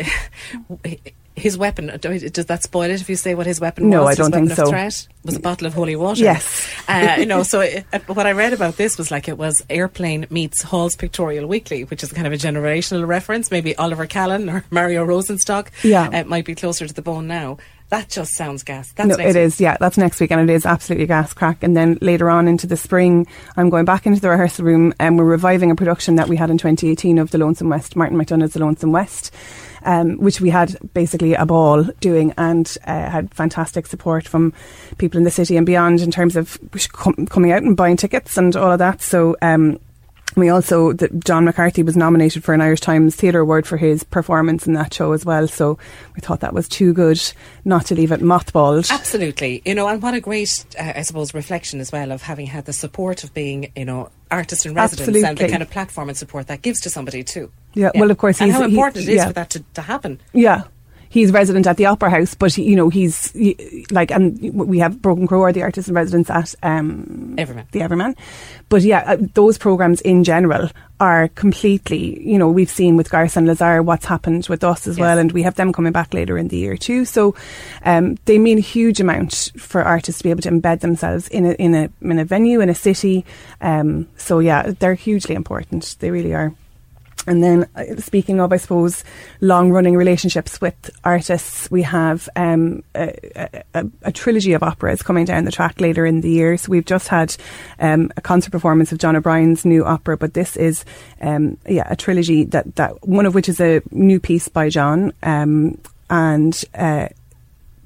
his 1.39 1.57
weapon. 1.57 1.87
Does 1.99 2.45
that 2.45 2.63
spoil 2.63 2.89
it 2.91 3.01
if 3.01 3.09
you 3.09 3.15
say 3.15 3.33
what 3.35 3.47
his 3.47 3.59
weapon 3.59 3.89
No, 3.89 4.03
was? 4.03 4.09
I 4.09 4.15
don't 4.15 4.25
his 4.27 4.31
weapon 4.31 4.47
think 4.49 4.59
of 4.59 4.65
so. 4.65 4.69
Threat 4.71 5.07
was 5.23 5.35
a 5.35 5.39
bottle 5.39 5.67
of 5.67 5.73
holy 5.73 5.95
water. 5.95 6.21
Yes. 6.21 6.67
uh, 6.87 7.15
you 7.19 7.25
know. 7.25 7.43
So 7.43 7.61
it, 7.61 7.85
uh, 7.91 7.99
what 8.07 8.27
I 8.27 8.31
read 8.33 8.53
about 8.53 8.77
this 8.77 8.97
was 8.97 9.09
like 9.11 9.27
it 9.27 9.37
was 9.37 9.63
airplane 9.69 10.27
meets 10.29 10.61
Hall's 10.61 10.95
Pictorial 10.95 11.47
Weekly, 11.47 11.83
which 11.85 12.03
is 12.03 12.13
kind 12.13 12.27
of 12.27 12.33
a 12.33 12.37
generational 12.37 13.07
reference. 13.07 13.51
Maybe 13.51 13.75
Oliver 13.77 14.05
Callan 14.05 14.49
or 14.49 14.63
Mario 14.71 15.05
Rosenstock. 15.05 15.67
Yeah. 15.83 16.09
uh, 16.09 16.23
might 16.25 16.45
be 16.45 16.55
closer 16.55 16.85
to 16.87 16.93
the 16.93 17.01
bone 17.01 17.27
now. 17.27 17.57
That 17.89 18.07
just 18.07 18.35
sounds 18.35 18.61
gas. 18.61 18.91
That's 18.91 19.09
no, 19.09 19.15
it 19.15 19.27
week. 19.29 19.35
is. 19.35 19.59
Yeah, 19.59 19.75
that's 19.79 19.97
next 19.97 20.19
week, 20.19 20.29
and 20.29 20.47
it 20.47 20.53
is 20.53 20.63
absolutely 20.63 21.07
gas 21.07 21.33
crack. 21.33 21.63
And 21.63 21.75
then 21.75 21.97
later 22.01 22.29
on 22.29 22.47
into 22.47 22.67
the 22.67 22.77
spring, 22.77 23.25
I'm 23.57 23.71
going 23.71 23.85
back 23.85 24.05
into 24.05 24.21
the 24.21 24.29
rehearsal 24.29 24.63
room, 24.63 24.93
and 24.99 25.17
we're 25.17 25.23
reviving 25.25 25.71
a 25.71 25.75
production 25.75 26.15
that 26.17 26.27
we 26.29 26.35
had 26.37 26.51
in 26.51 26.59
2018 26.59 27.17
of 27.17 27.31
The 27.31 27.39
Lonesome 27.39 27.67
West, 27.69 27.95
Martin 27.95 28.15
McDonagh's 28.15 28.53
The 28.53 28.59
Lonesome 28.59 28.91
West, 28.91 29.33
um, 29.83 30.17
which 30.17 30.41
we 30.41 30.49
had 30.49 30.77
basically 30.93 31.33
a 31.33 31.45
ball 31.45 31.83
doing, 31.99 32.33
and 32.37 32.77
uh, 32.85 33.09
had 33.09 33.33
fantastic 33.33 33.87
support 33.87 34.27
from 34.27 34.53
people 34.97 35.17
in 35.17 35.23
the 35.23 35.31
city 35.31 35.57
and 35.57 35.65
beyond 35.65 36.01
in 36.01 36.11
terms 36.11 36.35
of 36.35 36.57
com- 36.91 37.25
coming 37.27 37.51
out 37.51 37.63
and 37.63 37.77
buying 37.77 37.97
tickets 37.97 38.37
and 38.37 38.55
all 38.55 38.71
of 38.71 38.79
that. 38.79 39.01
So. 39.01 39.35
Um, 39.41 39.79
we 40.35 40.49
also, 40.49 40.93
John 40.93 41.45
McCarthy 41.45 41.83
was 41.83 41.97
nominated 41.97 42.43
for 42.43 42.53
an 42.53 42.61
Irish 42.61 42.81
Times 42.81 43.15
Theatre 43.15 43.39
Award 43.39 43.65
for 43.65 43.77
his 43.77 44.03
performance 44.03 44.67
in 44.67 44.73
that 44.73 44.93
show 44.93 45.11
as 45.13 45.25
well. 45.25 45.47
So 45.47 45.77
we 46.15 46.21
thought 46.21 46.41
that 46.41 46.53
was 46.53 46.67
too 46.67 46.93
good 46.93 47.19
not 47.65 47.87
to 47.87 47.95
leave 47.95 48.11
it 48.11 48.21
mothballed. 48.21 48.89
Absolutely, 48.91 49.61
you 49.65 49.75
know, 49.75 49.87
and 49.87 50.01
what 50.01 50.13
a 50.13 50.21
great, 50.21 50.65
uh, 50.79 50.93
I 50.95 51.01
suppose, 51.01 51.33
reflection 51.33 51.79
as 51.79 51.91
well 51.91 52.11
of 52.11 52.21
having 52.21 52.45
had 52.45 52.65
the 52.65 52.73
support 52.73 53.23
of 53.23 53.33
being, 53.33 53.71
you 53.75 53.85
know, 53.85 54.09
artist 54.31 54.65
in 54.65 54.73
residence 54.73 55.23
and 55.23 55.37
the 55.37 55.47
kind 55.47 55.63
of 55.63 55.69
platform 55.69 56.09
and 56.09 56.17
support 56.17 56.47
that 56.47 56.61
gives 56.61 56.81
to 56.81 56.89
somebody 56.89 57.23
too. 57.23 57.51
Yeah, 57.73 57.91
well, 57.95 58.11
of 58.11 58.17
course, 58.17 58.41
and 58.41 58.51
how 58.51 58.59
he- 58.67 58.75
important 58.75 59.05
it 59.07 59.09
is 59.09 59.15
yeah. 59.15 59.27
for 59.27 59.33
that 59.33 59.49
to, 59.51 59.63
to 59.73 59.81
happen. 59.81 60.19
Yeah. 60.33 60.63
He's 61.11 61.31
resident 61.31 61.65
at 61.65 61.77
the 61.77 61.87
Opera 61.87 62.09
House, 62.11 62.35
but 62.35 62.53
he, 62.53 62.63
you 62.63 62.75
know 62.75 62.89
he's 62.89 63.31
he, 63.31 63.85
like, 63.91 64.11
and 64.11 64.39
we 64.53 64.77
have 64.79 65.01
Broken 65.01 65.27
Crow 65.27 65.41
are 65.41 65.51
the 65.51 65.63
artist 65.63 65.87
in 65.89 65.95
residence 65.95 66.29
at 66.29 66.53
um, 66.61 67.35
Everyman. 67.37 67.65
the 67.71 67.81
Everyman. 67.81 68.15
But 68.69 68.83
yeah, 68.83 69.03
uh, 69.05 69.17
those 69.33 69.57
programs 69.57 70.01
in 70.01 70.23
general 70.23 70.69
are 70.99 71.29
completely, 71.29 72.21
you 72.21 72.37
know, 72.37 72.49
we've 72.49 72.69
seen 72.69 72.95
with 72.97 73.09
Gare 73.09 73.27
St 73.27 73.47
Lazare 73.47 73.83
what's 73.83 74.05
happened 74.05 74.45
with 74.49 74.63
us 74.63 74.85
as 74.85 74.97
Yes. 74.97 75.01
well, 75.01 75.17
and 75.17 75.31
we 75.31 75.41
have 75.43 75.55
them 75.55 75.73
coming 75.73 75.93
back 75.93 76.13
later 76.13 76.37
in 76.37 76.49
the 76.49 76.57
year 76.57 76.77
too. 76.77 77.05
So 77.05 77.33
um, 77.85 78.17
they 78.25 78.37
mean 78.37 78.57
a 78.59 78.61
huge 78.61 78.99
amount 78.99 79.51
for 79.57 79.81
artists 79.81 80.19
to 80.19 80.23
be 80.23 80.29
able 80.29 80.41
to 80.43 80.51
embed 80.51 80.81
themselves 80.81 81.27
in 81.29 81.45
a 81.45 81.51
in 81.53 81.73
a 81.73 81.89
in 82.01 82.19
a 82.19 82.25
venue 82.25 82.61
in 82.61 82.69
a 82.69 82.75
city. 82.75 83.25
Um, 83.61 84.07
so 84.17 84.39
yeah, 84.39 84.73
they're 84.77 84.93
hugely 84.93 85.33
important. 85.35 85.95
They 85.99 86.11
really 86.11 86.35
are. 86.35 86.53
And 87.27 87.43
then, 87.43 87.69
uh, 87.75 87.97
speaking 87.97 88.39
of, 88.39 88.53
I 88.53 88.57
suppose, 88.57 89.03
long 89.41 89.71
running 89.71 89.95
relationships 89.95 90.61
with 90.61 90.89
artists, 91.03 91.69
we 91.69 91.81
have 91.83 92.29
um, 92.35 92.83
a, 92.95 93.63
a, 93.73 93.85
a, 94.03 94.11
trilogy 94.11 94.53
of 94.53 94.63
operas 94.63 95.03
coming 95.03 95.25
down 95.25 95.43
the 95.43 95.51
track 95.51 95.81
later 95.81 96.05
in 96.05 96.21
the 96.21 96.29
year. 96.29 96.55
So, 96.57 96.69
we've 96.71 96.85
just 96.85 97.09
had 97.09 97.35
um, 97.79 98.11
a 98.15 98.21
concert 98.21 98.51
performance 98.51 98.91
of 98.91 98.99
John 98.99 99.15
O'Brien's 99.15 99.65
new 99.65 99.83
opera, 99.85 100.17
but 100.17 100.33
this 100.33 100.55
is, 100.55 100.85
um, 101.21 101.57
yeah, 101.67 101.87
a 101.89 101.95
trilogy 101.95 102.45
that, 102.45 102.75
that 102.77 103.07
one 103.07 103.25
of 103.25 103.35
which 103.35 103.49
is 103.49 103.59
a 103.59 103.81
new 103.91 104.19
piece 104.19 104.47
by 104.47 104.69
John. 104.69 105.11
Um, 105.21 105.77
and 106.09 106.63
uh, 106.73 107.09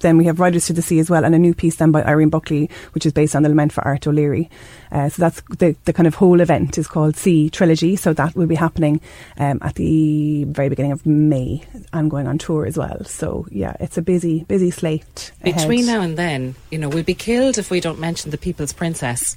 then 0.04 0.18
we 0.18 0.26
have 0.26 0.40
Riders 0.40 0.68
to 0.68 0.74
the 0.74 0.84
Sea 0.84 1.00
as 1.00 1.10
well, 1.10 1.26
and 1.26 1.34
a 1.34 1.40
new 1.40 1.56
piece 1.56 1.78
then 1.78 1.92
by 1.92 2.04
Irene 2.04 2.30
Buckley, 2.30 2.70
which 2.92 3.06
is 3.06 3.12
based 3.12 3.36
on 3.36 3.42
the 3.42 3.50
Lament 3.50 3.74
for 3.74 3.84
Art 3.84 4.06
O'Leary. 4.06 4.50
Uh, 4.92 5.10
so 5.10 5.24
that's 5.24 5.42
the, 5.58 5.76
the 5.86 5.94
kind 5.94 6.06
of 6.06 6.14
whole 6.14 6.40
event 6.40 6.78
is 6.78 6.88
called 6.88 7.16
Sea 7.16 7.50
Trilogy. 7.50 7.96
So 7.96 8.14
that 8.14 8.36
will 8.36 8.46
be 8.46 8.56
happening 8.56 9.02
um, 9.38 9.58
at 9.64 9.76
the 9.76 10.44
very 10.44 10.70
beginning 10.70 10.92
of 10.92 11.04
May 11.06 11.64
and 11.92 12.12
going 12.12 12.28
on 12.28 12.38
tour 12.38 12.68
as 12.68 12.78
well. 12.78 13.04
So 13.06 13.48
yeah, 13.50 13.76
it's 13.80 13.98
a 13.98 14.04
busy, 14.04 14.44
busy 14.44 14.70
slate. 14.70 15.32
Between 15.44 15.84
ahead. 15.84 15.96
now 15.98 16.02
and 16.02 16.18
then, 16.18 16.56
you 16.70 16.78
know, 16.78 16.90
we'll 16.90 17.04
be 17.04 17.16
killed 17.16 17.58
if 17.58 17.72
we 17.72 17.80
don't 17.80 18.00
mention 18.00 18.30
the 18.30 18.38
People's 18.38 18.74
Princess 18.74 19.36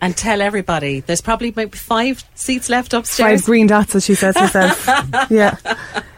and 0.00 0.16
tell 0.16 0.40
everybody 0.42 1.00
there's 1.00 1.20
probably 1.20 1.52
maybe 1.54 1.76
five 1.76 2.24
seats 2.34 2.68
left 2.68 2.92
upstairs. 2.92 3.40
Five 3.40 3.46
green 3.46 3.66
dots, 3.66 3.94
as 3.94 4.04
she 4.04 4.14
says 4.14 4.36
herself. 4.36 4.86
yeah, 5.30 5.56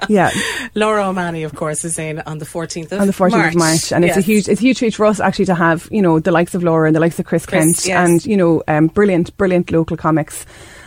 yeah. 0.09 0.31
Laura 0.75 1.09
O'Mahony, 1.09 1.43
of 1.43 1.55
course, 1.55 1.85
is 1.85 1.99
in 1.99 2.21
on 2.21 2.39
the 2.39 2.45
14th 2.45 2.93
of 2.93 3.01
on 3.01 3.07
the 3.07 3.13
14th 3.13 3.31
March. 3.31 3.55
of 3.55 3.59
March, 3.59 3.93
and 3.93 4.05
it's 4.05 4.17
a 4.17 4.21
huge, 4.21 4.49
it's 4.49 4.61
a 4.61 4.65
huge 4.65 4.79
treat 4.79 4.95
for 4.95 5.07
us 5.07 5.21
actually 5.21 5.47
to 5.47 5.55
have 5.55 5.89
you 5.91 6.03
know 6.03 6.19
the 6.21 6.33
likes 6.33 6.55
of 6.55 6.63
Laura 6.63 6.87
and 6.87 6.97
the 6.97 7.01
likes 7.01 7.19
of 7.19 7.27
Chris, 7.27 7.47
Chris, 7.47 7.65
Kent, 7.65 7.87
yes. 7.87 8.09
and 8.09 8.27
you 8.27 8.37
know 8.37 8.63
um, 8.69 8.87
brilliant, 8.89 9.37
brilliant 9.37 9.71
local 9.71 9.97
comics. 9.97 10.47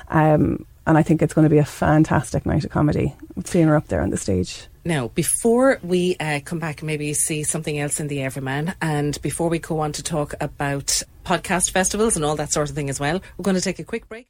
Um, 0.09 0.65
and 0.85 0.97
I 0.97 1.03
think 1.03 1.21
it's 1.21 1.33
going 1.33 1.45
to 1.45 1.49
be 1.49 1.59
a 1.59 1.65
fantastic 1.65 2.45
night 2.45 2.65
of 2.65 2.71
comedy. 2.71 3.15
Seeing 3.45 3.67
her 3.67 3.75
up 3.75 3.87
there 3.87 4.01
on 4.01 4.09
the 4.09 4.17
stage. 4.17 4.67
Now, 4.85 5.07
before 5.09 5.79
we 5.81 6.17
uh, 6.19 6.41
come 6.43 6.59
back 6.59 6.81
and 6.81 6.87
maybe 6.87 7.13
see 7.13 7.43
something 7.43 7.79
else 7.79 8.01
in 8.01 8.09
the 8.09 8.21
Everyman, 8.21 8.75
and 8.81 9.19
before 9.21 9.47
we 9.47 9.59
go 9.59 9.79
on 9.79 9.93
to 9.93 10.03
talk 10.03 10.33
about 10.41 11.01
podcast 11.23 11.71
festivals 11.71 12.17
and 12.17 12.25
all 12.25 12.35
that 12.35 12.51
sort 12.51 12.69
of 12.69 12.75
thing 12.75 12.89
as 12.89 12.99
well, 12.99 13.21
we're 13.37 13.43
going 13.43 13.55
to 13.55 13.61
take 13.61 13.79
a 13.79 13.85
quick 13.85 14.09
break. 14.09 14.27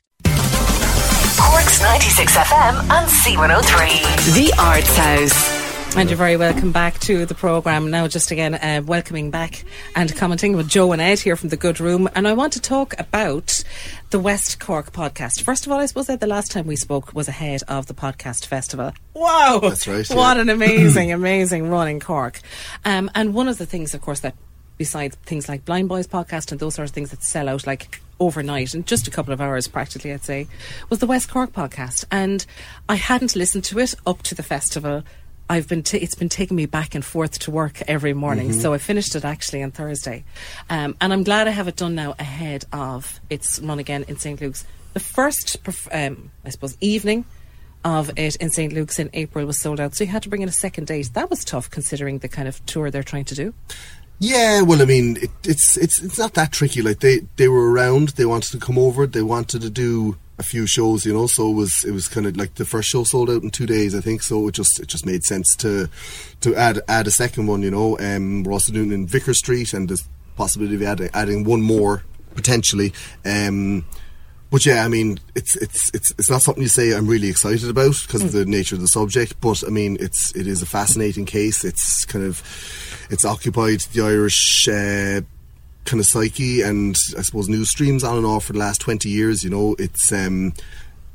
Cork's 1.53 1.81
96 1.83 2.35
FM 2.35 2.79
and 2.89 3.07
C103. 3.07 4.33
The 4.33 4.53
Arts 4.59 4.97
House. 4.97 5.95
And 5.95 6.09
you're 6.09 6.17
very 6.17 6.35
welcome 6.35 6.71
back 6.71 6.97
to 7.01 7.27
the 7.27 7.35
programme. 7.35 7.91
Now, 7.91 8.07
just 8.07 8.31
again, 8.31 8.55
uh, 8.55 8.81
welcoming 8.83 9.29
back 9.29 9.63
and 9.95 10.15
commenting 10.15 10.55
with 10.55 10.67
Joe 10.67 10.91
and 10.93 10.99
Ed 10.99 11.19
here 11.19 11.35
from 11.35 11.49
the 11.49 11.55
Good 11.55 11.79
Room. 11.79 12.09
And 12.15 12.27
I 12.27 12.33
want 12.33 12.53
to 12.53 12.59
talk 12.59 12.99
about 12.99 13.63
the 14.09 14.19
West 14.19 14.59
Cork 14.59 14.91
podcast. 14.91 15.43
First 15.43 15.67
of 15.67 15.71
all, 15.71 15.77
I 15.79 15.85
suppose 15.85 16.07
that 16.07 16.21
the 16.21 16.25
last 16.25 16.51
time 16.51 16.65
we 16.65 16.75
spoke 16.75 17.13
was 17.13 17.27
ahead 17.27 17.61
of 17.67 17.85
the 17.85 17.93
podcast 17.93 18.47
festival. 18.47 18.91
Wow! 19.13 19.59
That's 19.61 19.87
right, 19.87 20.09
yeah. 20.09 20.15
What 20.15 20.39
an 20.39 20.49
amazing, 20.49 21.11
amazing 21.11 21.69
run 21.69 21.87
in 21.87 21.99
Cork. 21.99 22.41
Um, 22.83 23.11
and 23.13 23.35
one 23.35 23.47
of 23.47 23.59
the 23.59 23.67
things, 23.67 23.93
of 23.93 24.01
course, 24.01 24.21
that 24.21 24.33
besides 24.77 25.15
things 25.25 25.47
like 25.47 25.65
Blind 25.65 25.89
Boys 25.89 26.07
podcast 26.07 26.51
and 26.51 26.59
those 26.59 26.75
sort 26.75 26.87
of 26.89 26.93
things 26.93 27.11
that 27.11 27.23
sell 27.23 27.47
out 27.49 27.67
like 27.67 28.01
overnight 28.19 28.73
in 28.73 28.83
just 28.85 29.07
a 29.07 29.11
couple 29.11 29.33
of 29.33 29.41
hours 29.41 29.67
practically 29.67 30.13
I'd 30.13 30.23
say 30.23 30.47
was 30.89 30.99
the 30.99 31.07
West 31.07 31.29
Cork 31.29 31.51
podcast. 31.51 32.05
And 32.11 32.45
I 32.87 32.95
hadn't 32.95 33.35
listened 33.35 33.63
to 33.65 33.79
it 33.79 33.95
up 34.05 34.21
to 34.23 34.35
the 34.35 34.43
festival. 34.43 35.03
I've 35.49 35.67
been 35.67 35.83
t- 35.83 35.97
it's 35.97 36.15
been 36.15 36.29
taking 36.29 36.55
me 36.55 36.65
back 36.65 36.95
and 36.95 37.03
forth 37.03 37.37
to 37.39 37.51
work 37.51 37.81
every 37.87 38.13
morning. 38.13 38.49
Mhm. 38.51 38.61
so 38.61 38.73
I 38.73 38.77
finished 38.77 39.15
it 39.15 39.25
actually 39.25 39.61
on 39.61 39.71
Thursday. 39.71 40.23
Um, 40.69 40.95
and 41.01 41.11
I'm 41.11 41.23
glad 41.23 41.47
I 41.47 41.51
have 41.51 41.67
it 41.67 41.75
done 41.75 41.95
now 41.95 42.15
ahead 42.17 42.65
of 42.71 43.19
its 43.29 43.59
run 43.59 43.77
again 43.79 44.05
in 44.07 44.17
St 44.17 44.39
Luke's. 44.39 44.63
The 44.93 44.99
first 45.01 45.57
um, 45.91 46.31
I 46.45 46.49
suppose 46.49 46.77
evening 46.79 47.25
of 47.83 48.09
it 48.17 48.37
in 48.37 48.49
St 48.49 48.71
Luke's 48.71 48.97
in 48.99 49.09
April 49.11 49.45
was 49.45 49.59
sold 49.59 49.79
out. 49.81 49.93
So 49.95 50.05
you 50.05 50.11
had 50.11 50.23
to 50.23 50.29
bring 50.29 50.41
in 50.41 50.47
a 50.49 50.53
second 50.53 50.87
date. 50.87 51.09
That 51.13 51.29
was 51.29 51.43
tough 51.43 51.69
considering 51.69 52.19
the 52.19 52.29
kind 52.29 52.47
of 52.47 52.65
tour 52.65 52.89
they're 52.89 53.03
trying 53.03 53.25
to 53.25 53.35
do 53.35 53.53
Yeah, 54.19 54.61
well, 54.61 54.81
I 54.81 54.85
mean, 54.85 55.17
it, 55.17 55.31
it's 55.43 55.77
it's 55.77 56.01
it's 56.01 56.17
not 56.17 56.33
that 56.35 56.51
tricky. 56.51 56.81
Like 56.81 56.99
they 56.99 57.21
they 57.35 57.47
were 57.47 57.71
around, 57.71 58.09
they 58.09 58.25
wanted 58.25 58.51
to 58.51 58.59
come 58.59 58.77
over, 58.77 59.05
they 59.05 59.21
wanted 59.21 59.61
to 59.61 59.69
do 59.69 60.17
a 60.39 60.43
few 60.43 60.65
shows, 60.65 61.05
you 61.05 61.13
know. 61.13 61.27
So 61.27 61.49
it 61.49 61.53
was 61.53 61.83
it 61.85 61.91
was 61.91 62.07
kind 62.07 62.25
of 62.25 62.37
like 62.37 62.55
the 62.55 62.65
first 62.65 62.89
show 62.89 63.03
sold 63.03 63.29
out 63.29 63.43
in 63.43 63.49
two 63.49 63.65
days, 63.65 63.93
I 63.93 64.01
think. 64.01 64.23
So 64.23 64.47
it 64.47 64.53
just 64.53 64.79
it 64.79 64.87
just 64.87 65.05
made 65.05 65.23
sense 65.23 65.55
to 65.57 65.89
to 66.41 66.55
add 66.55 66.81
add 66.87 67.07
a 67.07 67.11
second 67.11 67.47
one, 67.47 67.61
you 67.63 67.71
know. 67.71 67.97
Um, 67.99 68.43
we're 68.43 68.53
also 68.53 68.71
doing 68.71 68.91
it 68.91 68.95
in 68.95 69.07
Vicar 69.07 69.33
Street, 69.33 69.73
and 69.73 69.89
there's 69.89 70.07
possibility 70.37 70.75
of 70.75 70.83
adding, 70.83 71.09
adding 71.13 71.43
one 71.43 71.61
more 71.61 72.03
potentially. 72.35 72.93
Um, 73.25 73.85
but 74.53 74.67
yeah, 74.67 74.85
I 74.85 74.87
mean, 74.87 75.19
it's 75.33 75.55
it's 75.55 75.89
it's 75.95 76.11
it's 76.11 76.29
not 76.29 76.43
something 76.43 76.61
you 76.61 76.69
say 76.69 76.93
I'm 76.93 77.07
really 77.07 77.27
excited 77.27 77.67
about 77.67 77.95
because 78.05 78.23
of 78.23 78.33
the 78.33 78.45
nature 78.45 78.75
of 78.75 78.81
the 78.81 78.87
subject. 78.87 79.41
But 79.41 79.63
I 79.65 79.71
mean, 79.71 79.97
it's 79.99 80.31
it 80.35 80.45
is 80.45 80.61
a 80.61 80.67
fascinating 80.67 81.25
case. 81.25 81.65
It's 81.65 82.05
kind 82.05 82.23
of 82.23 82.43
it's 83.09 83.25
occupied 83.25 83.79
the 83.93 84.03
Irish 84.03 84.67
uh, 84.67 85.21
kind 85.85 85.99
of 85.99 86.05
psyche 86.05 86.61
and 86.61 86.95
I 87.17 87.23
suppose 87.23 87.49
news 87.49 87.71
streams 87.71 88.03
on 88.03 88.15
and 88.17 88.27
off 88.27 88.45
for 88.45 88.53
the 88.53 88.59
last 88.59 88.79
twenty 88.79 89.09
years. 89.09 89.43
You 89.43 89.49
know, 89.49 89.75
it's 89.79 90.11
um, 90.11 90.53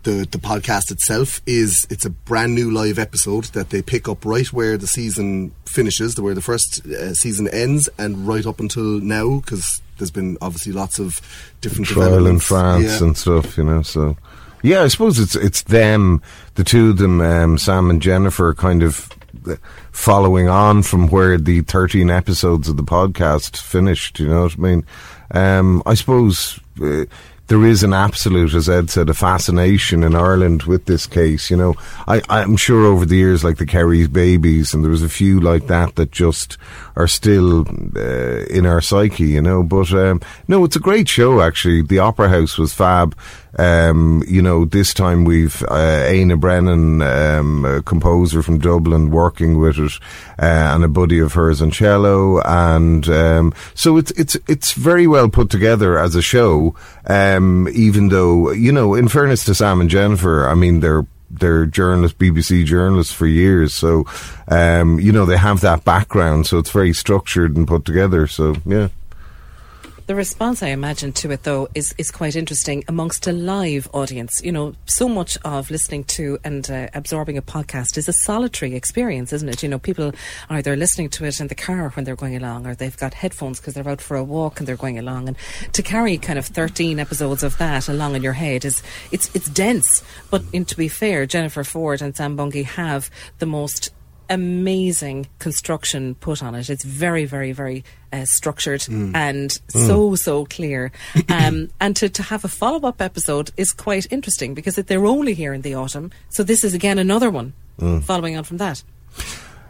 the 0.02 0.26
the 0.28 0.38
podcast 0.38 0.90
itself 0.90 1.40
is 1.46 1.86
it's 1.90 2.04
a 2.04 2.10
brand 2.10 2.56
new 2.56 2.72
live 2.72 2.98
episode 2.98 3.44
that 3.54 3.70
they 3.70 3.82
pick 3.82 4.08
up 4.08 4.24
right 4.24 4.52
where 4.52 4.76
the 4.76 4.88
season 4.88 5.52
finishes, 5.64 6.20
where 6.20 6.34
the 6.34 6.42
first 6.42 6.84
uh, 6.86 7.14
season 7.14 7.46
ends, 7.46 7.88
and 7.98 8.26
right 8.26 8.46
up 8.46 8.58
until 8.58 8.82
now 8.98 9.38
because 9.38 9.80
there's 9.98 10.10
been 10.10 10.38
obviously 10.40 10.72
lots 10.72 10.98
of 10.98 11.20
different 11.60 11.86
trial 11.86 12.26
in. 12.26 12.38
France 12.38 12.84
Yeah. 12.84 13.06
and 13.06 13.16
stuff, 13.16 13.58
you 13.58 13.64
know. 13.64 13.82
So, 13.82 14.16
yeah, 14.62 14.82
I 14.82 14.88
suppose 14.88 15.18
it's 15.18 15.36
it's 15.36 15.62
them, 15.62 16.22
the 16.54 16.64
two 16.64 16.90
of 16.90 16.98
them, 16.98 17.20
um, 17.20 17.58
Sam 17.58 17.90
and 17.90 18.00
Jennifer, 18.00 18.54
kind 18.54 18.82
of 18.82 19.10
uh, 19.46 19.56
following 19.92 20.48
on 20.48 20.82
from 20.82 21.08
where 21.08 21.36
the 21.38 21.60
thirteen 21.62 22.10
episodes 22.10 22.68
of 22.68 22.76
the 22.76 22.82
podcast 22.84 23.56
finished. 23.56 24.18
You 24.18 24.28
know 24.28 24.42
what 24.44 24.54
I 24.58 24.60
mean? 24.60 24.86
Um, 25.32 25.82
I 25.86 25.94
suppose. 25.94 26.58
Uh, 26.82 27.04
there 27.48 27.64
is 27.64 27.82
an 27.82 27.94
absolute, 27.94 28.54
as 28.54 28.68
Ed 28.68 28.90
said, 28.90 29.08
a 29.08 29.14
fascination 29.14 30.04
in 30.04 30.14
Ireland 30.14 30.64
with 30.64 30.84
this 30.84 31.06
case. 31.06 31.50
You 31.50 31.56
know, 31.56 31.74
I, 32.06 32.22
I'm 32.28 32.56
sure 32.56 32.84
over 32.84 33.06
the 33.06 33.16
years, 33.16 33.42
like 33.42 33.56
the 33.56 33.66
Kerry's 33.66 34.08
babies, 34.08 34.72
and 34.72 34.84
there 34.84 34.90
was 34.90 35.02
a 35.02 35.08
few 35.08 35.40
like 35.40 35.66
that 35.66 35.96
that 35.96 36.12
just 36.12 36.58
are 36.94 37.08
still 37.08 37.66
uh, 37.96 38.44
in 38.46 38.66
our 38.66 38.82
psyche. 38.82 39.28
You 39.28 39.42
know, 39.42 39.62
but 39.62 39.90
um, 39.92 40.20
no, 40.46 40.64
it's 40.64 40.76
a 40.76 40.80
great 40.80 41.08
show. 41.08 41.40
Actually, 41.40 41.82
the 41.82 41.98
Opera 41.98 42.28
House 42.28 42.58
was 42.58 42.74
fab. 42.74 43.16
Um, 43.58 44.22
you 44.26 44.40
know, 44.40 44.64
this 44.64 44.94
time 44.94 45.24
we've 45.24 45.62
uh, 45.64 46.04
Aina 46.06 46.36
Brennan, 46.36 47.02
um, 47.02 47.64
a 47.64 47.82
composer 47.82 48.42
from 48.42 48.58
Dublin, 48.58 49.10
working 49.10 49.58
with 49.58 49.78
it, 49.78 49.92
uh, 50.38 50.74
and 50.74 50.84
a 50.84 50.88
buddy 50.88 51.18
of 51.18 51.32
hers 51.32 51.60
on 51.60 51.70
cello, 51.70 52.40
and 52.42 53.08
um, 53.08 53.52
so 53.74 53.96
it's 53.96 54.12
it's 54.12 54.36
it's 54.46 54.72
very 54.72 55.06
well 55.06 55.28
put 55.28 55.50
together 55.50 55.98
as 55.98 56.14
a 56.14 56.22
show. 56.22 56.74
Um, 57.06 57.68
even 57.72 58.08
though 58.08 58.52
you 58.52 58.70
know, 58.70 58.94
in 58.94 59.08
fairness 59.08 59.44
to 59.46 59.54
Sam 59.54 59.80
and 59.80 59.90
Jennifer, 59.90 60.48
I 60.48 60.54
mean 60.54 60.80
they're 60.80 61.06
they're 61.30 61.66
journalists, 61.66 62.16
BBC 62.16 62.64
journalists 62.64 63.12
for 63.12 63.26
years, 63.26 63.74
so 63.74 64.06
um, 64.46 65.00
you 65.00 65.10
know 65.12 65.26
they 65.26 65.36
have 65.36 65.60
that 65.62 65.84
background, 65.84 66.46
so 66.46 66.58
it's 66.58 66.70
very 66.70 66.92
structured 66.92 67.56
and 67.56 67.66
put 67.66 67.84
together. 67.84 68.26
So 68.26 68.54
yeah. 68.64 68.88
The 70.08 70.14
response, 70.14 70.62
I 70.62 70.68
imagine, 70.68 71.12
to 71.12 71.32
it 71.32 71.42
though 71.42 71.68
is 71.74 71.94
is 71.98 72.10
quite 72.10 72.34
interesting 72.34 72.82
amongst 72.88 73.26
a 73.26 73.32
live 73.32 73.90
audience. 73.92 74.40
You 74.42 74.52
know, 74.52 74.74
so 74.86 75.06
much 75.06 75.36
of 75.44 75.70
listening 75.70 76.04
to 76.04 76.38
and 76.42 76.68
uh, 76.70 76.88
absorbing 76.94 77.36
a 77.36 77.42
podcast 77.42 77.98
is 77.98 78.08
a 78.08 78.14
solitary 78.14 78.74
experience, 78.74 79.34
isn't 79.34 79.50
it? 79.50 79.62
You 79.62 79.68
know, 79.68 79.78
people 79.78 80.14
are 80.48 80.56
either 80.56 80.76
listening 80.76 81.10
to 81.10 81.26
it 81.26 81.40
in 81.40 81.48
the 81.48 81.54
car 81.54 81.90
when 81.90 82.06
they're 82.06 82.16
going 82.16 82.36
along, 82.36 82.66
or 82.66 82.74
they've 82.74 82.96
got 82.96 83.12
headphones 83.12 83.60
because 83.60 83.74
they're 83.74 83.86
out 83.86 84.00
for 84.00 84.16
a 84.16 84.24
walk 84.24 84.58
and 84.58 84.66
they're 84.66 84.76
going 84.76 84.98
along. 84.98 85.28
And 85.28 85.36
to 85.74 85.82
carry 85.82 86.16
kind 86.16 86.38
of 86.38 86.46
thirteen 86.46 86.98
episodes 86.98 87.42
of 87.42 87.58
that 87.58 87.86
along 87.86 88.16
in 88.16 88.22
your 88.22 88.32
head 88.32 88.64
is 88.64 88.82
it's 89.12 89.30
it's 89.34 89.50
dense. 89.50 90.02
But 90.30 90.50
to 90.52 90.74
be 90.74 90.88
fair, 90.88 91.26
Jennifer 91.26 91.64
Forde 91.64 92.00
and 92.00 92.16
Sam 92.16 92.34
Bungey 92.34 92.64
have 92.64 93.10
the 93.40 93.46
most 93.46 93.90
amazing 94.30 95.26
construction 95.38 96.14
put 96.16 96.42
on 96.42 96.54
it. 96.54 96.68
It's 96.70 96.84
very, 96.84 97.24
very, 97.24 97.52
very 97.52 97.84
uh, 98.12 98.24
structured 98.24 98.80
Mm. 98.82 99.14
and 99.14 99.50
Mm. 99.50 99.86
so, 99.86 100.14
so 100.14 100.44
clear. 100.46 100.90
Um, 101.28 101.70
and 101.80 101.94
to, 101.96 102.08
to 102.08 102.22
have 102.22 102.44
a 102.44 102.48
follow 102.48 102.88
up 102.88 103.00
episode 103.02 103.50
is 103.56 103.72
quite 103.72 104.06
interesting 104.10 104.54
because 104.54 104.76
they're 104.76 105.06
only 105.06 105.34
here 105.34 105.52
in 105.54 105.62
the 105.62 105.74
autumn. 105.74 106.10
So 106.30 106.42
this 106.42 106.64
is 106.64 106.74
again 106.74 106.98
another 106.98 107.30
one 107.30 107.52
Mm. 107.80 108.02
following 108.02 108.36
on 108.36 108.44
from 108.44 108.56
that. 108.58 108.82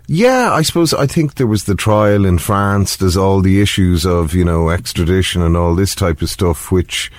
Yeah, 0.06 0.52
I 0.54 0.62
suppose 0.62 0.94
I 0.94 1.06
think 1.06 1.34
there 1.34 1.46
was 1.46 1.64
the 1.64 1.74
trial 1.74 2.24
in 2.24 2.38
France. 2.38 2.96
There's 2.96 3.16
all 3.18 3.42
the 3.42 3.60
issues 3.60 4.06
of 4.06 4.34
you 4.34 4.44
know 4.44 4.70
extradition 4.70 5.42
and 5.42 5.56
all 5.56 5.74
this 5.74 5.94
type 5.94 6.22
of 6.22 6.30
stuff, 6.30 6.72
which 6.72 7.12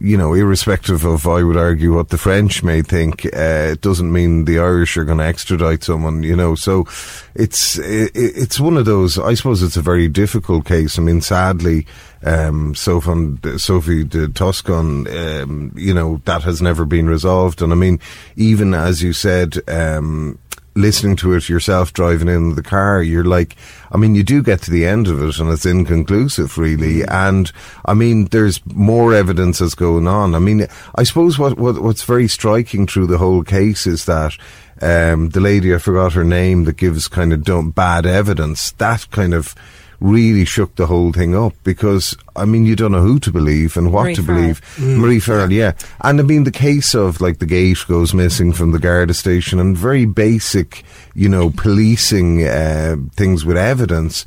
you 0.00 0.16
know, 0.16 0.34
irrespective 0.34 1.04
of, 1.04 1.26
I 1.26 1.42
would 1.42 1.56
argue, 1.56 1.94
what 1.94 2.10
the 2.10 2.18
French 2.18 2.62
may 2.62 2.82
think, 2.82 3.26
uh, 3.26 3.72
it 3.72 3.80
doesn't 3.80 4.12
mean 4.12 4.44
the 4.44 4.58
Irish 4.58 4.96
are 4.96 5.04
going 5.04 5.18
to 5.18 5.24
extradite 5.24 5.82
someone, 5.82 6.22
you 6.22 6.36
know. 6.36 6.54
So 6.54 6.86
it's 7.34 7.78
it, 7.78 8.12
it's 8.14 8.60
one 8.60 8.76
of 8.76 8.84
those. 8.84 9.18
I 9.18 9.34
suppose 9.34 9.62
it's 9.62 9.76
a 9.76 9.82
very 9.82 10.08
difficult 10.08 10.64
case. 10.66 10.98
I 10.98 11.02
mean, 11.02 11.20
sadly, 11.20 11.86
um, 12.22 12.74
Sophie, 12.74 13.58
Sophie 13.58 14.04
de 14.04 14.28
Toscan, 14.28 15.06
um, 15.08 15.72
you 15.76 15.94
know, 15.94 16.20
that 16.24 16.42
has 16.42 16.62
never 16.62 16.84
been 16.84 17.08
resolved. 17.08 17.62
And 17.62 17.72
I 17.72 17.76
mean, 17.76 17.98
even 18.36 18.74
as 18.74 19.02
you 19.02 19.12
said, 19.12 19.58
um, 19.68 20.38
listening 20.78 21.16
to 21.16 21.34
it 21.34 21.48
yourself 21.48 21.92
driving 21.92 22.28
in 22.28 22.54
the 22.54 22.62
car, 22.62 23.02
you're 23.02 23.24
like, 23.24 23.56
I 23.90 23.96
mean, 23.96 24.14
you 24.14 24.22
do 24.22 24.42
get 24.42 24.62
to 24.62 24.70
the 24.70 24.86
end 24.86 25.08
of 25.08 25.22
it 25.22 25.38
and 25.38 25.50
it's 25.50 25.66
inconclusive, 25.66 26.56
really. 26.56 27.02
And 27.02 27.50
I 27.84 27.94
mean, 27.94 28.26
there's 28.26 28.64
more 28.66 29.14
evidence 29.14 29.58
that's 29.58 29.74
going 29.74 30.06
on. 30.06 30.34
I 30.34 30.38
mean, 30.38 30.66
I 30.94 31.02
suppose 31.02 31.38
what, 31.38 31.58
what 31.58 31.82
what's 31.82 32.04
very 32.04 32.28
striking 32.28 32.86
through 32.86 33.08
the 33.08 33.18
whole 33.18 33.42
case 33.42 33.86
is 33.86 34.04
that 34.06 34.36
um, 34.80 35.30
the 35.30 35.40
lady, 35.40 35.74
I 35.74 35.78
forgot 35.78 36.12
her 36.12 36.24
name, 36.24 36.64
that 36.64 36.76
gives 36.76 37.08
kind 37.08 37.32
of 37.32 37.74
bad 37.74 38.06
evidence, 38.06 38.70
that 38.72 39.10
kind 39.10 39.34
of 39.34 39.54
really 40.00 40.44
shook 40.44 40.76
the 40.76 40.86
whole 40.86 41.12
thing 41.12 41.34
up 41.34 41.54
because 41.64 42.16
I 42.36 42.44
mean 42.44 42.64
you 42.64 42.76
don't 42.76 42.92
know 42.92 43.02
who 43.02 43.18
to 43.20 43.32
believe 43.32 43.76
and 43.76 43.92
what 43.92 44.04
Marie 44.04 44.14
to 44.14 44.22
Farrell. 44.22 44.40
believe. 44.40 44.78
Marie 44.78 45.20
Farrell, 45.20 45.52
yeah, 45.52 45.72
and 46.02 46.20
I 46.20 46.22
mean 46.22 46.44
the 46.44 46.52
case 46.52 46.94
of 46.94 47.20
like 47.20 47.38
the 47.38 47.46
gate 47.46 47.78
goes 47.88 48.14
missing 48.14 48.52
from 48.52 48.72
the 48.72 48.78
Garda 48.78 49.14
station 49.14 49.58
and 49.58 49.76
very 49.76 50.04
basic, 50.04 50.84
you 51.14 51.28
know, 51.28 51.50
policing 51.50 52.46
uh, 52.46 52.96
things 53.12 53.44
with 53.44 53.56
evidence. 53.56 54.24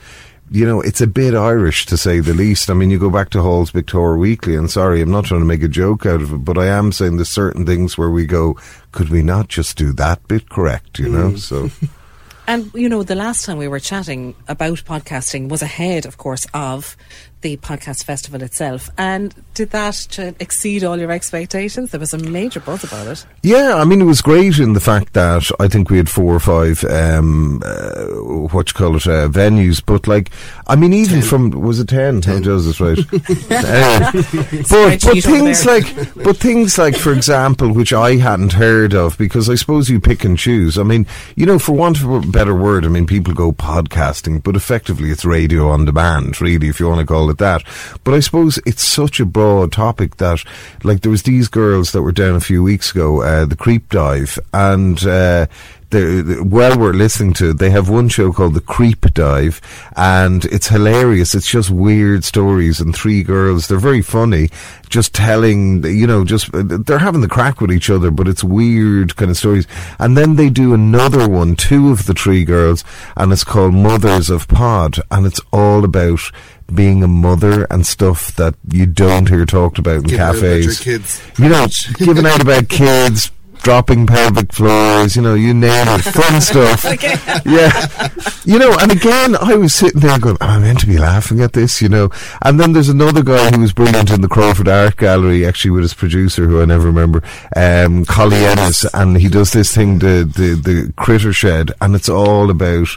You 0.53 0.65
know, 0.65 0.81
it's 0.81 0.99
a 0.99 1.07
bit 1.07 1.33
Irish 1.33 1.85
to 1.85 1.95
say 1.95 2.19
the 2.19 2.33
least. 2.33 2.69
I 2.69 2.73
mean, 2.73 2.91
you 2.91 2.99
go 2.99 3.09
back 3.09 3.29
to 3.29 3.41
Hall's 3.41 3.71
Pictorial 3.71 4.19
Weekly, 4.19 4.57
and 4.57 4.69
sorry, 4.69 4.99
I'm 4.99 5.09
not 5.09 5.23
trying 5.23 5.39
to 5.39 5.45
make 5.45 5.63
a 5.63 5.69
joke 5.69 6.05
out 6.05 6.21
of 6.21 6.33
it, 6.33 6.37
but 6.39 6.57
I 6.57 6.65
am 6.65 6.91
saying 6.91 7.15
there's 7.15 7.29
certain 7.29 7.65
things 7.65 7.97
where 7.97 8.09
we 8.09 8.25
go, 8.25 8.57
could 8.91 9.07
we 9.07 9.23
not 9.23 9.47
just 9.47 9.77
do 9.77 9.93
that 9.93 10.27
bit 10.27 10.49
correct, 10.49 10.99
you 10.99 11.07
know? 11.07 11.37
So. 11.37 11.69
And 12.51 12.69
you 12.73 12.89
know, 12.89 13.01
the 13.01 13.15
last 13.15 13.45
time 13.45 13.57
we 13.59 13.69
were 13.69 13.79
chatting 13.79 14.35
about 14.49 14.79
podcasting 14.79 15.47
was 15.47 15.61
ahead, 15.61 16.05
of 16.05 16.17
course, 16.17 16.45
of 16.53 16.97
the 17.41 17.57
podcast 17.57 18.03
festival 18.03 18.41
itself. 18.43 18.89
And 18.97 19.33
did 19.53 19.71
that 19.71 20.07
ch- 20.09 20.33
exceed 20.39 20.83
all 20.83 20.97
your 20.97 21.11
expectations? 21.11 21.91
There 21.91 21.99
was 21.99 22.13
a 22.13 22.17
major 22.17 22.59
buzz 22.59 22.83
about 22.83 23.07
it. 23.07 23.25
Yeah, 23.43 23.75
I 23.75 23.85
mean, 23.85 24.01
it 24.01 24.05
was 24.05 24.21
great 24.21 24.59
in 24.59 24.73
the 24.73 24.79
fact 24.79 25.13
that 25.13 25.49
I 25.59 25.67
think 25.67 25.89
we 25.89 25.97
had 25.97 26.09
four 26.09 26.33
or 26.35 26.39
five, 26.39 26.83
um, 26.85 27.61
uh, 27.65 28.05
what 28.51 28.69
you 28.69 28.73
call 28.73 28.95
it, 28.95 29.07
uh, 29.07 29.27
venues. 29.29 29.83
But 29.85 30.07
like, 30.07 30.29
I 30.67 30.75
mean, 30.75 30.93
even 30.93 31.21
from 31.21 31.49
was 31.51 31.79
it 31.79 31.89
ten? 31.89 32.21
Ten. 32.21 32.41
does 32.41 32.65
this 32.65 32.79
right? 32.79 32.97
Uh, 33.51 34.11
but 34.69 35.01
but 35.03 35.23
things 35.23 35.65
like, 35.65 36.13
but 36.15 36.37
things 36.37 36.77
like, 36.77 36.95
for 36.95 37.11
example, 37.13 37.73
which 37.73 37.93
I 37.93 38.15
hadn't 38.15 38.53
heard 38.53 38.93
of 38.93 39.17
because 39.17 39.49
I 39.49 39.55
suppose 39.55 39.89
you 39.89 39.99
pick 39.99 40.23
and 40.23 40.37
choose. 40.37 40.77
I 40.77 40.83
mean, 40.83 41.05
you 41.35 41.45
know, 41.45 41.59
for 41.59 41.73
want 41.73 42.01
of 42.01 42.09
a 42.09 42.21
better 42.21 42.55
word, 42.55 42.85
I 42.85 42.87
mean, 42.87 43.05
people 43.05 43.33
go 43.33 43.51
podcasting, 43.51 44.41
but 44.43 44.55
effectively 44.55 45.09
it's 45.11 45.25
radio 45.25 45.69
on 45.69 45.85
demand, 45.85 46.41
really, 46.41 46.69
if 46.69 46.79
you 46.79 46.87
want 46.87 46.99
to 46.99 47.05
call 47.05 47.29
it 47.29 47.30
that. 47.39 47.63
But 48.03 48.13
I 48.13 48.19
suppose 48.19 48.59
it's 48.65 48.83
such 48.83 49.19
a 49.19 49.25
broad 49.25 49.71
topic 49.71 50.17
that, 50.17 50.43
like, 50.83 51.01
there 51.01 51.11
was 51.11 51.23
these 51.23 51.47
girls 51.47 51.91
that 51.91 52.01
were 52.01 52.11
down 52.11 52.35
a 52.35 52.41
few 52.41 52.63
weeks 52.63 52.91
ago, 52.91 53.21
uh, 53.21 53.45
the 53.45 53.55
Creep 53.55 53.89
Dive, 53.89 54.37
and. 54.53 55.03
Uh, 55.05 55.47
while 55.93 56.77
we're 56.77 56.93
listening 56.93 57.33
to 57.33 57.51
it, 57.51 57.59
they 57.59 57.69
have 57.69 57.89
one 57.89 58.09
show 58.09 58.31
called 58.31 58.53
The 58.53 58.61
Creep 58.61 59.13
Dive, 59.13 59.61
and 59.95 60.45
it's 60.45 60.67
hilarious. 60.67 61.35
It's 61.35 61.49
just 61.49 61.69
weird 61.69 62.23
stories, 62.23 62.79
and 62.79 62.95
three 62.95 63.23
girls, 63.23 63.67
they're 63.67 63.77
very 63.77 64.01
funny, 64.01 64.49
just 64.89 65.13
telling, 65.13 65.83
you 65.83 66.07
know, 66.07 66.23
just, 66.25 66.49
they're 66.53 66.99
having 66.99 67.21
the 67.21 67.27
crack 67.27 67.61
with 67.61 67.71
each 67.71 67.89
other, 67.89 68.11
but 68.11 68.27
it's 68.27 68.43
weird 68.43 69.15
kind 69.15 69.31
of 69.31 69.37
stories. 69.37 69.67
And 69.99 70.17
then 70.17 70.35
they 70.35 70.49
do 70.49 70.73
another 70.73 71.27
one, 71.27 71.55
two 71.55 71.91
of 71.91 72.05
the 72.05 72.13
three 72.13 72.45
girls, 72.45 72.83
and 73.15 73.31
it's 73.31 73.43
called 73.43 73.73
Mothers 73.73 74.29
of 74.29 74.47
Pod, 74.47 74.97
and 75.09 75.25
it's 75.25 75.41
all 75.51 75.83
about 75.83 76.19
being 76.73 77.03
a 77.03 77.07
mother 77.07 77.65
and 77.69 77.85
stuff 77.85 78.33
that 78.37 78.55
you 78.71 78.85
don't 78.85 79.27
hear 79.27 79.45
talked 79.45 79.77
about 79.77 79.97
in 79.97 80.03
Giving 80.03 80.19
about 80.19 80.35
cafes. 80.35 80.79
kids. 80.79 81.21
You 81.37 81.49
know, 81.49 81.67
giving 81.97 82.25
out 82.25 82.41
about 82.41 82.69
kids, 82.69 83.29
dropping 83.61 84.07
pelvic 84.07 84.51
floors, 84.53 85.15
you 85.15 85.21
know, 85.21 85.35
you 85.35 85.53
name 85.53 85.87
it, 85.87 86.01
fun 86.01 86.41
stuff. 86.41 86.85
Yeah. 87.45 88.09
You 88.45 88.59
know, 88.59 88.75
and 88.79 88.91
again, 88.91 89.35
I 89.35 89.55
was 89.55 89.73
sitting 89.73 90.01
there 90.01 90.17
going, 90.19 90.37
am 90.41 90.49
I 90.49 90.59
meant 90.59 90.79
to 90.81 90.87
be 90.87 90.97
laughing 90.97 91.41
at 91.41 91.53
this, 91.53 91.81
you 91.81 91.89
know? 91.89 92.09
And 92.41 92.59
then 92.59 92.73
there's 92.73 92.89
another 92.89 93.23
guy 93.23 93.51
who 93.51 93.61
was 93.61 93.73
brilliant 93.73 94.11
in 94.11 94.21
the 94.21 94.27
Crawford 94.27 94.67
Art 94.67 94.97
Gallery, 94.97 95.45
actually 95.45 95.71
with 95.71 95.83
his 95.83 95.93
producer, 95.93 96.47
who 96.47 96.61
I 96.61 96.65
never 96.65 96.87
remember, 96.87 97.23
um, 97.55 98.05
Collie 98.05 98.45
Ennis, 98.45 98.85
and 98.93 99.17
he 99.17 99.27
does 99.27 99.51
this 99.51 99.73
thing, 99.73 99.99
the, 99.99 100.23
the, 100.35 100.55
the 100.55 100.93
Critter 100.97 101.33
Shed, 101.33 101.71
and 101.81 101.95
it's 101.95 102.09
all 102.09 102.49
about, 102.49 102.87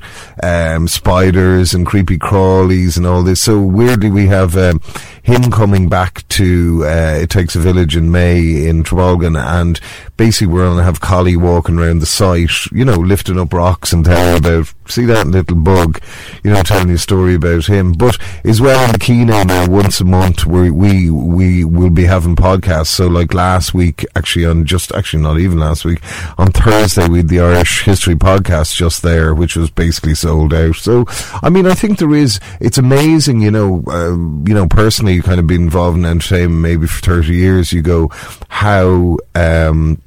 um, 0.42 0.88
spiders 0.88 1.74
and 1.74 1.86
creepy 1.86 2.18
crawlies 2.18 2.96
and 2.96 3.06
all 3.06 3.22
this. 3.22 3.42
So 3.42 3.60
weirdly, 3.60 4.10
we 4.10 4.26
have, 4.26 4.56
um, 4.56 4.80
him 5.24 5.50
coming 5.50 5.88
back 5.88 6.26
to, 6.28 6.84
uh, 6.84 7.18
It 7.22 7.30
Takes 7.30 7.56
a 7.56 7.58
Village 7.58 7.96
in 7.96 8.10
May 8.10 8.66
in 8.66 8.84
Trabolgan, 8.84 9.42
and 9.42 9.80
basically 10.18 10.48
we're 10.48 10.66
going 10.66 10.76
to 10.76 10.84
have 10.84 11.00
Collie 11.00 11.36
walking 11.36 11.78
around 11.78 12.00
the 12.00 12.06
site, 12.06 12.66
you 12.70 12.84
know, 12.84 12.96
lifting 12.96 13.40
up 13.40 13.52
rocks 13.54 13.94
and 13.94 14.04
telling 14.04 14.36
about, 14.36 14.72
see 14.86 15.06
that 15.06 15.26
little 15.26 15.56
bug, 15.56 15.98
you 16.42 16.50
know, 16.50 16.62
telling 16.62 16.88
you 16.90 16.96
a 16.96 16.98
story 16.98 17.34
about 17.34 17.64
him. 17.64 17.92
But 17.92 18.18
as 18.44 18.60
well 18.60 18.84
in 18.84 18.92
the 18.92 18.98
Kino 18.98 19.42
now, 19.44 19.66
once 19.66 19.98
a 20.00 20.04
month, 20.04 20.44
we, 20.44 20.70
we, 20.70 21.08
we 21.08 21.64
will 21.64 21.88
be 21.88 22.04
having 22.04 22.36
podcasts. 22.36 22.88
So 22.88 23.06
like 23.06 23.32
last 23.32 23.72
week, 23.72 24.04
actually 24.14 24.44
on 24.44 24.66
just, 24.66 24.92
actually 24.92 25.22
not 25.22 25.38
even 25.38 25.58
last 25.58 25.86
week, 25.86 26.00
on 26.36 26.52
Thursday 26.52 27.08
we 27.08 27.18
had 27.18 27.28
the 27.28 27.40
Irish 27.40 27.84
History 27.84 28.14
podcast 28.14 28.74
just 28.74 29.02
there, 29.02 29.34
which 29.34 29.56
was 29.56 29.70
basically 29.70 30.14
sold 30.14 30.52
out. 30.52 30.76
So, 30.76 31.06
I 31.42 31.48
mean, 31.48 31.66
I 31.66 31.72
think 31.72 31.98
there 31.98 32.14
is, 32.14 32.40
it's 32.60 32.76
amazing, 32.76 33.40
you 33.40 33.50
know, 33.50 33.82
um, 33.88 34.44
you 34.46 34.52
know, 34.52 34.68
personally 34.68 35.13
kind 35.22 35.40
of 35.40 35.46
been 35.46 35.62
involved 35.62 35.98
in 35.98 36.04
entertainment 36.04 36.62
maybe 36.62 36.86
for 36.86 37.00
30 37.00 37.34
years, 37.34 37.72
you 37.72 37.82
go, 37.82 38.08
how, 38.48 39.18
um, 39.34 40.00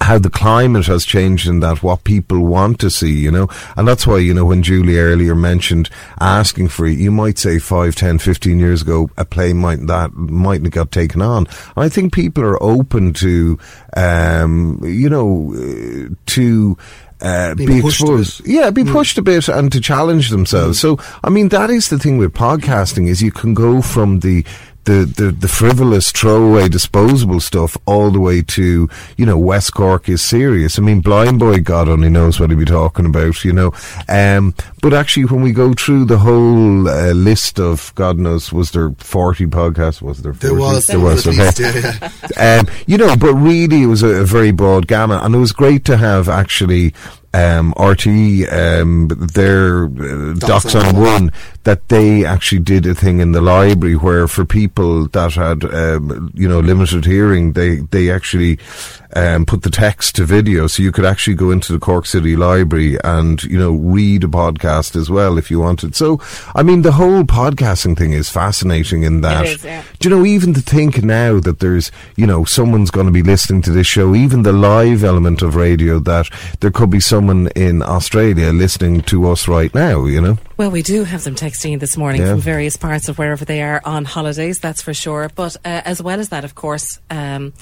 how 0.00 0.18
the 0.18 0.30
climate 0.30 0.86
has 0.86 1.04
changed 1.04 1.48
in 1.48 1.60
that 1.60 1.82
what 1.82 2.04
people 2.04 2.46
want 2.46 2.78
to 2.80 2.90
see, 2.90 3.12
you 3.12 3.30
know, 3.30 3.48
and 3.76 3.86
that's 3.86 4.06
why, 4.06 4.18
you 4.18 4.32
know, 4.32 4.44
when 4.44 4.62
Julie 4.62 4.98
earlier 4.98 5.34
mentioned 5.34 5.90
asking 6.20 6.68
for 6.68 6.86
it, 6.86 6.98
you 6.98 7.10
might 7.10 7.38
say 7.38 7.58
5, 7.58 7.94
10, 7.94 8.18
15 8.18 8.58
years 8.58 8.82
ago, 8.82 9.10
a 9.16 9.24
play 9.24 9.52
might 9.52 9.86
that 9.86 10.12
mightn't 10.14 10.66
have 10.66 10.72
got 10.72 10.92
taken 10.92 11.20
on. 11.20 11.46
I 11.76 11.88
think 11.88 12.12
people 12.12 12.44
are 12.44 12.62
open 12.62 13.12
to, 13.14 13.58
um, 13.96 14.80
you 14.84 15.08
know, 15.08 15.54
uh, 15.54 16.14
to, 16.26 16.78
uh, 17.22 17.54
be 17.54 17.78
exposed. 17.78 18.46
Yeah, 18.46 18.70
be 18.70 18.84
pushed 18.84 19.16
a 19.16 19.22
bit 19.22 19.48
and 19.48 19.70
to 19.72 19.80
challenge 19.80 20.30
themselves. 20.30 20.80
So, 20.80 20.98
I 21.22 21.30
mean, 21.30 21.48
that 21.50 21.70
is 21.70 21.88
the 21.88 21.98
thing 21.98 22.18
with 22.18 22.32
podcasting 22.32 23.08
is 23.08 23.22
you 23.22 23.30
can 23.30 23.54
go 23.54 23.80
from 23.80 24.20
the, 24.20 24.44
the, 24.84 25.04
the, 25.16 25.30
the 25.30 25.48
frivolous 25.48 26.10
throwaway 26.10 26.68
disposable 26.68 27.40
stuff 27.40 27.76
all 27.86 28.10
the 28.10 28.20
way 28.20 28.42
to, 28.42 28.88
you 29.16 29.26
know, 29.26 29.38
West 29.38 29.74
Cork 29.74 30.08
is 30.08 30.22
serious. 30.22 30.78
I 30.78 30.82
mean, 30.82 31.00
Blind 31.00 31.38
Boy, 31.38 31.60
God 31.60 31.88
only 31.88 32.08
knows 32.08 32.40
what 32.40 32.50
he'd 32.50 32.58
be 32.58 32.64
talking 32.64 33.06
about, 33.06 33.44
you 33.44 33.52
know. 33.52 33.72
Um, 34.08 34.54
but 34.80 34.92
actually, 34.92 35.26
when 35.26 35.42
we 35.42 35.52
go 35.52 35.72
through 35.72 36.06
the 36.06 36.18
whole 36.18 36.88
uh, 36.88 37.12
list 37.12 37.60
of, 37.60 37.94
God 37.94 38.18
knows, 38.18 38.52
was 38.52 38.72
there 38.72 38.90
40 38.98 39.46
podcasts? 39.46 40.02
Was 40.02 40.22
there 40.22 40.34
40? 40.34 40.46
There 40.48 40.58
was, 40.58 40.84
There 40.86 41.00
was, 41.00 41.26
okay. 41.26 41.44
least, 41.44 41.60
yeah, 41.60 42.10
yeah. 42.36 42.58
um, 42.60 42.68
you 42.86 42.98
know, 42.98 43.16
but 43.16 43.34
really 43.34 43.82
it 43.84 43.86
was 43.86 44.02
a, 44.02 44.22
a 44.22 44.24
very 44.24 44.50
broad 44.50 44.88
gamut, 44.88 45.22
and 45.22 45.34
it 45.34 45.38
was 45.38 45.52
great 45.52 45.84
to 45.84 45.96
have 45.96 46.28
actually 46.28 46.92
um, 47.34 47.72
RT, 47.78 48.06
um, 48.52 49.08
their 49.08 49.84
uh, 49.84 50.34
Docs 50.34 50.74
on 50.74 50.96
One 50.96 51.32
that 51.64 51.88
they 51.88 52.24
actually 52.24 52.58
did 52.58 52.86
a 52.86 52.94
thing 52.94 53.20
in 53.20 53.32
the 53.32 53.40
library 53.40 53.94
where 53.94 54.26
for 54.26 54.44
people 54.44 55.06
that 55.08 55.34
had 55.34 55.64
um, 55.64 56.32
you 56.34 56.48
know 56.48 56.60
limited 56.60 57.04
hearing, 57.04 57.52
they 57.52 57.76
they 57.76 58.10
actually 58.10 58.58
um, 59.14 59.46
put 59.46 59.62
the 59.62 59.70
text 59.70 60.16
to 60.16 60.24
video, 60.24 60.66
so 60.66 60.82
you 60.82 60.90
could 60.90 61.04
actually 61.04 61.34
go 61.34 61.50
into 61.50 61.72
the 61.72 61.78
Cork 61.78 62.06
City 62.06 62.34
Library 62.34 62.96
and 63.04 63.42
you 63.44 63.58
know 63.58 63.72
read 63.72 64.24
a 64.24 64.28
podcast 64.28 64.96
as 64.96 65.08
well 65.08 65.38
if 65.38 65.50
you 65.50 65.60
wanted. 65.60 65.94
So 65.94 66.20
I 66.54 66.62
mean, 66.62 66.82
the 66.82 66.92
whole 66.92 67.22
podcasting 67.22 67.96
thing 67.96 68.12
is 68.12 68.28
fascinating 68.28 69.04
in 69.04 69.20
that. 69.20 69.62
yeah. 69.62 69.84
Do 70.00 70.08
you 70.08 70.16
know 70.16 70.26
even 70.26 70.54
to 70.54 70.60
think 70.60 71.02
now 71.04 71.38
that 71.40 71.60
there's 71.60 71.92
you 72.16 72.26
know 72.26 72.44
someone's 72.44 72.90
going 72.90 73.06
to 73.06 73.12
be 73.12 73.22
listening 73.22 73.62
to 73.62 73.70
this 73.70 73.86
show, 73.86 74.16
even 74.16 74.42
the 74.42 74.52
live 74.52 75.04
element 75.04 75.42
of 75.42 75.54
radio 75.54 76.00
that 76.00 76.28
there 76.60 76.72
could 76.72 76.90
be 76.90 77.00
someone 77.00 77.48
in 77.54 77.82
Australia 77.82 78.50
listening 78.50 79.02
to 79.02 79.30
us 79.30 79.46
right 79.46 79.72
now. 79.74 80.06
You 80.06 80.20
know. 80.20 80.38
Well, 80.56 80.70
we 80.70 80.82
do 80.82 81.04
have 81.04 81.24
them 81.24 81.34
taking 81.34 81.51
16 81.52 81.80
this 81.80 81.98
morning 81.98 82.22
yeah. 82.22 82.30
from 82.30 82.40
various 82.40 82.78
parts 82.78 83.10
of 83.10 83.18
wherever 83.18 83.44
they 83.44 83.60
are 83.60 83.82
on 83.84 84.06
holidays, 84.06 84.58
that's 84.58 84.80
for 84.80 84.94
sure. 84.94 85.30
But 85.34 85.54
uh, 85.56 85.82
as 85.84 86.02
well 86.02 86.18
as 86.18 86.30
that, 86.30 86.44
of 86.44 86.54
course, 86.54 86.98
um, 87.10 87.52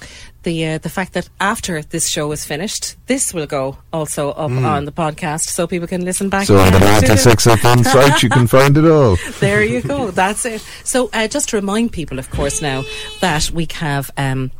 the 0.44 0.64
uh, 0.64 0.78
the 0.78 0.88
fact 0.88 1.14
that 1.14 1.28
after 1.40 1.82
this 1.82 2.08
show 2.08 2.30
is 2.30 2.44
finished, 2.44 2.94
this 3.06 3.34
will 3.34 3.48
go 3.48 3.78
also 3.92 4.30
up 4.30 4.52
mm. 4.52 4.64
on 4.64 4.84
the 4.84 4.92
podcast 4.92 5.50
so 5.50 5.66
people 5.66 5.88
can 5.88 6.04
listen 6.04 6.28
back. 6.28 6.46
So 6.46 6.56
on 6.56 6.72
the 6.72 7.16
Six 7.16 7.46
FM 7.46 7.84
site, 7.92 8.22
you 8.22 8.30
can 8.30 8.46
find 8.46 8.78
it 8.78 8.86
all. 8.86 9.16
There 9.40 9.64
you 9.64 9.82
go. 9.82 10.12
That's 10.12 10.46
it. 10.46 10.60
So 10.84 11.10
uh, 11.12 11.26
just 11.26 11.48
to 11.48 11.56
remind 11.56 11.90
people, 11.90 12.20
of 12.20 12.30
course, 12.30 12.62
now 12.62 12.84
that 13.20 13.50
we 13.50 13.66
have. 13.72 14.12
Um, 14.16 14.52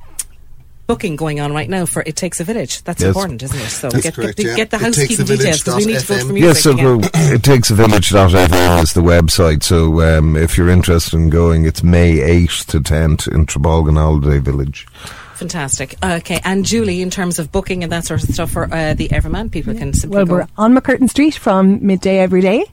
Booking 0.91 1.17
going 1.17 1.39
on 1.41 1.53
right 1.53 1.69
now 1.71 1.87
for 1.87 2.03
It 2.05 2.17
Takes 2.17 2.41
a 2.41 2.45
Village. 2.45 2.83
That's 2.83 3.01
Yes. 3.01 3.09
important, 3.09 3.43
isn't 3.45 3.59
it? 3.61 3.69
So 3.69 3.91
get, 3.91 4.15
correct, 4.15 4.37
get, 4.37 4.37
the, 4.37 4.43
yeah. 4.51 4.57
get 4.57 4.71
the 4.71 4.77
It 4.77 4.83
housekeeping 4.83 5.27
details 5.27 5.59
because 5.63 5.87
we 5.87 5.93
need 5.93 6.01
to 6.01 6.07
go 6.07 6.15
dot 6.15 6.23
for 6.23 6.29
FM. 6.29 6.33
music. 6.35 6.43
Yes, 6.49 6.63
so 6.63 6.71
yeah. 6.77 6.85
well, 6.85 7.01
it 7.35 7.43
takes 7.45 7.71
a 7.71 7.75
village.fm 7.75 8.83
is 8.83 8.93
the 8.95 9.01
website. 9.03 9.63
So 9.63 10.01
um, 10.19 10.37
if 10.37 10.59
you're 10.59 10.69
interested 10.69 11.15
in 11.17 11.31
going, 11.31 11.65
it's 11.65 11.83
May 11.85 12.17
8th 12.17 12.67
to 12.73 12.81
10th 12.81 13.33
in 13.33 13.47
Trabolgan 13.47 13.97
Holiday 13.97 14.39
Village. 14.39 14.87
Fantastic. 15.35 15.95
Okay, 16.05 16.39
and 16.45 16.67
Julie, 16.67 17.01
in 17.01 17.09
terms 17.09 17.39
of 17.39 17.51
booking 17.51 17.83
and 17.83 17.91
that 17.93 18.05
sort 18.05 18.23
of 18.23 18.29
stuff 18.29 18.51
for 18.51 18.65
uh, 18.75 18.93
the 18.93 19.11
Everyman, 19.11 19.49
people 19.49 19.73
can 19.75 19.95
simply 19.95 20.17
Well, 20.19 20.27
go. 20.27 20.35
we're 20.35 20.47
on 20.59 20.75
MacCurtain 20.75 21.09
Street 21.09 21.35
from 21.35 21.87
midday 21.87 22.19
every 22.19 22.43
day, 22.43 22.65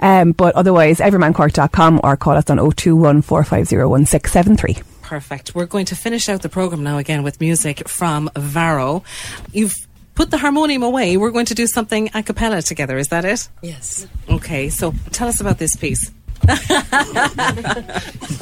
um, 0.00 0.32
but 0.32 0.54
otherwise, 0.56 0.98
everymancork.com 0.98 2.00
or 2.02 2.16
call 2.16 2.36
us 2.36 2.50
on 2.50 2.56
021 2.56 3.22
450 3.22 3.76
1673. 3.76 4.95
Perfect. 5.06 5.54
We're 5.54 5.66
going 5.66 5.86
to 5.86 5.94
finish 5.94 6.28
out 6.28 6.42
the 6.42 6.48
program 6.48 6.82
now 6.82 6.98
again 6.98 7.22
with 7.22 7.40
music 7.40 7.88
from 7.88 8.28
Varo. 8.36 9.04
You've 9.52 9.72
put 10.16 10.32
the 10.32 10.36
harmonium 10.36 10.82
away. 10.82 11.16
We're 11.16 11.30
going 11.30 11.46
to 11.46 11.54
do 11.54 11.68
something 11.68 12.10
a 12.12 12.24
cappella 12.24 12.60
together. 12.60 12.98
Is 12.98 13.06
that 13.08 13.24
it? 13.24 13.48
Yes. 13.62 14.08
Okay, 14.28 14.68
so 14.68 14.92
tell 15.12 15.28
us 15.28 15.40
about 15.40 15.58
this 15.58 15.76
piece. 15.76 16.10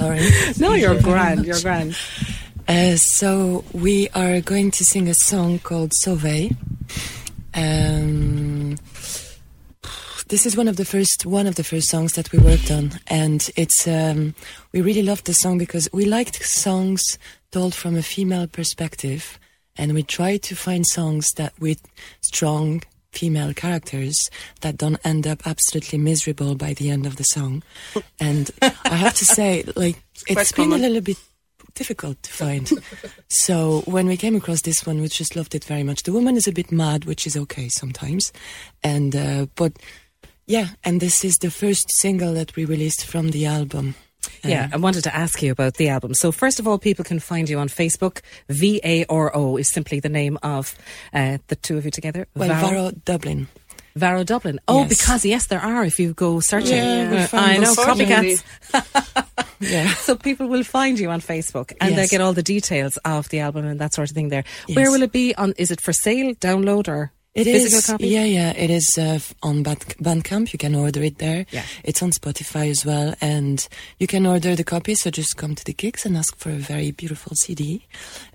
Right. 0.00 0.58
No, 0.58 0.72
you're 0.74 1.00
grand. 1.00 1.44
You're 1.44 1.60
grand. 1.60 1.96
Uh, 2.66 2.96
so 2.96 3.64
we 3.72 4.08
are 4.14 4.40
going 4.40 4.70
to 4.72 4.84
sing 4.84 5.08
a 5.08 5.14
song 5.14 5.58
called 5.58 5.92
Sovay. 6.02 6.56
Um, 7.54 8.76
this 10.28 10.46
is 10.46 10.56
one 10.56 10.68
of 10.68 10.76
the 10.76 10.84
first 10.84 11.26
one 11.26 11.46
of 11.46 11.56
the 11.56 11.64
first 11.64 11.88
songs 11.88 12.12
that 12.14 12.32
we 12.32 12.38
worked 12.38 12.70
on, 12.70 12.92
and 13.06 13.50
it's 13.56 13.86
um, 13.86 14.34
we 14.72 14.80
really 14.80 15.02
loved 15.02 15.26
the 15.26 15.34
song 15.34 15.58
because 15.58 15.88
we 15.92 16.04
liked 16.04 16.44
songs 16.44 17.18
told 17.50 17.74
from 17.74 17.96
a 17.96 18.02
female 18.02 18.46
perspective, 18.46 19.38
and 19.76 19.94
we 19.94 20.02
tried 20.02 20.42
to 20.42 20.56
find 20.56 20.86
songs 20.86 21.30
that 21.36 21.52
with 21.60 21.80
strong 22.20 22.82
female 23.12 23.54
characters 23.54 24.28
that 24.60 24.76
don't 24.76 25.04
end 25.04 25.26
up 25.26 25.46
absolutely 25.46 25.98
miserable 25.98 26.56
by 26.56 26.74
the 26.74 26.90
end 26.90 27.06
of 27.06 27.16
the 27.16 27.22
song. 27.24 27.62
And 28.18 28.50
I 28.60 28.96
have 28.96 29.14
to 29.14 29.24
say, 29.24 29.62
like, 29.76 30.02
quite 30.26 30.38
it's 30.38 30.52
been 30.52 30.72
a 30.72 30.78
little 30.78 31.00
bit 31.00 31.18
difficult 31.74 32.22
to 32.22 32.32
find. 32.32 32.70
so 33.28 33.82
when 33.86 34.06
we 34.06 34.16
came 34.16 34.36
across 34.36 34.62
this 34.62 34.86
one, 34.86 35.00
we 35.00 35.08
just 35.08 35.36
loved 35.36 35.54
it 35.54 35.64
very 35.64 35.82
much. 35.82 36.02
The 36.02 36.12
woman 36.12 36.36
is 36.36 36.48
a 36.48 36.52
bit 36.52 36.72
mad, 36.72 37.04
which 37.04 37.26
is 37.26 37.36
okay 37.36 37.68
sometimes, 37.68 38.32
and 38.82 39.14
uh, 39.14 39.46
but 39.54 39.72
yeah, 40.46 40.68
and 40.84 41.00
this 41.00 41.24
is 41.24 41.38
the 41.38 41.50
first 41.50 41.86
single 42.00 42.34
that 42.34 42.54
we 42.56 42.64
released 42.64 43.04
from 43.06 43.30
the 43.30 43.46
album. 43.46 43.94
Yeah, 44.42 44.68
I 44.72 44.76
wanted 44.78 45.04
to 45.04 45.14
ask 45.14 45.42
you 45.42 45.52
about 45.52 45.74
the 45.74 45.88
album. 45.90 46.14
So, 46.14 46.32
first 46.32 46.58
of 46.58 46.66
all, 46.66 46.78
people 46.78 47.04
can 47.04 47.20
find 47.20 47.48
you 47.48 47.58
on 47.58 47.68
Facebook. 47.68 48.20
V 48.48 48.80
A 48.84 49.04
R 49.08 49.30
O 49.34 49.56
is 49.58 49.70
simply 49.70 50.00
the 50.00 50.08
name 50.08 50.38
of 50.42 50.74
uh, 51.12 51.38
the 51.48 51.56
two 51.56 51.76
of 51.76 51.84
you 51.84 51.90
together. 51.90 52.26
Well, 52.34 52.48
Varo 52.48 52.90
Dublin. 53.04 53.48
Varo 53.96 54.24
Dublin. 54.24 54.58
Oh, 54.66 54.80
Yes. 54.80 54.88
because 54.88 55.24
yes, 55.24 55.46
there 55.46 55.60
are. 55.60 55.84
If 55.84 56.00
you 56.00 56.14
go 56.14 56.40
searching, 56.40 56.76
Yeah, 56.76 57.28
we 57.32 57.38
I 57.38 57.58
know 57.58 57.74
copycats. 57.74 58.42
Yeah. 59.60 59.94
so 59.94 60.16
people 60.16 60.48
will 60.48 60.64
find 60.64 60.98
you 60.98 61.10
on 61.10 61.20
Facebook 61.20 61.72
and 61.80 61.90
Yes. 61.90 61.96
they'll 61.96 62.18
get 62.18 62.20
all 62.24 62.32
the 62.34 62.42
details 62.42 62.98
of 63.04 63.28
the 63.28 63.40
album 63.40 63.64
and 63.66 63.78
that 63.80 63.94
sort 63.94 64.10
of 64.10 64.14
thing. 64.14 64.28
There. 64.30 64.44
Yes. 64.68 64.76
Where 64.76 64.90
will 64.90 65.02
it 65.02 65.12
be? 65.12 65.34
On? 65.36 65.54
Is 65.56 65.70
it 65.70 65.80
for 65.80 65.92
sale, 65.92 66.34
download, 66.34 66.88
or 66.88 67.12
It 67.34 67.44
physical 67.44 67.78
is, 67.78 67.86
copy? 67.86 68.06
yeah, 68.08 68.22
yeah. 68.24 68.50
It 68.52 68.70
is 68.70 68.96
uh, 68.96 69.18
on 69.42 69.64
Bandcamp. 69.64 70.52
You 70.52 70.58
can 70.58 70.74
order 70.76 71.02
it 71.02 71.18
there. 71.18 71.46
Yeah. 71.50 71.64
It's 71.82 72.00
on 72.00 72.12
Spotify 72.12 72.70
as 72.70 72.86
well, 72.86 73.14
and 73.20 73.66
you 73.98 74.06
can 74.06 74.24
order 74.24 74.54
the 74.54 74.62
copy. 74.62 74.94
So 74.94 75.10
just 75.10 75.36
come 75.36 75.56
to 75.56 75.64
the 75.64 75.72
gigs 75.74 76.06
and 76.06 76.16
ask 76.16 76.36
for 76.36 76.50
a 76.50 76.54
very 76.56 76.92
beautiful 76.92 77.32
CD 77.34 77.86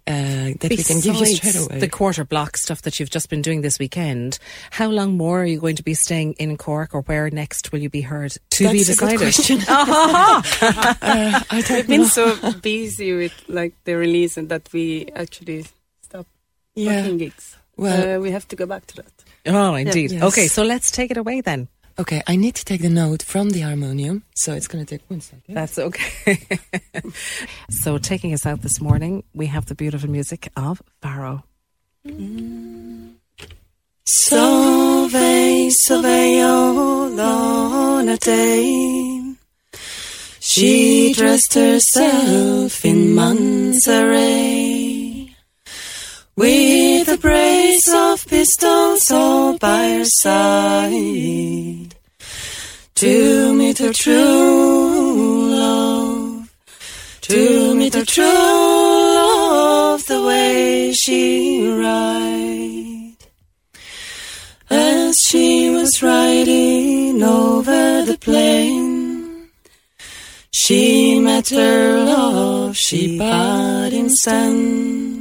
uh, 0.05 0.51
that 0.59 0.67
we 0.69 0.83
can 0.83 0.99
give 0.99 1.15
you 1.15 1.25
straight 1.27 1.55
away. 1.55 1.79
The 1.79 1.87
quarter 1.87 2.25
block 2.25 2.57
stuff 2.57 2.81
that 2.81 2.99
you've 2.99 3.09
just 3.09 3.29
been 3.29 3.41
doing 3.41 3.61
this 3.61 3.79
weekend. 3.79 4.37
How 4.71 4.89
long 4.89 5.15
more 5.15 5.43
are 5.43 5.45
you 5.45 5.61
going 5.61 5.77
to 5.77 5.83
be 5.83 5.93
staying 5.93 6.33
in 6.33 6.57
Cork, 6.57 6.93
or 6.93 7.01
where 7.03 7.29
next 7.29 7.71
will 7.71 7.79
you 7.79 7.89
be 7.89 8.01
heard? 8.01 8.35
To 8.49 8.69
be 8.69 8.83
That's 8.83 8.99
a 8.99 9.05
good 9.05 9.17
decided. 9.17 9.19
question. 9.19 9.59
uh, 9.69 10.41
I 11.49 11.61
don't 11.61 11.71
I've 11.71 11.87
been 11.87 12.01
know. 12.01 12.07
so 12.07 12.51
busy 12.61 13.13
with 13.13 13.33
like 13.47 13.75
the 13.85 13.93
release 13.93 14.35
and 14.35 14.49
that 14.49 14.67
we 14.73 15.07
actually 15.15 15.65
stopped 16.01 16.29
Yeah. 16.75 17.01
booking 17.03 17.17
gigs. 17.19 17.55
Well- 17.79 18.17
uh, 18.17 18.19
we 18.19 18.31
have 18.31 18.47
to 18.49 18.55
go 18.55 18.65
back 18.65 18.85
to 18.87 18.95
that. 18.97 19.11
Oh, 19.45 19.75
indeed. 19.75 20.11
Yes. 20.11 20.23
Okay, 20.23 20.47
so 20.47 20.63
let's 20.63 20.91
take 20.91 21.11
it 21.11 21.17
away 21.17 21.41
then. 21.41 21.67
Okay, 21.99 22.21
I 22.27 22.35
need 22.37 22.55
to 22.55 22.63
take 22.63 22.81
the 22.81 22.89
note 22.89 23.21
from 23.23 23.49
the 23.49 23.59
harmonium, 23.59 24.23
so 24.33 24.53
it's 24.53 24.67
going 24.67 24.85
to 24.85 24.97
take 24.97 25.01
one 25.09 25.19
second. 25.19 25.53
That's 25.53 25.77
okay. 25.77 26.39
so, 27.69 27.97
taking 27.97 28.33
us 28.33 28.45
out 28.45 28.61
this 28.61 28.79
morning, 28.79 29.25
we 29.33 29.47
have 29.47 29.65
the 29.65 29.75
beautiful 29.75 30.09
music 30.09 30.49
of 30.55 30.81
Varo. 31.03 31.43
Sovay, 34.07 35.69
Sovay, 35.87 36.41
oh, 36.41 37.09
Lorna 37.13 38.15
Dane. 38.17 39.37
She 40.39 41.11
dressed 41.13 41.53
herself 41.53 42.85
in 42.85 43.13
Mansaray 43.13 44.98
with 46.39 47.09
a 47.09 47.17
brace 47.17 47.93
of 47.93 48.25
pistols 48.25 49.11
all 49.11 49.57
by 49.57 49.89
her 49.97 50.05
side 50.05 51.93
to 52.95 53.53
meet 53.53 53.77
her 53.79 53.91
true 53.91 55.49
love, 55.51 56.49
to 57.19 57.75
meet 57.75 57.93
her 57.93 58.05
true 58.05 58.23
love 58.23 60.05
the 60.05 60.23
way 60.23 60.93
she 60.93 61.67
ride. 61.73 63.17
As 64.69 65.17
she 65.27 65.69
was 65.71 66.01
riding 66.01 67.21
over 67.21 68.05
the 68.05 68.17
plain, 68.17 69.49
she 70.51 71.19
met 71.19 71.49
her 71.49 72.05
love, 72.05 72.77
she 72.77 73.17
bade 73.17 73.91
him 73.91 74.07
stand. 74.07 75.18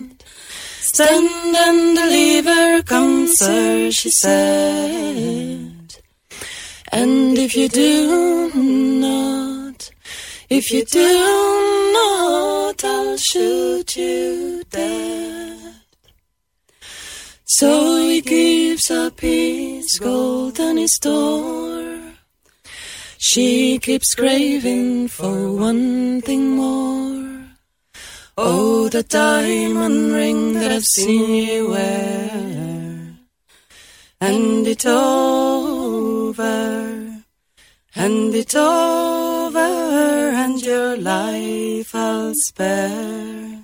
Stand 0.91 1.55
and 1.55 1.97
deliver 1.97 2.83
counsel, 2.83 3.91
she 3.91 4.11
said. 4.11 5.95
And 6.91 7.37
if 7.37 7.55
you 7.55 7.69
do 7.69 8.51
not, 8.55 9.91
if 10.49 10.73
you 10.73 10.87
do 10.87 11.09
not, 11.93 12.83
I'll 12.83 13.19
shoot 13.19 13.97
you 13.97 14.65
dead. 14.71 15.75
So 17.45 17.99
he 17.99 18.23
gives 18.23 18.91
up 18.91 19.21
his 19.21 19.87
gold 20.01 20.59
and 20.59 20.79
his 20.79 20.95
store. 20.95 22.01
She 23.19 23.79
keeps 23.79 24.15
craving 24.15 25.09
for 25.09 25.53
one 25.53 26.23
thing 26.23 26.57
more. 26.57 27.38
Oh, 28.41 28.89
the 28.89 29.03
diamond 29.03 30.13
ring 30.13 30.53
that 30.53 30.71
I've 30.71 30.85
seen 30.85 31.35
you 31.35 31.71
wear. 31.71 33.17
Hand 34.21 34.69
it 34.69 34.87
over, 34.87 36.45
hand 37.91 38.35
it 38.37 38.55
over, 38.55 39.59
and 39.59 40.63
your 40.63 40.97
life 40.97 41.93
I'll 41.93 42.33
spare. 42.47 43.59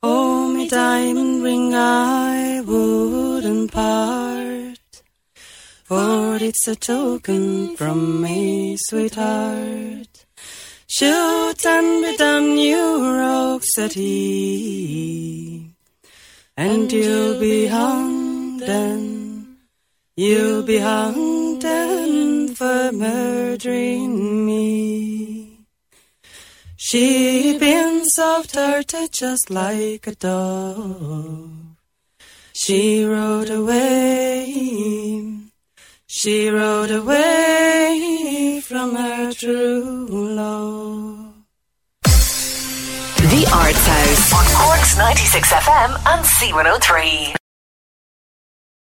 Oh, 0.00 0.54
me 0.54 0.68
diamond 0.68 1.42
ring 1.42 1.74
I 1.74 2.60
wouldn't 2.60 3.72
part, 3.72 5.02
for 5.82 6.36
it's 6.40 6.68
a 6.68 6.76
token 6.76 7.76
from 7.76 8.22
me, 8.22 8.76
sweetheart. 8.78 10.11
Shoot 10.94 11.64
and 11.64 12.02
be 12.04 12.16
done, 12.18 12.58
you 12.58 13.16
rogue, 13.18 13.62
said 13.64 13.94
he, 13.94 15.70
and 16.54 16.92
you'll 16.92 17.40
be 17.40 17.66
hung 17.66 18.58
then, 18.58 19.56
you'll 20.16 20.62
be 20.64 20.76
hung 20.76 21.60
then 21.60 22.54
for 22.54 22.92
murdering 22.92 24.44
me. 24.44 25.64
She 26.76 27.56
been 27.56 28.04
soft-hearted 28.10 29.14
just 29.14 29.48
like 29.48 30.06
a 30.06 30.14
dove. 30.14 31.52
She 32.52 33.02
rode 33.06 33.48
away, 33.48 35.41
she 36.12 36.50
rode 36.50 36.90
away 36.90 38.60
from 38.62 38.94
her 38.94 39.32
true 39.32 40.06
love. 40.10 41.32
The 43.32 43.48
Arts 43.50 43.86
House 43.86 44.32
on 44.34 44.44
Cork's 44.60 44.98
96 44.98 45.52
FM 45.52 45.90
and 46.12 46.24
C103. 46.26 47.41